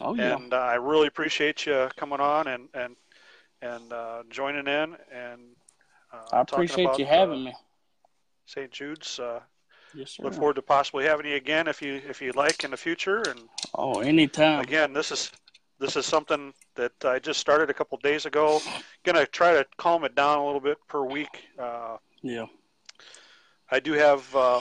Oh 0.00 0.14
yeah. 0.14 0.36
And 0.36 0.52
uh, 0.52 0.58
I 0.58 0.74
really 0.74 1.08
appreciate 1.08 1.66
you 1.66 1.88
coming 1.96 2.20
on 2.20 2.46
and 2.46 2.68
and 2.74 2.96
and 3.62 3.92
uh, 3.92 4.22
joining 4.30 4.66
in 4.66 4.96
and. 5.12 5.40
Uh, 6.12 6.36
I 6.36 6.40
appreciate 6.42 6.84
about, 6.84 6.98
you 7.00 7.06
having 7.06 7.42
me. 7.42 7.54
St. 8.46 8.70
Jude's. 8.70 9.18
Uh, 9.94 9.98
Yes, 9.98 10.10
sir. 10.12 10.24
look 10.24 10.34
forward 10.34 10.56
to 10.56 10.62
possibly 10.62 11.04
having 11.04 11.26
you 11.26 11.36
again 11.36 11.68
if 11.68 11.80
you 11.80 12.00
if 12.08 12.20
you 12.20 12.32
like 12.32 12.64
in 12.64 12.70
the 12.70 12.76
future. 12.76 13.22
And 13.28 13.48
Oh, 13.74 14.00
anytime. 14.00 14.60
again, 14.60 14.92
this 14.92 15.10
is 15.10 15.30
this 15.78 15.96
is 15.96 16.06
something 16.06 16.52
that 16.76 16.92
I 17.04 17.18
just 17.18 17.40
started 17.40 17.70
a 17.70 17.74
couple 17.74 17.98
days 17.98 18.26
ago. 18.26 18.60
Gonna 19.04 19.26
try 19.26 19.52
to 19.52 19.66
calm 19.76 20.04
it 20.04 20.14
down 20.14 20.38
a 20.38 20.44
little 20.44 20.60
bit 20.60 20.78
per 20.88 21.04
week. 21.04 21.44
Uh, 21.58 21.98
Yeah. 22.22 22.46
I 23.70 23.80
do 23.80 23.92
have 23.92 24.34
uh, 24.36 24.60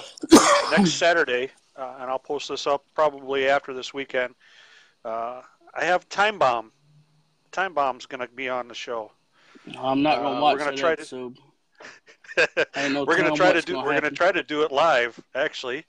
next 0.72 0.94
Saturday, 1.04 1.52
uh, 1.76 1.98
and 2.00 2.10
I'll 2.10 2.20
post 2.20 2.50
this 2.50 2.66
up 2.66 2.86
probably 2.96 3.48
after 3.48 3.74
this 3.74 3.94
weekend. 3.94 4.34
Uh, 5.06 5.42
I 5.74 5.84
have 5.84 6.08
Time 6.10 6.40
Bomb. 6.40 6.72
Time 7.52 7.74
Bomb's 7.74 8.06
going 8.06 8.22
to 8.28 8.34
be 8.34 8.50
on 8.50 8.68
the 8.68 8.74
show. 8.74 9.12
I'm 9.78 10.02
not 10.02 10.20
Uh, 10.20 10.24
gonna 10.24 10.42
watch 10.42 10.54
we're 10.54 10.60
gonna 10.60 10.72
that 10.72 10.78
try 10.80 10.96
to- 10.96 11.02
episode. 11.02 11.36
No 11.38 11.53
we're 12.38 13.06
going 13.18 13.30
to 13.30 13.36
try 13.36 13.52
to 13.54 13.62
do. 13.62 13.78
We're 13.78 14.00
going 14.00 14.04
to 14.04 14.12
try 14.12 14.32
to 14.32 14.44
do 14.44 14.64
it 14.64 14.72
live. 14.72 15.22
Actually, 15.36 15.86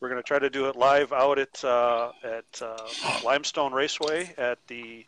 we're 0.00 0.08
going 0.08 0.22
to 0.22 0.26
try 0.26 0.38
to 0.38 0.50
do 0.50 0.68
it 0.68 0.76
live 0.76 1.12
out 1.12 1.38
at 1.38 1.64
uh, 1.64 2.12
at 2.24 2.62
uh, 2.62 2.76
Limestone 3.24 3.72
Raceway 3.72 4.34
at 4.38 4.58
the 4.66 5.06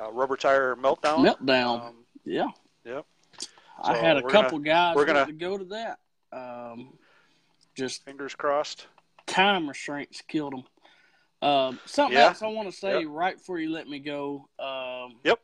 uh, 0.00 0.10
Rubber 0.12 0.36
Tire 0.36 0.76
Meltdown. 0.76 1.24
Meltdown. 1.36 1.86
Um, 1.88 1.94
yeah. 2.24 2.48
Yep. 2.84 3.04
I 3.82 3.96
had 3.96 4.16
a 4.16 4.22
couple 4.22 4.58
guys 4.58 4.96
we're 4.96 5.04
gonna- 5.04 5.26
to 5.26 5.32
go 5.32 5.58
to 5.58 5.64
that. 5.66 5.98
Um, 6.32 6.94
just 7.76 8.04
fingers 8.04 8.34
crossed. 8.34 8.86
time 9.26 9.68
restraints 9.68 10.22
killed 10.22 10.52
them. 10.54 10.64
Um, 11.42 11.78
something 11.84 12.16
Yeah. 12.16 12.26
else 12.28 12.42
I 12.42 12.46
want 12.48 12.70
to 12.70 12.76
say 12.76 13.00
Yep. 13.00 13.08
right 13.10 13.36
before 13.36 13.58
you 13.58 13.70
let 13.70 13.86
me 13.88 13.98
go. 13.98 14.48
Um, 14.58 15.20
Yep. 15.24 15.40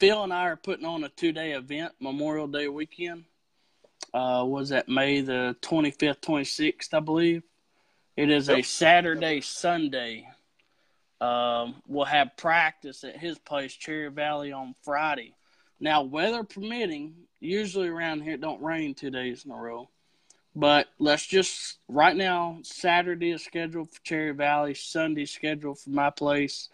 Phil 0.00 0.22
and 0.24 0.32
I 0.32 0.44
are 0.48 0.56
putting 0.56 0.86
on 0.86 1.04
a 1.04 1.08
two-day 1.10 1.52
event, 1.52 1.92
Memorial 2.00 2.46
Day 2.46 2.68
weekend. 2.68 3.24
Uh, 4.14 4.44
was 4.46 4.68
that 4.68 4.88
May 4.88 5.22
the 5.22 5.56
25th, 5.60 6.20
26th, 6.20 6.94
I 6.94 7.00
believe. 7.00 7.42
It 8.16 8.30
is 8.30 8.48
a. 8.48 8.62
Saturday, 8.62 9.40
Sunday. 9.40 10.28
Um, 11.20 11.82
we'll 11.88 12.04
have 12.04 12.36
practice 12.36 13.02
at 13.02 13.16
his 13.16 13.40
place, 13.40 13.74
Cherry 13.74 14.10
Valley, 14.10 14.52
on 14.52 14.76
Friday. 14.84 15.34
Now, 15.80 16.02
weather 16.02 16.44
permitting, 16.44 17.14
usually 17.40 17.88
around 17.88 18.22
here 18.22 18.34
it 18.34 18.40
don't 18.40 18.62
rain 18.62 18.94
two 18.94 19.10
days 19.10 19.44
in 19.44 19.50
a 19.50 19.56
row. 19.56 19.88
But 20.54 20.86
let's 21.00 21.26
just 21.26 21.78
right 21.88 22.14
now, 22.14 22.58
Saturday 22.62 23.32
is 23.32 23.44
scheduled 23.44 23.90
for 23.90 24.00
Cherry 24.04 24.30
Valley, 24.30 24.74
Sunday 24.74 25.24
scheduled 25.24 25.80
for 25.80 25.90
my 25.90 26.10
place, 26.10 26.68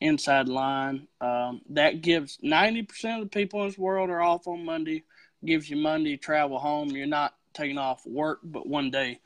inside 0.00 0.48
line. 0.48 1.08
Um, 1.20 1.62
that 1.70 2.00
gives 2.00 2.38
ninety 2.42 2.82
percent 2.84 3.22
of 3.22 3.30
the 3.30 3.36
people 3.36 3.62
in 3.62 3.68
this 3.68 3.78
world 3.78 4.10
are 4.10 4.22
off 4.22 4.46
on 4.46 4.64
Monday. 4.64 5.02
Gives 5.44 5.68
you 5.68 5.76
Monday 5.76 6.16
travel 6.16 6.58
home. 6.58 6.90
You're 6.90 7.06
not 7.06 7.34
taking 7.52 7.78
off 7.78 8.06
work, 8.06 8.40
but 8.42 8.66
one 8.66 8.90
day. 8.90 9.20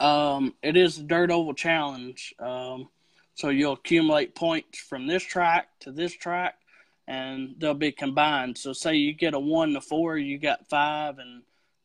Um, 0.00 0.54
it 0.62 0.76
is 0.76 0.96
the 0.96 1.04
Dirt 1.04 1.30
Oval 1.30 1.54
Challenge. 1.54 2.34
Um, 2.38 2.88
so 3.34 3.48
you'll 3.48 3.74
accumulate 3.74 4.34
points 4.34 4.78
from 4.78 5.06
this 5.06 5.22
track 5.22 5.68
to 5.80 5.92
this 5.92 6.12
track, 6.12 6.58
and 7.08 7.54
they'll 7.58 7.74
be 7.74 7.92
combined. 7.92 8.56
So 8.58 8.72
say 8.72 8.94
you 8.94 9.12
get 9.12 9.34
a 9.34 9.38
one 9.38 9.72
to 9.74 9.80
four, 9.80 10.16
you 10.16 10.38
got 10.38 10.68
five, 10.68 11.18
and 11.18 11.42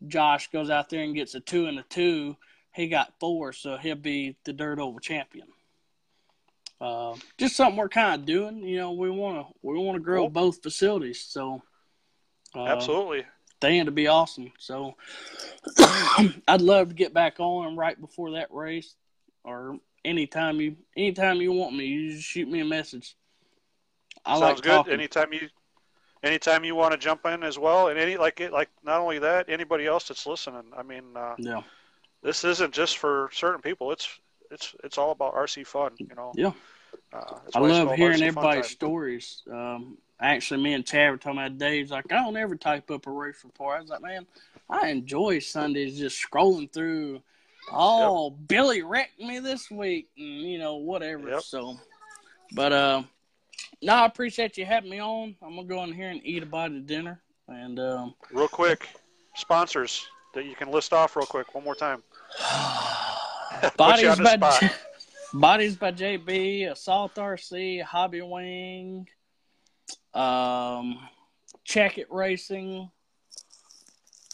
Josh 0.08 0.50
goes 0.52 0.70
out 0.70 0.90
there 0.90 1.04
and 1.04 1.16
gets 1.16 1.36
a 1.36 1.40
two 1.40 1.66
and 1.66 1.80
a 1.80 1.84
two. 1.84 2.38
He 2.74 2.88
got 2.88 3.14
four, 3.20 3.52
so 3.54 3.78
he'll 3.78 3.96
be 3.96 4.36
the 4.44 4.54
Dirt 4.54 4.80
Oval 4.80 5.00
champion. 5.00 5.48
Uh, 6.80 7.16
just 7.38 7.56
something 7.56 7.78
we're 7.78 7.90
kind 7.90 8.22
of 8.22 8.26
doing. 8.26 8.64
You 8.64 8.78
know, 8.78 8.92
we 8.92 9.10
want 9.10 9.48
to 9.48 9.54
we 9.62 9.78
want 9.78 9.98
to 9.98 10.04
grow 10.04 10.30
both 10.30 10.62
facilities. 10.62 11.26
So 11.28 11.62
uh, 12.56 12.66
Absolutely. 12.66 13.26
thing 13.62 13.86
to 13.86 13.92
be 13.92 14.08
awesome. 14.08 14.52
So 14.58 14.96
I'd 16.48 16.62
love 16.62 16.90
to 16.90 16.96
get 16.96 17.14
back 17.14 17.40
on 17.40 17.76
right 17.76 18.00
before 18.00 18.32
that 18.32 18.52
race, 18.52 18.96
or 19.44 19.78
anytime 20.06 20.60
you 20.60 20.76
anytime 20.96 21.38
you 21.38 21.52
want 21.52 21.76
me, 21.76 21.86
you 21.86 22.14
just 22.14 22.28
shoot 22.28 22.48
me 22.48 22.62
a 22.62 22.66
message. 22.66 23.16
I 24.26 24.40
Sounds 24.40 24.42
like 24.42 24.64
good. 24.64 24.70
talking. 24.70 24.94
Anytime 24.94 25.34
you, 25.34 25.48
anytime 26.24 26.64
you 26.64 26.76
want 26.76 26.92
to 26.92 26.98
jump 26.98 27.26
in 27.26 27.44
as 27.44 27.58
well, 27.58 27.88
and 27.90 28.00
any 28.00 28.18
like 28.18 28.40
it, 28.42 28.52
like 28.52 28.70
not 28.84 29.00
only 29.00 29.20
that, 29.20 29.50
anybody 29.50 29.86
else 29.86 30.08
that's 30.08 30.26
listening. 30.26 30.72
I 30.76 30.84
mean, 30.84 31.04
uh, 31.16 31.36
yeah, 31.38 31.62
this 32.24 32.44
isn't 32.44 32.74
just 32.74 32.98
for 32.98 33.30
certain 33.34 33.62
people. 33.62 33.92
It's 33.92 34.08
it's 34.52 34.76
it's 34.84 34.98
all 34.98 35.12
about 35.12 35.36
RC 35.36 35.66
fun. 35.66 35.94
You 35.98 36.16
know. 36.16 36.32
Yeah. 36.36 36.52
Uh, 37.14 37.40
I 37.56 37.60
love 37.60 37.94
hearing 37.96 38.22
everybody's 38.22 38.70
stories. 38.70 39.44
Um, 39.52 39.98
actually, 40.20 40.62
me 40.62 40.74
and 40.74 40.86
Chad 40.86 41.12
were 41.12 41.18
talking 41.18 41.40
about 41.40 41.58
Dave's 41.58 41.92
like, 41.92 42.12
I 42.12 42.16
don't 42.16 42.38
ever 42.38 42.56
type 42.56 42.90
up 42.92 43.08
a 43.08 43.12
race 43.12 43.44
report. 43.44 43.78
I 43.78 43.82
was 43.82 43.90
like, 43.90 44.02
man, 44.02 44.26
I 44.70 44.90
enjoy 44.90 45.40
Sundays 45.40 45.98
just 45.98 46.24
scrolling 46.24 46.72
through. 46.72 47.22
Oh, 47.72 48.32
Billy 48.32 48.82
wrecked 48.82 49.20
me 49.20 49.40
this 49.40 49.70
week, 49.70 50.10
and 50.18 50.42
you 50.42 50.58
know 50.58 50.78
whatever. 50.78 51.30
Yep. 51.30 51.44
So, 51.44 51.80
but 52.54 52.74
uh, 52.74 53.04
no, 53.82 53.94
I 53.94 54.06
appreciate 54.06 54.58
you 54.58 54.66
having 54.66 54.90
me 54.90 55.00
on. 55.00 55.36
I'm 55.42 55.56
gonna 55.56 55.68
go 55.68 55.84
in 55.84 55.94
here 55.94 56.10
and 56.10 56.22
eat 56.24 56.44
a 56.44 56.48
bite 56.48 56.72
of 56.72 56.88
dinner, 56.88 57.22
and 57.48 57.80
um, 57.80 58.16
Real 58.32 58.48
quick, 58.48 58.90
sponsors 59.36 60.08
that 60.34 60.46
you 60.46 60.56
can 60.56 60.72
list 60.72 60.94
off 60.94 61.16
real 61.16 61.26
quick 61.26 61.54
one 61.54 61.64
more 61.64 61.76
time. 61.76 62.02
Bodies 63.78 64.18
by. 64.18 64.58
J- 64.60 64.70
Bodies 65.32 65.76
by 65.76 65.92
JB, 65.92 66.72
Assault 66.72 67.14
RC, 67.14 67.84
Hobby 67.84 68.24
Wing, 68.24 69.08
um, 70.14 71.00
Check 71.64 71.98
It 71.98 72.08
Racing, 72.10 72.90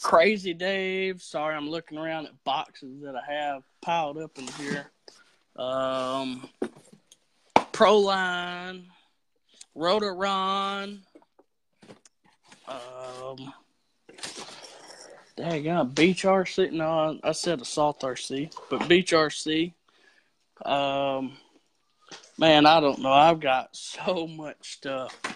Crazy 0.02 0.54
Dave. 0.54 1.22
Sorry, 1.22 1.56
I'm 1.56 1.70
looking 1.70 1.98
around 1.98 2.28
at 2.28 2.44
boxes 2.44 3.02
that 3.02 3.16
I 3.16 3.34
have 3.34 3.64
piled 3.82 4.18
up 4.18 4.38
in 4.38 4.48
here. 4.48 4.92
Um, 5.56 6.50
Proline, 7.56 8.86
Rotoron. 9.76 11.00
Um, 12.68 13.54
Dang, 15.36 15.88
Beach 15.90 16.24
RC. 16.24 16.72
No, 16.72 17.20
I 17.24 17.32
said 17.34 17.62
Assault 17.62 18.00
RC, 18.02 18.54
but 18.70 18.88
Beach 18.88 19.12
RC. 19.12 19.74
Um, 20.66 21.38
man, 22.38 22.66
I 22.66 22.80
don't 22.80 23.00
know. 23.00 23.12
I've 23.12 23.42
got 23.42 23.76
so 23.76 24.28
much 24.28 24.74
stuff. 24.76 25.35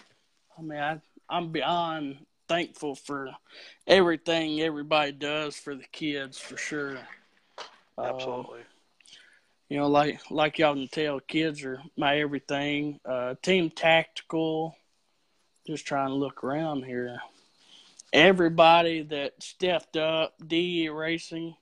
I 0.60 0.62
mean, 0.62 0.80
I, 0.80 1.02
I'm 1.30 1.52
beyond 1.52 2.18
thankful 2.50 2.96
for 2.96 3.32
everything 3.88 4.60
everybody 4.62 5.14
does 5.14 5.56
for 5.56 5.76
the 5.76 5.86
kids, 5.92 6.38
for 6.38 6.58
sure. 6.58 6.98
Um, 7.98 8.06
Absolutely. 8.16 8.62
you 9.70 9.78
know, 9.78 9.88
like 9.88 10.20
like 10.32 10.60
y'all 10.60 10.74
can 10.74 10.88
tell, 10.90 11.20
kids 11.22 11.64
are 11.64 11.82
my 11.98 12.20
everything. 12.20 13.00
Uh, 13.06 13.36
team 13.42 13.70
tactical. 13.70 14.76
Just 15.68 15.86
trying 15.86 16.10
to 16.10 16.16
look 16.16 16.44
around 16.44 16.84
here. 16.84 17.20
everybody 18.12 19.04
that 19.04 19.42
stepped 19.42 19.98
up, 19.98 20.34
DE 20.46 20.90
Racing, 20.90 21.56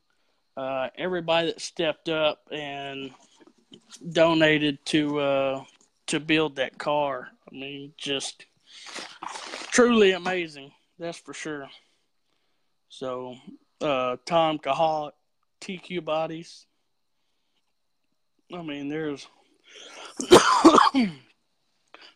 uh, 0.56 0.90
everybody 0.98 1.48
that 1.48 1.62
stepped 1.62 2.10
up 2.10 2.48
and 2.52 3.12
donated 4.12 4.84
to 4.86 5.20
uh, 5.20 5.64
to 6.08 6.20
build 6.20 6.56
that 6.56 6.78
car. 6.78 7.30
I 7.52 7.56
mean, 7.56 7.94
just 7.98 8.46
truly 9.72 10.12
amazing. 10.12 10.72
That's 11.00 11.18
for 11.18 11.34
sure. 11.34 11.70
So, 12.90 13.36
uh, 13.82 14.18
Tom 14.26 14.58
Kahat, 14.60 15.12
TQ 15.62 16.04
Bodies. 16.04 16.66
I 18.54 18.62
mean, 18.62 18.88
there's 18.90 19.28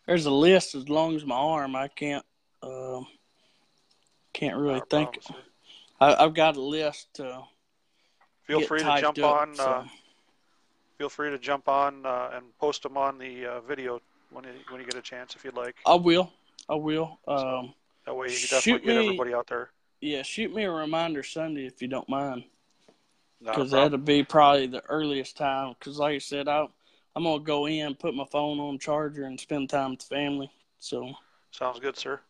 there's 0.07 0.26
a 0.26 0.32
list 0.32 0.76
as 0.76 0.88
long 0.89 1.15
as 1.15 1.26
my 1.26 1.36
arm. 1.36 1.76
I 1.76 1.88
can't 1.89 2.26
uh, 2.63 3.01
can't 4.34 4.57
really 4.57 4.76
Not 4.76 4.89
think. 4.89 5.19
I, 5.99 6.24
have 6.24 6.34
got 6.34 6.55
a 6.55 6.61
list. 6.61 7.13
To 7.15 7.43
Feel 8.43 8.61
free 8.61 8.80
to 8.80 8.97
jump 8.99 9.19
up, 9.19 9.41
on. 9.41 9.55
So. 9.55 9.63
Uh, 9.63 9.86
feel 10.97 11.09
free 11.09 11.30
to 11.32 11.38
jump 11.39 11.67
on 11.67 12.05
uh, 12.05 12.30
and 12.34 12.45
post 12.59 12.84
them 12.84 12.97
on 12.97 13.17
the 13.17 13.45
uh, 13.45 13.61
video 13.61 14.01
when 14.30 14.45
you, 14.45 14.51
when 14.69 14.80
you 14.80 14.86
get 14.86 14.95
a 14.95 15.01
chance, 15.01 15.36
if 15.36 15.43
you'd 15.43 15.55
like. 15.55 15.76
I 15.86 15.95
will. 15.95 16.32
I 16.72 16.76
will. 16.76 17.19
Um, 17.28 17.74
that 18.05 18.15
way 18.15 18.28
you 18.28 18.34
can 18.34 18.47
definitely 18.49 18.88
get 18.88 18.97
everybody 18.97 19.34
out 19.34 19.47
there. 19.47 19.69
Yeah, 19.99 20.22
shoot 20.24 20.55
me 20.55 20.63
a 20.63 20.72
reminder 20.72 21.22
Sunday 21.22 21.65
if 21.65 21.82
you 21.82 21.89
don't 21.89 22.07
mind. 22.07 22.45
Because 23.43 23.72
that'll 23.72 23.97
be 23.97 24.24
probably 24.24 24.67
the 24.67 24.84
earliest 24.88 25.36
time. 25.36 25.76
Because 25.78 25.99
like 25.99 26.15
I 26.15 26.19
said, 26.19 26.47
I 26.47 26.65
I'm 27.15 27.24
gonna 27.24 27.43
go 27.43 27.67
in, 27.67 27.93
put 27.95 28.15
my 28.15 28.24
phone 28.32 28.59
on 28.59 28.80
charger, 28.80 29.26
and 29.26 29.38
spend 29.38 29.69
time 29.69 29.91
with 29.91 29.99
the 29.99 30.05
family. 30.05 30.49
So 30.80 31.11
sounds 31.51 31.80
good, 31.80 31.97
sir. 31.97 32.22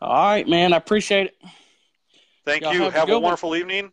All 0.00 0.24
right, 0.24 0.48
man. 0.48 0.72
I 0.72 0.78
appreciate 0.78 1.26
it. 1.26 1.36
Thank 2.46 2.62
Y'all 2.62 2.72
you. 2.72 2.82
Have, 2.82 2.94
have 2.94 3.08
a, 3.10 3.12
a 3.12 3.18
wonderful 3.20 3.50
one. 3.50 3.58
evening, 3.58 3.92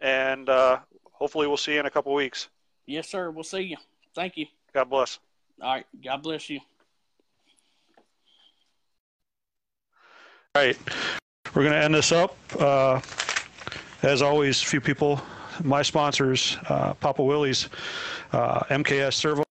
and 0.00 0.48
uh, 0.48 0.78
hopefully 1.12 1.46
we'll 1.46 1.56
see 1.58 1.74
you 1.74 1.80
in 1.80 1.86
a 1.86 1.90
couple 1.90 2.14
weeks. 2.14 2.48
Yes, 2.86 3.08
sir. 3.08 3.30
We'll 3.30 3.44
see 3.44 3.60
you. 3.60 3.76
Thank 4.14 4.38
you. 4.38 4.46
God 4.72 4.88
bless. 4.88 5.18
All 5.60 5.74
right. 5.74 5.86
God 6.02 6.22
bless 6.22 6.48
you. 6.48 6.60
Right. 10.58 10.78
We're 11.54 11.62
going 11.62 11.74
to 11.74 11.84
end 11.84 11.94
this 11.94 12.10
up. 12.10 12.36
Uh, 12.58 13.00
as 14.02 14.22
always, 14.22 14.60
a 14.60 14.66
few 14.66 14.80
people, 14.80 15.20
my 15.62 15.82
sponsors, 15.82 16.56
uh, 16.68 16.94
Papa 16.94 17.22
Willie's, 17.22 17.68
uh, 18.32 18.60
MKS 18.64 19.14
Servo. 19.14 19.44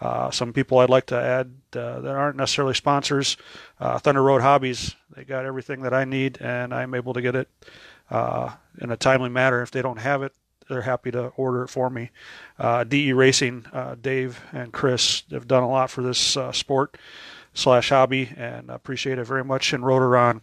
Uh, 0.00 0.30
some 0.30 0.54
people 0.54 0.78
I'd 0.78 0.88
like 0.88 1.06
to 1.06 1.20
add 1.20 1.52
uh, 1.76 2.00
that 2.00 2.14
aren't 2.16 2.36
necessarily 2.36 2.74
sponsors. 2.74 3.36
Uh, 3.78 3.98
Thunder 3.98 4.22
Road 4.22 4.40
Hobbies, 4.40 4.96
they 5.14 5.24
got 5.24 5.44
everything 5.44 5.82
that 5.82 5.92
I 5.92 6.04
need, 6.04 6.38
and 6.40 6.72
I'm 6.72 6.94
able 6.94 7.12
to 7.12 7.20
get 7.20 7.34
it 7.34 7.48
in 8.10 8.90
a 8.90 8.96
timely 8.98 9.28
manner. 9.28 9.60
If 9.62 9.72
they 9.72 9.82
don't 9.82 9.98
have 9.98 10.22
it, 10.22 10.32
they're 10.70 10.82
happy 10.82 11.10
to 11.10 11.28
order 11.36 11.64
it 11.64 11.68
for 11.68 11.90
me. 11.90 12.10
DE 12.88 13.12
Racing, 13.12 13.66
Dave 14.00 14.40
and 14.52 14.72
Chris 14.72 15.24
have 15.30 15.46
done 15.46 15.62
a 15.62 15.68
lot 15.68 15.90
for 15.90 16.02
this 16.02 16.38
sport 16.52 16.96
slash 17.54 17.88
hobby, 17.88 18.30
and 18.36 18.70
appreciate 18.70 19.18
it 19.18 19.24
very 19.24 19.44
much. 19.44 19.72
And 19.72 19.82
Rotoron, 19.82 20.42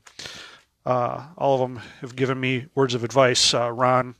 all 0.86 1.53
of 1.55 1.59
them 1.59 1.78
have 2.01 2.16
given 2.16 2.39
me 2.39 2.66
words 2.74 2.93
of 2.93 3.03
advice. 3.03 3.53
Ron, 3.53 4.16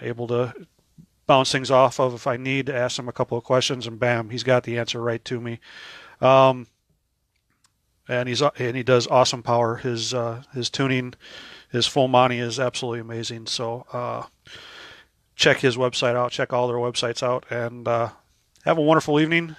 able 0.00 0.26
to 0.28 0.54
bounce 1.26 1.52
things 1.52 1.70
off 1.70 1.98
of 1.98 2.14
if 2.14 2.26
I 2.26 2.36
need 2.36 2.66
to 2.66 2.74
ask 2.74 2.98
him 2.98 3.08
a 3.08 3.12
couple 3.12 3.36
of 3.38 3.44
questions, 3.44 3.86
and 3.86 3.98
bam, 3.98 4.30
he's 4.30 4.42
got 4.42 4.64
the 4.64 4.78
answer 4.78 5.00
right 5.00 5.24
to 5.24 5.40
me. 5.40 5.58
Um, 6.20 6.66
and 8.08 8.28
he's 8.28 8.42
and 8.42 8.76
he 8.76 8.82
does 8.82 9.06
awesome 9.06 9.42
power. 9.42 9.76
His 9.76 10.12
uh, 10.12 10.42
his 10.52 10.70
tuning, 10.70 11.14
his 11.70 11.86
full 11.86 12.08
money 12.08 12.38
is 12.38 12.60
absolutely 12.60 13.00
amazing. 13.00 13.46
So 13.46 13.86
uh, 13.92 14.24
check 15.34 15.58
his 15.58 15.76
website 15.76 16.14
out. 16.14 16.30
Check 16.30 16.52
all 16.52 16.68
their 16.68 16.76
websites 16.76 17.22
out, 17.22 17.46
and 17.50 17.88
uh, 17.88 18.10
have 18.64 18.78
a 18.78 18.82
wonderful 18.82 19.18
evening. 19.18 19.56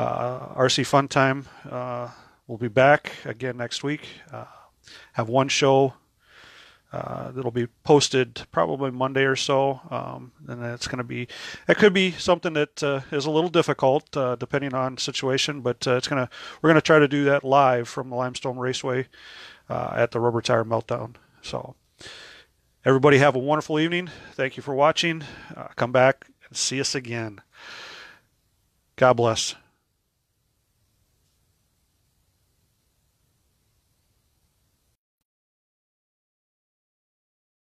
Uh, 0.00 0.54
RC 0.54 0.86
Fun 0.86 1.08
Time. 1.08 1.46
Uh, 1.70 2.08
we'll 2.46 2.56
be 2.56 2.68
back 2.68 3.12
again 3.26 3.58
next 3.58 3.82
week. 3.84 4.08
Uh, 4.32 4.46
have 5.12 5.28
one 5.28 5.48
show 5.48 5.92
uh, 6.90 7.30
that'll 7.32 7.50
be 7.50 7.66
posted 7.84 8.46
probably 8.50 8.90
Monday 8.90 9.24
or 9.24 9.36
so, 9.36 9.78
um, 9.90 10.32
and 10.48 10.64
it's 10.64 10.88
going 10.88 10.98
to 10.98 11.04
be. 11.04 11.28
It 11.68 11.76
could 11.76 11.92
be 11.92 12.12
something 12.12 12.54
that 12.54 12.82
uh, 12.82 13.02
is 13.12 13.26
a 13.26 13.30
little 13.30 13.50
difficult 13.50 14.16
uh, 14.16 14.36
depending 14.36 14.72
on 14.72 14.96
situation, 14.96 15.60
but 15.60 15.86
it's 15.86 16.08
gonna. 16.08 16.30
We're 16.62 16.70
gonna 16.70 16.80
try 16.80 16.98
to 16.98 17.06
do 17.06 17.24
that 17.24 17.44
live 17.44 17.86
from 17.86 18.08
the 18.08 18.16
Limestone 18.16 18.56
Raceway 18.56 19.06
at 19.68 20.12
the 20.12 20.20
Rubber 20.20 20.40
Tire 20.40 20.64
Meltdown. 20.64 21.16
So, 21.42 21.74
everybody 22.86 23.18
have 23.18 23.36
a 23.36 23.38
wonderful 23.38 23.78
evening. 23.78 24.08
Thank 24.32 24.56
you 24.56 24.62
for 24.62 24.74
watching. 24.74 25.24
come 25.76 25.92
back 25.92 26.26
and 26.48 26.56
see 26.56 26.80
us 26.80 26.94
again. 26.94 27.42
God 28.96 29.12
bless. 29.12 29.56